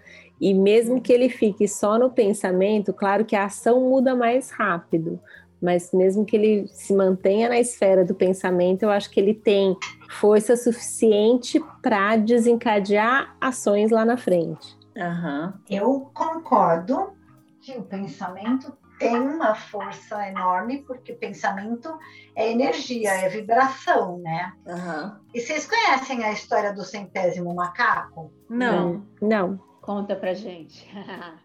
E 0.42 0.56
mesmo 0.56 1.00
que 1.00 1.14
ele 1.14 1.30
fique 1.30 1.68
só 1.68 2.00
no 2.00 2.10
pensamento, 2.10 2.92
claro 2.92 3.24
que 3.24 3.36
a 3.36 3.46
ação 3.46 3.80
muda 3.80 4.16
mais 4.16 4.50
rápido, 4.50 5.22
mas 5.62 5.92
mesmo 5.94 6.26
que 6.26 6.36
ele 6.36 6.68
se 6.70 6.96
mantenha 6.96 7.48
na 7.48 7.60
esfera 7.60 8.04
do 8.04 8.16
pensamento, 8.16 8.82
eu 8.82 8.90
acho 8.90 9.12
que 9.12 9.20
ele 9.20 9.36
tem 9.36 9.78
força 10.10 10.58
suficiente 10.58 11.64
para 11.84 12.16
desencadear 12.16 13.36
ações 13.40 13.92
lá 13.92 14.04
na 14.04 14.18
frente. 14.18 14.76
Uhum. 14.98 15.54
Eu 15.70 16.12
concordo 16.12 17.14
que 17.62 17.78
o 17.78 17.84
pensamento 17.84 18.76
tem 18.98 19.16
uma 19.16 19.54
força 19.54 20.28
enorme, 20.28 20.80
porque 20.80 21.14
pensamento 21.14 21.96
é 22.36 22.52
energia, 22.52 23.12
é 23.12 23.30
vibração, 23.30 24.18
né? 24.18 24.54
Uhum. 24.66 25.12
E 25.36 25.40
vocês 25.40 25.68
conhecem 25.68 26.24
a 26.24 26.32
história 26.32 26.74
do 26.74 26.84
centésimo 26.84 27.54
macaco? 27.54 28.32
Não. 28.50 29.06
Não. 29.22 29.71
Conta 29.82 30.16
pra 30.16 30.34
gente. 30.34 30.88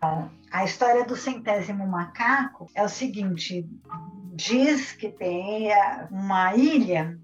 a 0.53 0.65
história 0.65 1.05
do 1.05 1.17
centésimo 1.17 1.87
macaco 1.87 2.67
é 2.75 2.85
o 2.85 2.89
seguinte: 2.89 3.67
diz 4.35 4.93
que 4.93 5.11
tem 5.11 5.73
é, 5.73 6.07
uma 6.11 6.55
ilha 6.55 7.19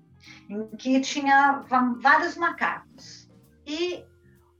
em 0.48 0.66
que 0.76 1.00
tinha 1.00 1.62
vários 2.00 2.36
macacos. 2.36 3.30
E 3.66 4.04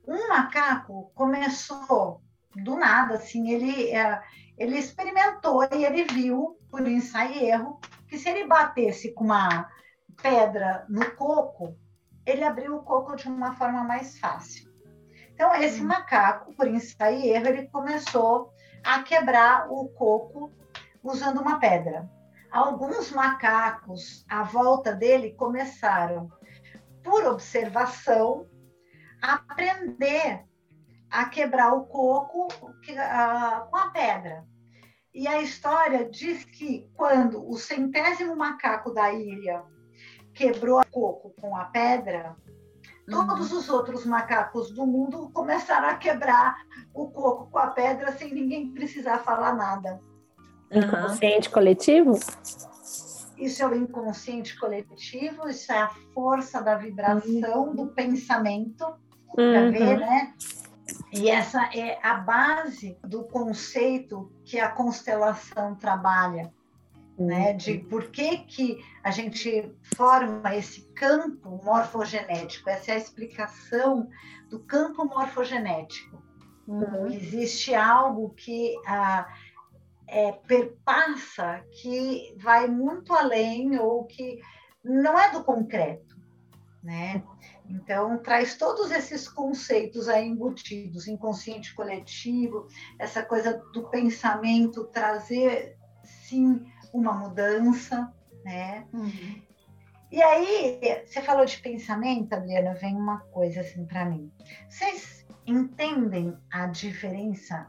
um 0.07 0.29
macaco 0.29 1.11
começou 1.15 2.21
do 2.55 2.75
nada, 2.75 3.15
assim, 3.15 3.49
ele, 3.49 3.89
é, 3.89 4.21
ele 4.57 4.77
experimentou 4.77 5.63
e 5.63 5.83
ele 5.83 6.03
viu, 6.03 6.57
por 6.69 6.87
ensaio 6.87 7.33
e 7.33 7.45
erro, 7.45 7.79
que 8.07 8.17
se 8.17 8.29
ele 8.29 8.47
batesse 8.47 9.11
com 9.13 9.23
uma 9.23 9.67
pedra 10.21 10.85
no 10.87 11.11
coco, 11.15 11.75
ele 12.25 12.43
abriu 12.43 12.75
o 12.75 12.83
coco 12.83 13.15
de 13.15 13.27
uma 13.27 13.55
forma 13.55 13.83
mais 13.83 14.19
fácil. 14.19 14.72
Então, 15.33 15.53
esse 15.55 15.81
hum. 15.81 15.87
macaco, 15.87 16.53
por 16.53 16.67
ensaio 16.67 17.19
e 17.19 17.29
erro, 17.29 17.47
ele 17.47 17.67
começou 17.67 18.53
a 18.83 19.01
quebrar 19.01 19.71
o 19.71 19.87
coco 19.89 20.51
usando 21.03 21.41
uma 21.41 21.59
pedra. 21.59 22.09
Alguns 22.51 23.11
macacos 23.11 24.23
à 24.29 24.43
volta 24.43 24.93
dele 24.93 25.33
começaram, 25.33 26.29
por 27.03 27.25
observação, 27.25 28.47
a 29.21 29.33
aprender 29.33 30.43
a 31.09 31.25
quebrar 31.25 31.73
o 31.73 31.85
coco 31.85 32.47
com 33.69 33.77
a 33.77 33.89
pedra. 33.91 34.45
E 35.13 35.27
a 35.27 35.41
história 35.41 36.09
diz 36.09 36.43
que 36.43 36.89
quando 36.95 37.47
o 37.47 37.55
centésimo 37.55 38.35
macaco 38.35 38.91
da 38.91 39.11
ilha 39.13 39.63
quebrou 40.33 40.79
o 40.79 40.87
coco 40.87 41.33
com 41.39 41.55
a 41.55 41.65
pedra, 41.65 42.35
Todos 43.09 43.51
os 43.51 43.69
outros 43.69 44.05
macacos 44.05 44.71
do 44.71 44.85
mundo 44.85 45.29
começaram 45.33 45.89
a 45.89 45.95
quebrar 45.95 46.55
o 46.93 47.09
coco 47.09 47.51
com 47.51 47.59
a 47.59 47.67
pedra 47.67 48.13
sem 48.13 48.33
ninguém 48.33 48.71
precisar 48.71 49.19
falar 49.19 49.53
nada. 49.55 49.99
Inconsciente 50.71 51.49
coletivo? 51.49 52.17
Isso 53.37 53.61
é 53.61 53.67
o 53.67 53.75
inconsciente 53.75 54.57
coletivo, 54.57 55.49
isso 55.49 55.71
é 55.71 55.79
a 55.79 55.89
força 56.13 56.61
da 56.61 56.75
vibração 56.75 57.67
uhum. 57.67 57.75
do 57.75 57.87
pensamento, 57.87 58.85
uhum. 59.37 59.71
ver, 59.71 59.99
né? 59.99 60.33
E 61.11 61.29
essa 61.29 61.69
é 61.75 61.99
a 62.01 62.15
base 62.15 62.97
do 63.03 63.23
conceito 63.23 64.31
que 64.45 64.59
a 64.59 64.69
constelação 64.69 65.75
trabalha 65.75 66.53
né, 67.17 67.53
de 67.53 67.77
por 67.77 68.09
que, 68.09 68.39
que 68.39 68.83
a 69.03 69.11
gente 69.11 69.71
forma 69.95 70.55
esse 70.55 70.81
campo 70.93 71.61
morfogenético. 71.63 72.69
Essa 72.69 72.91
é 72.91 72.93
a 72.95 72.97
explicação 72.97 74.09
do 74.49 74.59
campo 74.59 75.05
morfogenético. 75.05 76.23
Uhum. 76.67 77.07
Existe 77.07 77.75
algo 77.75 78.29
que 78.31 78.75
ah, 78.87 79.27
é, 80.07 80.31
perpassa, 80.31 81.63
que 81.81 82.35
vai 82.39 82.67
muito 82.67 83.13
além 83.13 83.77
ou 83.77 84.05
que 84.05 84.39
não 84.83 85.17
é 85.17 85.31
do 85.31 85.43
concreto, 85.43 86.15
né? 86.81 87.23
Então, 87.69 88.17
traz 88.17 88.57
todos 88.57 88.91
esses 88.91 89.27
conceitos 89.27 90.09
aí 90.09 90.27
embutidos, 90.27 91.07
inconsciente 91.07 91.73
coletivo, 91.73 92.67
essa 92.99 93.23
coisa 93.23 93.57
do 93.73 93.89
pensamento, 93.89 94.85
trazer, 94.85 95.77
sim, 96.03 96.61
uma 96.93 97.11
mudança, 97.13 98.13
né? 98.45 98.85
Uhum. 98.93 99.41
E 100.11 100.21
aí, 100.21 100.79
você 101.05 101.21
falou 101.23 101.43
de 101.43 101.57
pensamento, 101.57 102.31
Adriana, 102.33 102.75
vem 102.75 102.95
uma 102.95 103.17
coisa 103.31 103.61
assim 103.61 103.83
para 103.85 104.05
mim. 104.05 104.31
Vocês 104.69 105.25
entendem 105.45 106.37
a 106.51 106.67
diferença 106.67 107.67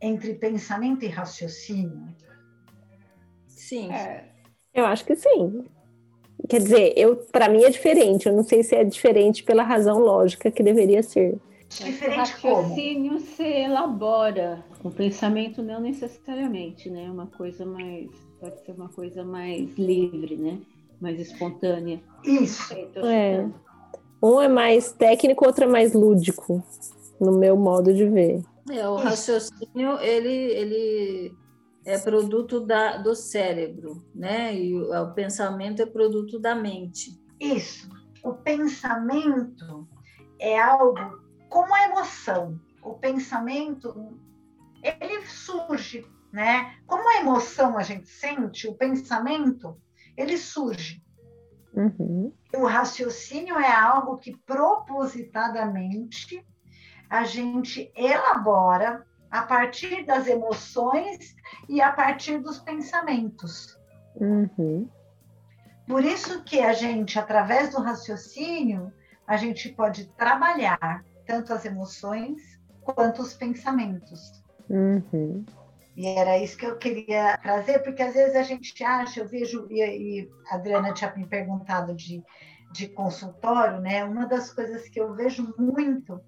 entre 0.00 0.34
pensamento 0.34 1.04
e 1.04 1.08
raciocínio? 1.08 2.08
Sim. 3.46 3.92
É. 3.92 4.30
Eu 4.72 4.86
acho 4.86 5.04
que 5.04 5.14
sim. 5.14 5.66
Quer 6.48 6.58
dizer, 6.58 6.94
eu 6.96 7.16
para 7.16 7.50
mim 7.50 7.64
é 7.64 7.70
diferente. 7.70 8.26
Eu 8.26 8.34
não 8.34 8.42
sei 8.42 8.62
se 8.62 8.74
é 8.74 8.82
diferente 8.82 9.44
pela 9.44 9.62
razão 9.62 9.98
lógica 9.98 10.50
que 10.50 10.62
deveria 10.62 11.02
ser. 11.02 11.38
Diferente 11.70 12.14
o 12.14 12.16
raciocínio 12.16 13.12
como? 13.12 13.26
se 13.26 13.44
elabora, 13.44 14.64
o 14.82 14.90
pensamento 14.90 15.62
não 15.62 15.80
necessariamente, 15.80 16.90
né? 16.90 17.08
Uma 17.08 17.28
coisa 17.28 17.64
mais 17.64 18.10
pode 18.40 18.64
ser 18.64 18.72
uma 18.72 18.88
coisa 18.88 19.22
mais 19.22 19.78
livre, 19.78 20.36
né? 20.36 20.60
Mais 21.00 21.20
espontânea. 21.20 22.02
Isso. 22.24 22.74
É. 22.96 23.48
Um 24.22 24.40
é 24.40 24.48
mais 24.48 24.92
técnico, 24.92 25.46
outro 25.46 25.64
é 25.64 25.66
mais 25.66 25.94
lúdico, 25.94 26.62
no 27.20 27.38
meu 27.38 27.56
modo 27.56 27.94
de 27.94 28.06
ver. 28.06 28.42
É, 28.70 28.88
o 28.88 28.96
raciocínio 28.96 29.98
ele, 30.00 30.28
ele 30.28 31.34
é 31.84 31.98
produto 31.98 32.60
da, 32.60 32.96
do 32.96 33.14
cérebro, 33.14 34.02
né? 34.14 34.54
E 34.54 34.74
o, 34.74 34.92
o 34.92 35.14
pensamento 35.14 35.80
é 35.80 35.86
produto 35.86 36.38
da 36.38 36.54
mente. 36.54 37.18
Isso. 37.38 37.88
O 38.22 38.34
pensamento 38.34 39.88
é 40.38 40.60
algo 40.60 41.29
como 41.50 41.74
a 41.74 41.84
emoção. 41.84 42.58
O 42.80 42.94
pensamento 42.94 44.18
ele 44.82 45.26
surge, 45.26 46.06
né? 46.32 46.74
Como 46.86 47.06
a 47.10 47.16
emoção 47.20 47.76
a 47.76 47.82
gente 47.82 48.08
sente, 48.08 48.66
o 48.66 48.74
pensamento 48.74 49.78
ele 50.16 50.38
surge. 50.38 51.04
Uhum. 51.74 52.32
O 52.54 52.64
raciocínio 52.64 53.58
é 53.58 53.70
algo 53.70 54.16
que 54.16 54.34
propositadamente 54.38 56.42
a 57.08 57.24
gente 57.24 57.92
elabora 57.94 59.06
a 59.30 59.42
partir 59.42 60.06
das 60.06 60.26
emoções 60.26 61.36
e 61.68 61.82
a 61.82 61.92
partir 61.92 62.38
dos 62.38 62.58
pensamentos. 62.58 63.78
Uhum. 64.16 64.88
Por 65.86 66.02
isso 66.04 66.42
que 66.44 66.60
a 66.60 66.72
gente, 66.72 67.18
através 67.18 67.70
do 67.70 67.80
raciocínio, 67.80 68.90
a 69.26 69.36
gente 69.36 69.68
pode 69.70 70.06
trabalhar 70.14 71.04
tanto 71.30 71.52
as 71.52 71.64
emoções 71.64 72.42
quanto 72.82 73.22
os 73.22 73.34
pensamentos. 73.34 74.42
Uhum. 74.68 75.44
E 75.96 76.06
era 76.06 76.38
isso 76.38 76.56
que 76.56 76.66
eu 76.66 76.76
queria 76.76 77.38
trazer, 77.38 77.78
porque 77.80 78.02
às 78.02 78.14
vezes 78.14 78.34
a 78.34 78.42
gente 78.42 78.82
acha, 78.82 79.20
eu 79.20 79.28
vejo, 79.28 79.68
e, 79.70 79.80
e 79.80 80.30
a 80.50 80.56
Adriana 80.56 80.92
tinha 80.92 81.14
me 81.14 81.26
perguntado 81.26 81.94
de, 81.94 82.20
de 82.72 82.88
consultório, 82.88 83.80
né? 83.80 84.04
Uma 84.04 84.26
das 84.26 84.52
coisas 84.52 84.88
que 84.88 85.00
eu 85.00 85.14
vejo 85.14 85.54
muito 85.56 86.20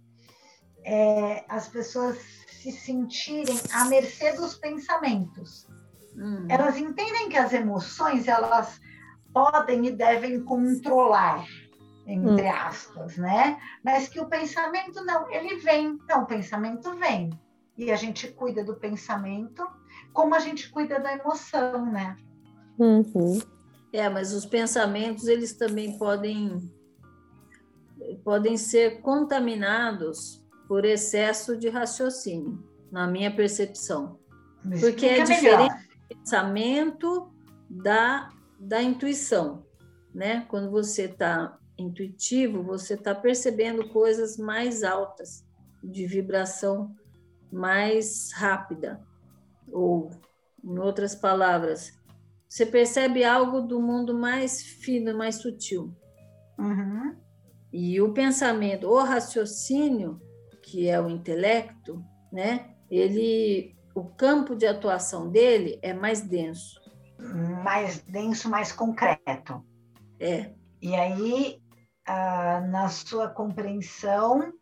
é 0.85 1.45
as 1.49 1.69
pessoas 1.69 2.19
se 2.61 2.71
sentirem 2.71 3.59
à 3.73 3.87
mercê 3.87 4.33
dos 4.33 4.55
pensamentos. 4.57 5.67
Hum. 6.17 6.47
Elas 6.49 6.77
entendem 6.77 7.29
que 7.29 7.37
as 7.37 7.53
emoções 7.53 8.29
elas 8.29 8.81
podem 9.33 9.87
e 9.87 9.91
devem 9.91 10.45
controlar, 10.45 11.45
entre 12.07 12.45
hum. 12.45 12.53
aspas, 12.53 13.17
né? 13.17 13.61
Mas 13.85 14.09
que 14.09 14.21
o 14.21 14.27
pensamento 14.27 15.05
não, 15.05 15.31
ele 15.31 15.57
vem. 15.57 15.99
Então, 16.03 16.23
o 16.23 16.27
pensamento 16.27 16.95
vem. 16.97 17.31
E 17.77 17.91
a 17.91 17.97
gente 17.97 18.29
cuida 18.29 18.65
do 18.65 18.77
pensamento 18.77 19.67
como 20.13 20.35
a 20.35 20.41
gente 20.41 20.71
cuida 20.71 21.01
da 21.01 21.13
emoção, 21.13 21.87
né? 21.87 22.17
Uhum. 22.79 23.41
É, 23.93 24.09
mas 24.09 24.33
os 24.33 24.47
pensamentos, 24.47 25.27
eles 25.27 25.55
também 25.55 25.99
podem, 25.99 26.73
podem 28.25 28.57
ser 28.57 29.01
contaminados 29.01 30.43
por 30.67 30.85
excesso 30.85 31.57
de 31.57 31.69
raciocínio, 31.69 32.63
na 32.91 33.07
minha 33.07 33.35
percepção. 33.35 34.19
Porque 34.81 35.07
é 35.07 35.23
diferente 35.23 35.75
o 36.11 36.17
pensamento 36.17 37.33
da, 37.69 38.29
da 38.59 38.83
intuição, 38.83 39.67
né? 40.15 40.47
Quando 40.49 40.71
você 40.71 41.03
está 41.03 41.59
intuitivo, 41.83 42.63
você 42.63 42.95
está 42.95 43.15
percebendo 43.15 43.89
coisas 43.91 44.37
mais 44.37 44.83
altas, 44.83 45.45
de 45.83 46.07
vibração 46.07 46.95
mais 47.51 48.33
rápida. 48.33 49.05
Ou, 49.71 50.11
em 50.65 50.79
outras 50.79 51.15
palavras, 51.15 51.99
você 52.49 52.67
percebe 52.67 53.25
algo 53.25 53.61
do 53.61 53.81
mundo 53.81 54.15
mais 54.15 54.63
fino, 54.63 55.17
mais 55.17 55.37
sutil. 55.37 55.95
Uhum. 56.59 57.17
E 57.73 58.01
o 58.01 58.13
pensamento, 58.13 58.87
o 58.87 59.03
raciocínio, 59.03 60.21
que 60.63 60.89
é 60.89 61.01
o 61.01 61.09
intelecto, 61.09 62.05
né? 62.31 62.75
Ele, 62.91 63.75
o 63.95 64.05
campo 64.05 64.55
de 64.55 64.67
atuação 64.67 65.31
dele 65.31 65.79
é 65.83 65.95
mais 65.95 66.21
denso. 66.21 66.81
Mais 67.65 68.01
denso, 68.01 68.51
mais 68.51 68.71
concreto. 68.73 69.65
É. 70.21 70.53
E 70.81 70.95
aí 70.95 71.62
ah, 72.07 72.61
na 72.69 72.89
sua 72.89 73.29
compreensão, 73.29 74.53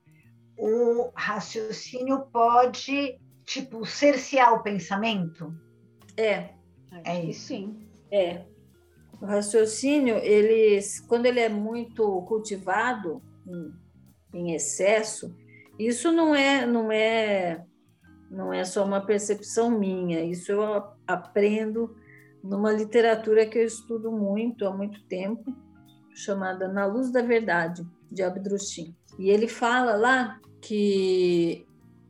o 0.59 1.11
raciocínio 1.15 2.27
pode, 2.33 3.19
tipo, 3.45 3.85
cercear 3.87 4.55
o 4.55 4.63
pensamento? 4.63 5.55
É. 6.17 6.51
É 7.05 7.25
isso. 7.25 7.49
Sim. 7.49 7.89
É. 8.11 8.45
O 9.21 9.27
raciocínio, 9.27 10.17
ele, 10.17 10.81
quando 11.09 11.27
ele 11.27 11.41
é 11.41 11.49
muito 11.49 12.23
cultivado 12.23 13.23
em, 13.47 14.39
em 14.39 14.55
excesso, 14.55 15.35
isso 15.79 16.13
não 16.13 16.35
é, 16.35 16.67
não 16.67 16.93
é, 16.93 17.65
não 18.31 18.53
é 18.53 18.65
só 18.65 18.85
uma 18.85 19.01
percepção 19.01 19.71
minha. 19.71 20.23
Isso 20.25 20.53
eu 20.53 20.85
aprendo 21.07 21.95
numa 22.43 22.73
literatura 22.73 23.47
que 23.47 23.59
eu 23.59 23.65
estudo 23.65 24.11
muito 24.11 24.67
há 24.67 24.77
muito 24.77 25.03
tempo, 25.07 25.55
chamada 26.15 26.69
Na 26.69 26.87
Luz 26.87 27.11
da 27.11 27.23
Verdade, 27.23 27.87
de 28.11 28.23
Abdrushim. 28.23 28.95
E 29.19 29.31
ele 29.31 29.49
fala 29.49 29.97
lá 29.97 30.41
que 30.61 31.67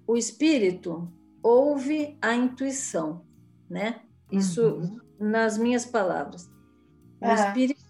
o 0.06 0.16
espírito 0.16 1.10
ouve 1.42 2.16
a 2.20 2.34
intuição, 2.34 3.24
né? 3.68 4.00
Isso 4.30 4.62
uhum. 4.62 5.00
nas 5.18 5.56
minhas 5.58 5.84
palavras. 5.84 6.50
O 7.20 7.26
uhum. 7.26 7.34
espírito, 7.34 7.80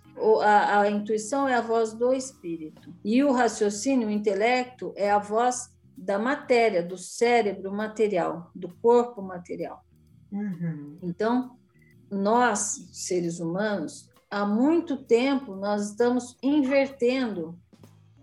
a, 0.42 0.80
a 0.80 0.90
intuição 0.90 1.48
é 1.48 1.54
a 1.54 1.60
voz 1.60 1.92
do 1.92 2.12
espírito 2.12 2.94
e 3.04 3.22
o 3.22 3.32
raciocínio, 3.32 4.08
o 4.08 4.10
intelecto 4.10 4.92
é 4.96 5.10
a 5.10 5.18
voz 5.18 5.70
da 5.96 6.18
matéria, 6.18 6.82
do 6.82 6.96
cérebro 6.96 7.72
material, 7.72 8.50
do 8.54 8.68
corpo 8.76 9.22
material. 9.22 9.84
Uhum. 10.32 10.98
Então, 11.02 11.58
nós, 12.10 12.88
seres 12.92 13.38
humanos, 13.38 14.09
há 14.30 14.46
muito 14.46 14.96
tempo 14.96 15.56
nós 15.56 15.90
estamos 15.90 16.36
invertendo 16.42 17.58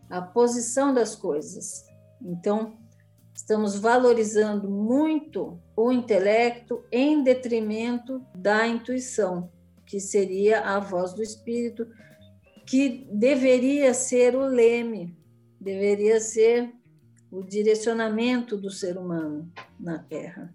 a 0.10 0.22
posição 0.22 0.94
das 0.94 1.16
coisas. 1.16 1.86
Então, 2.22 2.78
estamos 3.34 3.78
valorizando 3.78 4.70
muito 4.70 5.60
o 5.76 5.92
intelecto 5.92 6.84
em 6.92 7.22
detrimento 7.22 8.26
da 8.36 8.66
intuição, 8.66 9.52
que 9.86 10.00
seria 10.00 10.62
a 10.62 10.80
voz 10.80 11.14
do 11.14 11.22
espírito, 11.22 11.88
que 12.66 13.08
deveria 13.12 13.94
ser 13.94 14.36
o 14.36 14.46
leme, 14.46 15.16
deveria 15.60 16.20
ser 16.20 16.74
o 17.30 17.44
direcionamento 17.44 18.58
do 18.58 18.72
ser 18.72 18.98
humano 18.98 19.52
na 19.80 20.00
Terra. 20.00 20.54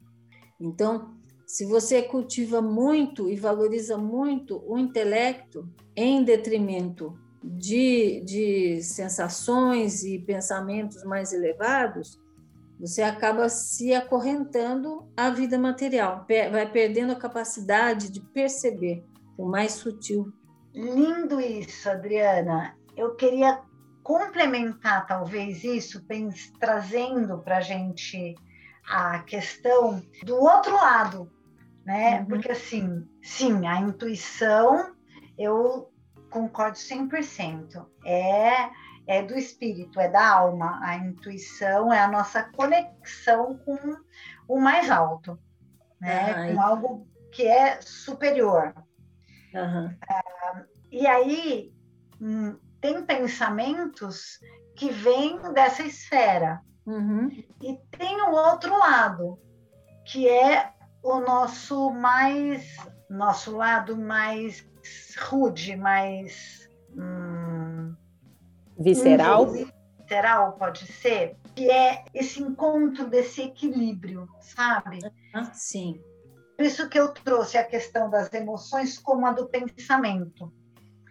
Então, 0.59 1.15
se 1.53 1.67
você 1.67 2.01
cultiva 2.01 2.63
muito 2.63 3.29
e 3.29 3.37
valoriza 3.37 3.99
muito 3.99 4.65
o 4.67 4.79
intelecto 4.79 5.69
em 5.95 6.25
detrimento 6.25 7.15
de, 7.45 8.23
de 8.25 8.83
sensações 8.83 10.03
e 10.03 10.19
pensamentos 10.19 11.05
mais 11.05 11.31
elevados, 11.35 12.19
você 12.81 13.03
acaba 13.03 13.51
se 13.51 13.93
acorrentando 13.93 15.07
à 15.15 15.29
vida 15.29 15.59
material, 15.59 16.27
vai 16.51 16.73
perdendo 16.73 17.13
a 17.13 17.17
capacidade 17.17 18.11
de 18.11 18.23
perceber 18.23 19.05
o 19.37 19.45
mais 19.45 19.73
sutil. 19.73 20.33
Lindo 20.73 21.39
isso, 21.39 21.87
Adriana. 21.87 22.75
Eu 22.97 23.15
queria 23.15 23.61
complementar 24.03 25.07
talvez 25.07 25.63
isso, 25.63 26.03
trazendo 26.59 27.41
para 27.41 27.59
a 27.59 27.61
gente 27.61 28.35
a 28.89 29.19
questão 29.19 30.03
do 30.25 30.37
outro 30.37 30.75
lado 30.75 31.31
né? 31.85 32.21
Uhum. 32.21 32.27
Porque 32.27 32.53
assim, 32.53 33.09
sim, 33.23 33.67
a 33.67 33.81
intuição, 33.81 34.95
eu 35.39 35.93
concordo 36.31 36.77
100%. 36.77 37.87
É 38.05 38.71
é 39.07 39.23
do 39.23 39.37
espírito, 39.37 40.01
é 40.01 40.09
da 40.09 40.27
alma. 40.27 40.81
A 40.83 40.97
intuição 40.97 41.93
é 41.93 42.01
a 42.01 42.09
nossa 42.09 42.43
conexão 42.43 43.59
com 43.59 43.97
o 44.49 44.61
mais 44.61 44.91
alto, 44.91 45.39
né? 46.01 46.53
Com 46.53 46.61
algo 46.61 47.07
que 47.33 47.47
é 47.47 47.81
superior. 47.81 48.75
Uhum. 49.55 49.87
Uh, 49.87 50.65
e 50.91 51.07
aí 51.07 51.75
hum, 52.21 52.59
tem 52.81 53.05
pensamentos 53.05 54.39
que 54.77 54.91
vêm 54.91 55.39
dessa 55.53 55.83
esfera. 55.83 56.61
Uhum. 56.87 57.29
E 57.61 57.79
tem 57.97 58.21
o 58.23 58.33
outro 58.33 58.77
lado, 58.77 59.39
que 60.05 60.29
é 60.29 60.72
o 61.03 61.21
nosso 61.21 61.91
mais 61.91 62.77
nosso 63.09 63.57
lado 63.57 63.97
mais 63.97 64.67
rude, 65.19 65.77
mais 65.77 66.69
hum, 66.97 67.95
visceral. 68.79 69.47
Visceral 69.47 70.53
pode 70.53 70.87
ser, 70.87 71.37
que 71.55 71.71
é 71.71 72.05
esse 72.15 72.43
encontro 72.43 73.07
desse 73.09 73.43
equilíbrio, 73.43 74.29
sabe? 74.41 74.99
Ah, 75.35 75.45
sim. 75.53 76.01
Por 76.57 76.65
isso 76.65 76.89
que 76.89 76.99
eu 76.99 77.13
trouxe 77.13 77.59
a 77.59 77.65
questão 77.65 78.11
das 78.11 78.33
emoções 78.33 78.99
como 78.99 79.27
a 79.27 79.33
do 79.33 79.49
pensamento. 79.49 80.53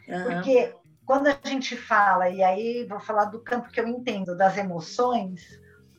Uhum. 0.08 0.24
Porque 0.24 0.76
quando 1.06 1.28
a 1.28 1.38
gente 1.44 1.76
fala, 1.76 2.30
e 2.30 2.44
aí 2.44 2.86
vou 2.88 3.00
falar 3.00 3.26
do 3.26 3.42
campo 3.42 3.70
que 3.70 3.80
eu 3.80 3.88
entendo, 3.88 4.36
das 4.36 4.58
emoções, 4.58 5.42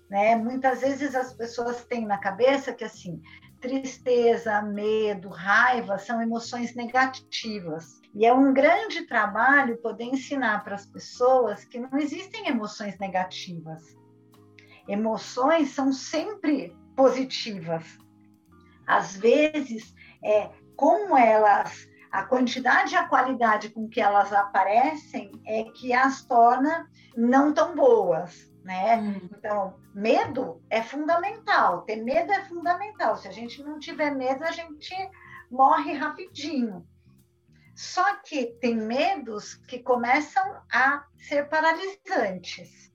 né? 0.09 0.36
Muitas 0.36 0.80
vezes 0.80 1.14
as 1.14 1.32
pessoas 1.32 1.84
têm 1.84 2.07
na 2.07 2.18
cabeça 2.18 2.72
que 2.72 2.84
assim, 2.84 3.20
tristeza, 3.63 4.61
medo, 4.61 5.29
raiva 5.29 5.97
são 5.97 6.21
emoções 6.21 6.75
negativas. 6.75 8.03
E 8.13 8.27
é 8.27 8.35
um 8.35 8.53
grande 8.53 9.07
trabalho 9.07 9.79
poder 9.79 10.05
ensinar 10.05 10.63
para 10.65 10.75
as 10.75 10.85
pessoas 10.85 11.65
que 11.65 11.79
não 11.79 11.97
existem 11.99 12.49
emoções 12.49 12.99
negativas. 12.99 13.97
Emoções 14.87 15.71
são 15.71 15.93
sempre 15.93 16.77
positivas. 16.97 17.85
Às 18.87 19.17
vezes, 19.17 19.95
é 20.23 20.51
como 20.77 21.17
elas, 21.17 21.89
a 22.11 22.25
quantidade 22.25 22.95
e 22.95 22.99
a 22.99 23.09
qualidade 23.09 23.71
com 23.71 23.89
que 23.89 24.01
elas 24.01 24.33
aparecem 24.33 25.31
é 25.47 25.65
que 25.65 25.93
as 25.93 26.25
torna 26.25 26.91
não 27.17 27.55
tão 27.55 27.77
boas 27.77 28.51
né? 28.65 28.97
Hum. 28.97 29.29
Então, 29.37 29.75
medo 29.95 30.63
é 30.71 30.83
fundamental, 30.83 31.83
ter 31.83 31.97
medo 31.97 32.33
é 32.33 32.45
fundamental. 32.45 33.17
Se 33.17 33.29
a 33.29 33.33
gente 33.33 33.63
não 33.63 33.79
tiver 33.79 34.15
medo, 34.15 34.45
a 34.45 34.53
gente 34.53 34.95
morre 35.51 35.93
rapidinho. 35.93 36.87
Só 37.75 38.17
que 38.17 38.47
tem 38.61 38.77
medos 38.77 39.55
que 39.55 39.79
começam 39.79 40.61
a 40.71 41.05
ser 41.17 41.49
paralisantes, 41.49 42.93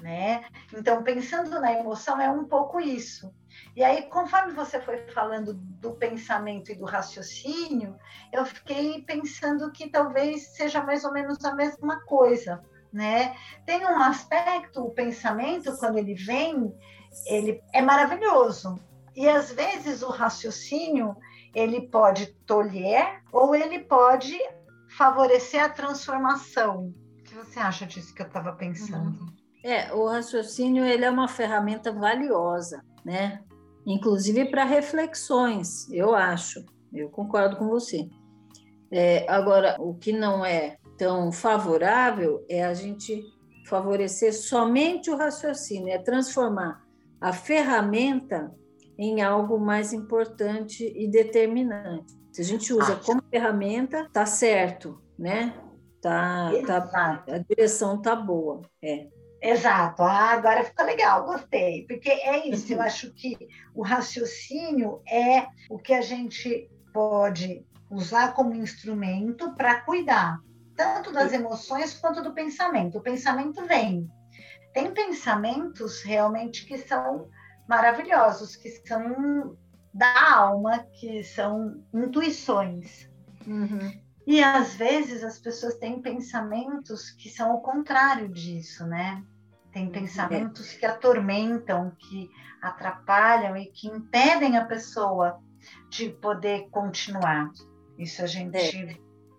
né? 0.00 0.44
Então, 0.72 1.02
pensando 1.02 1.60
na 1.60 1.72
emoção, 1.72 2.20
é 2.20 2.30
um 2.30 2.44
pouco 2.44 2.80
isso. 2.80 3.34
E 3.76 3.82
aí, 3.82 4.08
conforme 4.08 4.52
você 4.52 4.80
foi 4.80 4.98
falando 5.08 5.54
do 5.54 5.94
pensamento 5.94 6.70
e 6.70 6.76
do 6.76 6.84
raciocínio, 6.84 7.96
eu 8.32 8.44
fiquei 8.46 9.02
pensando 9.02 9.70
que 9.72 9.90
talvez 9.90 10.54
seja 10.56 10.82
mais 10.82 11.04
ou 11.04 11.12
menos 11.12 11.44
a 11.44 11.54
mesma 11.54 12.00
coisa 12.04 12.62
né? 12.94 13.36
Tem 13.66 13.84
um 13.84 14.00
aspecto, 14.00 14.82
o 14.82 14.90
pensamento, 14.90 15.76
quando 15.76 15.98
ele 15.98 16.14
vem, 16.14 16.72
ele 17.26 17.60
é 17.72 17.82
maravilhoso. 17.82 18.78
E 19.14 19.28
às 19.28 19.52
vezes 19.52 20.02
o 20.02 20.10
raciocínio, 20.10 21.16
ele 21.54 21.88
pode 21.88 22.26
tolher 22.46 23.22
ou 23.32 23.54
ele 23.54 23.80
pode 23.80 24.38
favorecer 24.96 25.62
a 25.62 25.68
transformação. 25.68 26.94
O 27.18 27.22
que 27.22 27.34
você 27.34 27.58
acha 27.58 27.84
disso 27.84 28.14
que 28.14 28.22
eu 28.22 28.26
estava 28.26 28.52
pensando? 28.52 29.20
Uhum. 29.20 29.34
É, 29.64 29.92
o 29.92 30.06
raciocínio 30.06 30.84
ele 30.84 31.04
é 31.04 31.10
uma 31.10 31.26
ferramenta 31.26 31.90
valiosa, 31.92 32.84
né? 33.04 33.42
Inclusive 33.86 34.46
para 34.46 34.64
reflexões, 34.64 35.90
eu 35.90 36.14
acho. 36.14 36.64
Eu 36.92 37.08
concordo 37.08 37.56
com 37.56 37.68
você. 37.68 38.08
É, 38.90 39.28
agora, 39.28 39.76
o 39.80 39.94
que 39.94 40.12
não 40.12 40.44
é 40.44 40.76
tão 40.96 41.32
favorável 41.32 42.44
é 42.48 42.64
a 42.64 42.74
gente 42.74 43.22
favorecer 43.66 44.34
somente 44.34 45.10
o 45.10 45.16
raciocínio, 45.16 45.92
é 45.92 45.98
transformar 45.98 46.82
a 47.20 47.32
ferramenta 47.32 48.54
em 48.98 49.22
algo 49.22 49.58
mais 49.58 49.92
importante 49.92 50.92
e 50.94 51.08
determinante. 51.08 52.12
Se 52.32 52.42
a 52.42 52.44
gente 52.44 52.72
usa 52.72 52.96
como 52.96 53.22
ferramenta, 53.30 54.08
tá 54.12 54.26
certo, 54.26 55.00
né? 55.18 55.54
Tá, 56.02 56.50
tá, 56.66 57.24
a 57.28 57.38
direção 57.38 58.00
tá 58.00 58.14
boa. 58.14 58.60
É. 58.82 59.08
Exato. 59.40 60.02
Ah, 60.02 60.32
agora 60.32 60.64
ficou 60.64 60.84
legal, 60.84 61.24
gostei. 61.24 61.86
Porque 61.86 62.10
é 62.10 62.48
isso, 62.48 62.72
eu 62.72 62.80
acho 62.80 63.12
que 63.12 63.36
o 63.74 63.82
raciocínio 63.82 65.00
é 65.08 65.46
o 65.70 65.78
que 65.78 65.94
a 65.94 66.00
gente 66.00 66.68
pode 66.92 67.64
usar 67.90 68.34
como 68.34 68.54
instrumento 68.54 69.54
para 69.54 69.80
cuidar 69.80 70.38
tanto 70.76 71.12
das 71.12 71.32
emoções 71.32 71.94
quanto 71.94 72.22
do 72.22 72.32
pensamento. 72.32 72.98
O 72.98 73.02
pensamento 73.02 73.64
vem. 73.66 74.10
Tem 74.72 74.92
pensamentos 74.92 76.02
realmente 76.02 76.66
que 76.66 76.78
são 76.78 77.28
maravilhosos, 77.68 78.56
que 78.56 78.70
são 78.70 79.56
da 79.92 80.36
alma, 80.36 80.80
que 80.92 81.22
são 81.22 81.82
intuições. 81.92 83.08
Uhum. 83.46 84.02
E 84.26 84.42
às 84.42 84.74
vezes 84.74 85.22
as 85.22 85.38
pessoas 85.38 85.74
têm 85.76 86.00
pensamentos 86.00 87.10
que 87.10 87.28
são 87.28 87.54
o 87.54 87.60
contrário 87.60 88.28
disso, 88.28 88.86
né? 88.86 89.22
Tem 89.72 89.90
pensamentos 89.90 90.72
que 90.72 90.86
atormentam, 90.86 91.92
que 91.98 92.30
atrapalham 92.62 93.56
e 93.56 93.66
que 93.66 93.88
impedem 93.88 94.56
a 94.56 94.64
pessoa 94.64 95.40
de 95.90 96.10
poder 96.10 96.68
continuar. 96.70 97.50
Isso 97.98 98.22
a 98.22 98.26
gente 98.26 98.56
é 98.56 98.70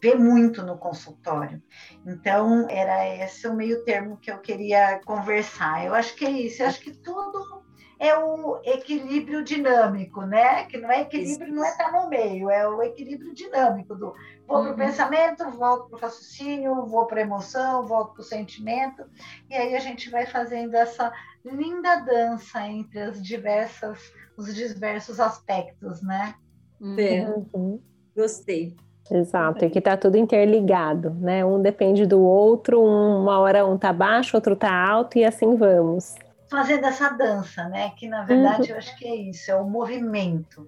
vê 0.05 0.13
muito 0.13 0.61
no 0.61 0.77
consultório. 0.77 1.61
Então, 2.05 2.69
era 2.69 3.07
esse 3.23 3.47
o 3.47 3.55
meio 3.55 3.83
termo 3.83 4.17
que 4.17 4.29
eu 4.29 4.37
queria 4.37 5.01
conversar. 5.03 5.83
Eu 5.83 5.95
acho 5.95 6.15
que 6.15 6.25
é 6.25 6.29
isso, 6.29 6.61
eu 6.61 6.67
acho 6.67 6.79
que 6.79 6.91
tudo 6.91 7.65
é 7.97 8.15
o 8.15 8.61
equilíbrio 8.63 9.43
dinâmico, 9.43 10.21
né? 10.21 10.65
Que 10.65 10.77
não 10.77 10.91
é 10.91 11.01
equilíbrio, 11.01 11.55
não 11.55 11.65
é 11.65 11.69
estar 11.69 11.91
no 11.91 12.07
meio, 12.07 12.51
é 12.51 12.67
o 12.67 12.83
equilíbrio 12.83 13.33
dinâmico 13.33 13.95
do 13.95 14.13
vou 14.47 14.61
para 14.61 14.67
o 14.67 14.69
uhum. 14.71 14.75
pensamento, 14.75 15.49
volto 15.51 15.89
para 15.89 15.97
o 15.97 16.01
raciocínio, 16.01 16.85
vou 16.85 17.07
para 17.07 17.21
a 17.21 17.23
emoção, 17.23 17.87
volto 17.87 18.13
para 18.13 18.21
o 18.21 18.25
sentimento, 18.25 19.03
e 19.49 19.55
aí 19.55 19.75
a 19.75 19.79
gente 19.79 20.11
vai 20.11 20.27
fazendo 20.27 20.75
essa 20.75 21.11
linda 21.43 21.95
dança 22.01 22.67
entre 22.67 22.99
as 22.99 23.23
diversas, 23.23 23.97
os 24.37 24.53
diversos 24.53 25.19
aspectos, 25.19 26.03
né? 26.03 26.35
Uhum. 26.79 27.81
Gostei. 28.15 28.75
Exato, 29.09 29.63
e 29.63 29.69
que 29.69 29.79
está 29.79 29.95
tudo 29.95 30.17
interligado, 30.17 31.11
né? 31.11 31.45
Um 31.45 31.61
depende 31.61 32.05
do 32.05 32.21
outro, 32.21 32.81
uma 32.83 33.37
hora 33.39 33.65
um 33.65 33.77
tá 33.77 33.93
baixo, 33.93 34.35
outro 34.35 34.55
tá 34.55 34.73
alto, 34.73 35.17
e 35.17 35.23
assim 35.23 35.55
vamos. 35.55 36.15
Fazendo 36.49 36.85
essa 36.85 37.09
dança, 37.09 37.69
né? 37.69 37.91
Que 37.95 38.07
na 38.07 38.23
verdade 38.23 38.63
uhum. 38.63 38.69
eu 38.69 38.77
acho 38.77 38.97
que 38.97 39.05
é 39.05 39.15
isso, 39.15 39.51
é 39.51 39.55
o 39.55 39.69
movimento 39.69 40.67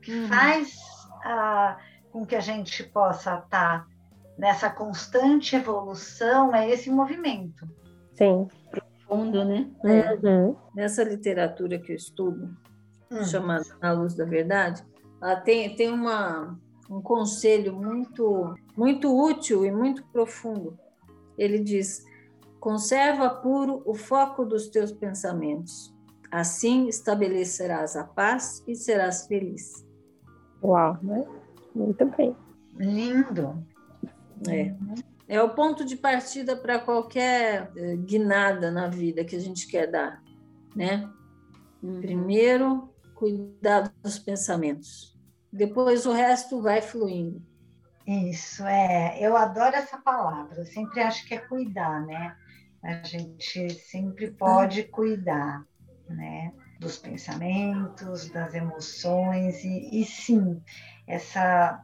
que 0.00 0.12
uhum. 0.12 0.28
faz 0.28 0.76
a, 1.24 1.76
com 2.10 2.24
que 2.24 2.34
a 2.34 2.40
gente 2.40 2.82
possa 2.84 3.34
estar 3.34 3.46
tá 3.48 3.86
nessa 4.38 4.70
constante 4.70 5.54
evolução, 5.54 6.54
é 6.54 6.70
esse 6.70 6.90
movimento. 6.90 7.68
Sim. 8.14 8.48
Profundo, 8.70 9.44
né? 9.44 9.68
É. 9.84 10.26
Uhum. 10.26 10.56
Nessa 10.74 11.04
literatura 11.04 11.78
que 11.78 11.92
eu 11.92 11.96
estudo, 11.96 12.56
hum. 13.10 13.24
chamada 13.24 13.64
A 13.80 13.92
Luz 13.92 14.14
da 14.14 14.24
Verdade, 14.24 14.82
ela 15.22 15.36
tem, 15.36 15.74
tem 15.76 15.92
uma 15.92 16.58
um 16.88 17.00
conselho 17.00 17.74
muito, 17.74 18.54
muito 18.76 19.14
útil 19.14 19.64
e 19.64 19.70
muito 19.70 20.04
profundo. 20.06 20.78
Ele 21.36 21.58
diz: 21.58 22.04
conserva 22.60 23.30
puro 23.30 23.82
o 23.84 23.94
foco 23.94 24.44
dos 24.44 24.68
teus 24.68 24.92
pensamentos. 24.92 25.92
Assim 26.30 26.88
estabelecerás 26.88 27.96
a 27.96 28.04
paz 28.04 28.62
e 28.66 28.74
serás 28.74 29.26
feliz. 29.26 29.86
Uau, 30.62 30.98
né? 31.02 31.24
Muito 31.74 32.04
bem. 32.16 32.36
Lindo. 32.76 33.64
É. 34.48 34.74
É 35.26 35.42
o 35.42 35.50
ponto 35.50 35.84
de 35.84 35.96
partida 35.96 36.54
para 36.54 36.78
qualquer 36.78 37.72
eh, 37.76 37.96
guinada 37.96 38.70
na 38.70 38.88
vida 38.88 39.24
que 39.24 39.34
a 39.34 39.40
gente 39.40 39.66
quer 39.66 39.90
dar, 39.90 40.22
né? 40.76 41.08
Uhum. 41.82 42.00
Primeiro, 42.00 42.90
cuidar 43.14 43.90
dos 44.02 44.18
pensamentos 44.18 45.13
depois 45.54 46.04
o 46.04 46.12
resto 46.12 46.60
vai 46.60 46.82
fluindo. 46.82 47.40
Isso, 48.06 48.64
é. 48.64 49.16
Eu 49.20 49.36
adoro 49.36 49.76
essa 49.76 49.96
palavra. 49.96 50.58
Eu 50.58 50.66
sempre 50.66 51.00
acho 51.00 51.24
que 51.26 51.34
é 51.34 51.38
cuidar, 51.38 52.04
né? 52.04 52.36
A 52.82 53.02
gente 53.04 53.70
sempre 53.70 54.32
pode 54.32 54.82
cuidar, 54.82 55.64
né? 56.08 56.52
Dos 56.80 56.98
pensamentos, 56.98 58.28
das 58.30 58.52
emoções, 58.52 59.64
e, 59.64 60.00
e 60.00 60.04
sim, 60.04 60.60
essa 61.06 61.82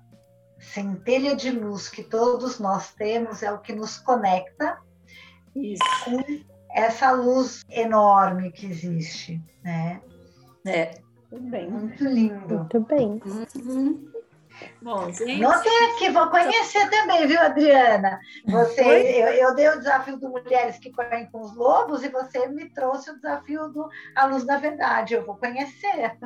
centelha 0.59 1.35
de 1.35 1.51
luz 1.51 1.89
que 1.89 2.03
todos 2.03 2.59
nós 2.59 2.93
temos 2.93 3.43
é 3.43 3.51
o 3.51 3.61
que 3.61 3.73
nos 3.73 3.97
conecta 3.97 4.79
Isso. 5.57 5.83
com 6.05 6.19
essa 6.73 7.13
luz 7.13 7.63
enorme 7.71 8.51
que 8.51 8.67
existe, 8.67 9.41
né? 9.63 10.03
É. 10.67 11.01
Muito 11.31 11.51
bem. 11.51 11.71
Muito 11.71 12.05
lindo. 12.05 12.59
Muito 12.59 12.81
bem. 12.81 13.23
Uhum. 13.25 14.11
Bom, 14.83 15.11
gente. 15.13 15.41
Notei 15.41 15.85
aqui, 15.87 16.11
vou 16.11 16.29
conhecer 16.29 16.91
também, 16.91 17.27
viu, 17.27 17.41
Adriana? 17.41 18.21
Você, 18.47 18.83
eu, 18.83 19.29
eu, 19.29 19.55
dei 19.55 19.69
o 19.69 19.79
desafio 19.79 20.19
do 20.19 20.29
Mulheres 20.29 20.79
que 20.79 20.93
Correm 20.93 21.27
com 21.31 21.41
os 21.41 21.55
Lobos 21.55 22.03
e 22.03 22.09
você 22.09 22.47
me 22.49 22.69
trouxe 22.71 23.11
o 23.11 23.17
desafio 23.17 23.69
do 23.69 23.89
A 24.15 24.27
Luz 24.27 24.45
da 24.45 24.59
Verdade. 24.59 25.15
Eu 25.15 25.25
vou 25.25 25.37
conhecer. 25.37 26.19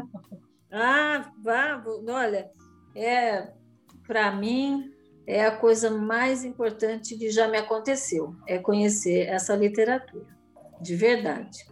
Ah, 0.72 1.30
vá, 1.42 1.80
olha, 2.08 2.50
é 2.96 3.52
para 4.06 4.32
mim 4.32 4.92
é 5.26 5.46
a 5.46 5.56
coisa 5.56 5.90
mais 5.90 6.44
importante 6.44 7.16
que 7.16 7.30
já 7.30 7.48
me 7.48 7.56
aconteceu, 7.56 8.34
é 8.46 8.58
conhecer 8.58 9.28
essa 9.28 9.56
literatura, 9.56 10.26
de 10.80 10.94
verdade. 10.94 11.64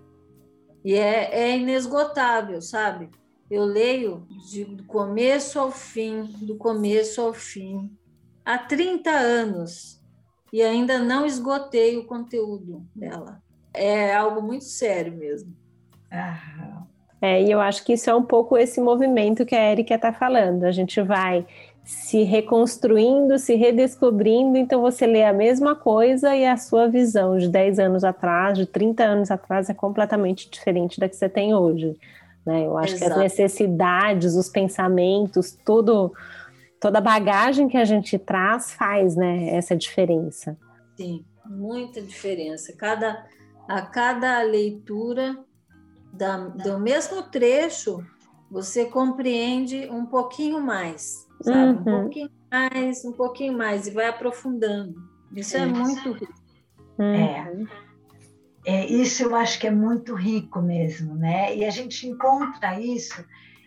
E 0.85 0.95
é, 0.95 1.31
é 1.33 1.57
inesgotável, 1.57 2.63
sabe? 2.63 3.11
Eu 3.53 3.67
leio 3.67 4.27
de, 4.49 4.65
do 4.65 4.83
começo 4.85 5.61
ao 5.61 5.71
fim, 5.71 6.23
do 6.41 6.57
começo 6.57 7.21
ao 7.21 7.35
fim, 7.35 7.91
há 8.43 8.57
30 8.57 9.11
anos, 9.11 10.01
e 10.51 10.63
ainda 10.63 10.99
não 10.99 11.27
esgotei 11.27 11.99
o 11.99 12.07
conteúdo 12.07 12.83
dela. 12.97 13.43
É 13.75 14.15
algo 14.15 14.41
muito 14.41 14.65
sério 14.65 15.13
mesmo. 15.13 15.55
Ah. 16.11 16.85
É, 17.21 17.43
e 17.43 17.51
eu 17.51 17.61
acho 17.61 17.85
que 17.85 17.93
isso 17.93 18.09
é 18.09 18.15
um 18.15 18.23
pouco 18.25 18.57
esse 18.57 18.81
movimento 18.81 19.45
que 19.45 19.55
a 19.55 19.71
Erika 19.71 19.97
está 19.97 20.15
falando. 20.15 20.65
A 20.65 20.73
gente 20.73 21.03
vai 21.03 21.47
se 21.85 22.23
reconstruindo, 22.23 23.39
se 23.39 23.55
redescobrindo, 23.55 24.57
então 24.57 24.81
você 24.81 25.07
lê 25.07 25.25
a 25.25 25.33
mesma 25.33 25.77
coisa 25.77 26.35
e 26.35 26.47
a 26.47 26.57
sua 26.57 26.89
visão 26.89 27.37
de 27.37 27.51
10 27.51 27.79
anos 27.81 28.03
atrás, 28.03 28.57
de 28.57 28.65
30 28.65 29.05
anos 29.05 29.31
atrás 29.31 29.69
é 29.69 29.75
completamente 29.75 30.49
diferente 30.49 30.99
da 30.99 31.07
que 31.07 31.17
você 31.17 31.29
tem 31.29 31.55
hoje. 31.55 31.99
Né? 32.45 32.67
Eu 32.67 32.77
acho 32.77 32.95
Exato. 32.95 33.13
que 33.13 33.13
as 33.13 33.23
necessidades, 33.23 34.35
os 34.35 34.49
pensamentos, 34.49 35.57
tudo, 35.65 36.13
toda 36.81 36.99
a 36.99 37.03
bagagem 37.03 37.69
que 37.69 37.77
a 37.77 37.85
gente 37.85 38.19
traz 38.19 38.73
faz 38.73 39.17
né, 39.17 39.51
essa 39.51 39.77
diferença. 39.77 40.57
Sim, 40.97 41.25
muita 41.47 42.01
diferença. 42.03 42.73
Cada, 42.77 43.25
a 43.69 43.83
cada 43.83 44.43
leitura 44.43 45.39
da, 46.13 46.37
do 46.37 46.79
mesmo 46.79 47.23
trecho, 47.23 48.05
você 48.51 48.85
compreende 48.85 49.89
um 49.91 50.05
pouquinho 50.05 50.61
mais 50.61 51.27
sabe? 51.43 51.73
Uhum. 51.73 51.81
Um 51.81 52.01
pouquinho 52.03 52.31
mais, 52.51 53.05
um 53.05 53.13
pouquinho 53.13 53.59
mais, 53.59 53.87
e 53.87 53.91
vai 53.91 54.07
aprofundando. 54.07 54.95
Isso 55.35 55.57
é, 55.57 55.61
é 55.61 55.67
muito 55.67 56.13
rico. 56.13 56.33
É. 56.99 57.53
é. 58.65 58.87
Isso 58.87 59.25
eu 59.25 59.35
acho 59.35 59.59
que 59.59 59.67
é 59.67 59.71
muito 59.71 60.15
rico 60.15 60.61
mesmo, 60.61 61.15
né? 61.15 61.55
E 61.57 61.65
a 61.65 61.71
gente 61.71 62.07
encontra 62.07 62.81
isso 62.81 63.25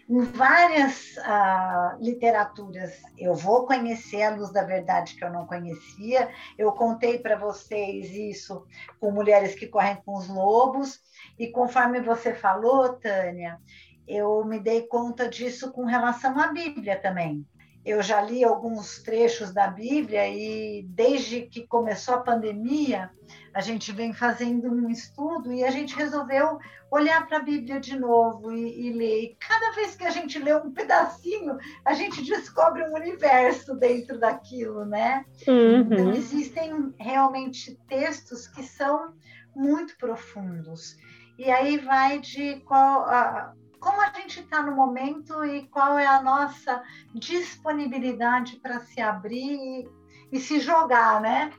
em 0.07 0.21
várias 0.21 1.17
uh, 1.17 1.99
literaturas. 1.99 2.93
Eu 3.17 3.33
vou 3.33 3.65
conhecer 3.65 4.21
a 4.21 4.35
Luz 4.35 4.51
da 4.51 4.63
Verdade 4.63 5.15
que 5.15 5.23
eu 5.23 5.31
não 5.31 5.47
conhecia. 5.47 6.29
Eu 6.57 6.71
contei 6.71 7.17
para 7.17 7.35
vocês 7.35 8.11
isso 8.11 8.65
com 8.99 9.11
Mulheres 9.11 9.55
que 9.55 9.67
Correm 9.67 9.97
com 10.05 10.15
os 10.15 10.27
Lobos. 10.27 10.99
E 11.37 11.47
conforme 11.47 12.01
você 12.01 12.33
falou, 12.33 12.93
Tânia, 12.93 13.59
eu 14.07 14.45
me 14.45 14.59
dei 14.59 14.83
conta 14.83 15.27
disso 15.27 15.71
com 15.71 15.85
relação 15.85 16.39
à 16.39 16.47
Bíblia 16.47 16.99
também 16.99 17.45
eu 17.85 18.01
já 18.01 18.19
li 18.19 18.43
alguns 18.43 19.03
trechos 19.03 19.53
da 19.53 19.67
Bíblia 19.67 20.27
e 20.27 20.81
desde 20.89 21.43
que 21.43 21.67
começou 21.67 22.15
a 22.15 22.21
pandemia, 22.21 23.11
a 23.55 23.61
gente 23.61 23.93
vem 23.93 24.11
fazendo 24.11 24.69
um 24.69 24.89
estudo 24.89 25.53
e 25.53 25.63
a 25.63 25.71
gente 25.71 25.95
resolveu 25.95 26.59
olhar 26.91 27.25
para 27.25 27.37
a 27.37 27.41
Bíblia 27.41 27.79
de 27.79 27.97
novo 27.97 28.51
e, 28.51 28.87
e, 28.87 28.91
ler. 28.91 29.23
E 29.23 29.37
cada 29.39 29.71
vez 29.71 29.95
que 29.95 30.03
a 30.03 30.09
gente 30.09 30.37
lê 30.37 30.53
um 30.53 30.73
pedacinho, 30.73 31.57
a 31.85 31.93
gente 31.93 32.21
descobre 32.21 32.83
um 32.83 32.93
universo 32.93 33.73
dentro 33.75 34.19
daquilo, 34.19 34.83
né? 34.83 35.23
Uhum. 35.47 35.79
Então, 35.79 36.11
existem 36.11 36.93
realmente 36.99 37.79
textos 37.87 38.45
que 38.45 38.61
são 38.61 39.13
muito 39.55 39.97
profundos. 39.97 40.97
E 41.39 41.49
aí 41.49 41.77
vai 41.77 42.19
de 42.19 42.57
qual. 42.65 43.05
A, 43.05 43.53
como 43.79 44.01
a 44.01 44.11
gente 44.19 44.41
está 44.41 44.61
no 44.63 44.75
momento 44.75 45.45
e 45.45 45.65
qual 45.67 45.97
é 45.97 46.07
a 46.07 46.21
nossa 46.21 46.83
disponibilidade 47.13 48.57
para 48.57 48.81
se 48.81 48.99
abrir 48.99 49.55
e, 49.55 49.87
e, 50.33 50.39
se 50.41 50.59
jogar, 50.59 51.21
né? 51.21 51.53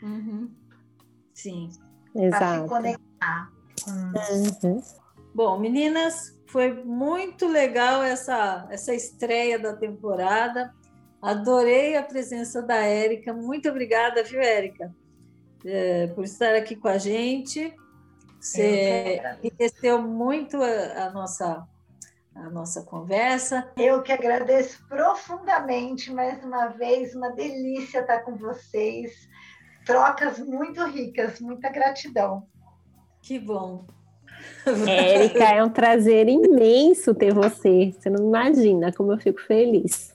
Uhum. 0.00 0.61
Sim. 1.34 1.70
Para 2.30 2.62
se 2.62 2.68
conectar. 2.68 3.50
Uhum. 3.88 4.82
Bom, 5.34 5.58
meninas, 5.58 6.38
foi 6.46 6.72
muito 6.84 7.48
legal 7.48 8.02
essa, 8.02 8.66
essa 8.70 8.94
estreia 8.94 9.58
da 9.58 9.74
temporada. 9.74 10.74
Adorei 11.20 11.96
a 11.96 12.02
presença 12.02 12.60
da 12.60 12.76
Érica. 12.76 13.32
Muito 13.32 13.68
obrigada, 13.68 14.22
viu, 14.22 14.40
Érica, 14.40 14.94
é, 15.64 16.08
por 16.08 16.24
estar 16.24 16.54
aqui 16.54 16.76
com 16.76 16.88
a 16.88 16.98
gente. 16.98 17.74
Você 18.38 19.22
enriqueceu 19.42 20.02
muito 20.02 20.60
a, 20.60 21.06
a, 21.06 21.10
nossa 21.10 21.66
a 22.34 22.50
nossa 22.50 22.82
conversa. 22.82 23.70
Eu 23.76 24.02
que 24.02 24.10
agradeço 24.10 24.84
profundamente 24.88 26.12
mais 26.12 26.42
uma 26.44 26.68
vez, 26.68 27.14
uma 27.14 27.30
delícia 27.30 28.00
estar 28.00 28.20
com 28.20 28.34
vocês. 28.36 29.28
Trocas 29.84 30.38
muito 30.38 30.84
ricas, 30.86 31.40
muita 31.40 31.68
gratidão. 31.70 32.46
Que 33.20 33.38
bom. 33.38 33.86
Érica, 34.86 35.44
é 35.44 35.62
um 35.62 35.70
prazer 35.70 36.28
imenso 36.28 37.14
ter 37.14 37.32
você. 37.32 37.92
Você 37.92 38.10
não 38.10 38.26
imagina 38.26 38.92
como 38.92 39.12
eu 39.12 39.18
fico 39.18 39.40
feliz. 39.40 40.14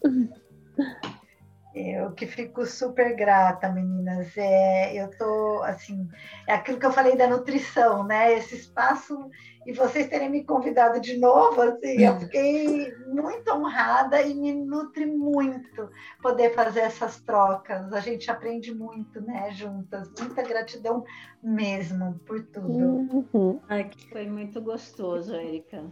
Eu 1.79 2.11
que 2.11 2.25
fico 2.25 2.65
super 2.65 3.15
grata, 3.15 3.69
meninas. 3.69 4.35
É, 4.37 4.93
eu 4.95 5.09
tô 5.17 5.61
assim, 5.63 6.07
é 6.47 6.53
aquilo 6.53 6.79
que 6.79 6.85
eu 6.85 6.91
falei 6.91 7.15
da 7.15 7.27
nutrição, 7.27 8.03
né? 8.03 8.33
Esse 8.33 8.55
espaço 8.55 9.29
e 9.67 9.73
vocês 9.73 10.07
terem 10.07 10.29
me 10.29 10.45
convidado 10.45 10.97
de 11.01 11.17
novo, 11.17 11.61
assim, 11.61 12.01
eu 12.01 12.17
fiquei 12.21 12.89
muito 13.05 13.51
honrada 13.51 14.21
e 14.21 14.33
me 14.33 14.53
nutre 14.53 15.05
muito 15.05 15.89
poder 16.21 16.55
fazer 16.55 16.79
essas 16.79 17.19
trocas. 17.19 17.91
A 17.91 17.99
gente 17.99 18.31
aprende 18.31 18.73
muito, 18.73 19.19
né, 19.19 19.51
juntas. 19.51 20.09
Muita 20.17 20.41
gratidão 20.41 21.03
mesmo 21.43 22.17
por 22.25 22.41
tudo. 22.45 23.27
Uhum. 23.33 23.59
Ai, 23.67 23.89
foi 24.09 24.25
muito 24.25 24.61
gostoso, 24.61 25.35
Erika. 25.35 25.83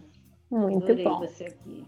Muito 0.49 0.85
Adorei 0.85 1.03
bom. 1.03 1.19
você 1.19 1.43
aqui. 1.43 1.85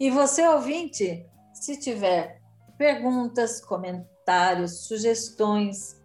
E 0.00 0.10
você, 0.10 0.44
ouvinte, 0.48 1.24
se 1.54 1.78
tiver 1.78 2.41
perguntas, 2.82 3.60
comentários, 3.60 4.88
sugestões, 4.88 6.02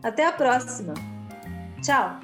Até 0.00 0.24
a 0.24 0.30
próxima! 0.30 0.94
Tchau! 1.82 2.20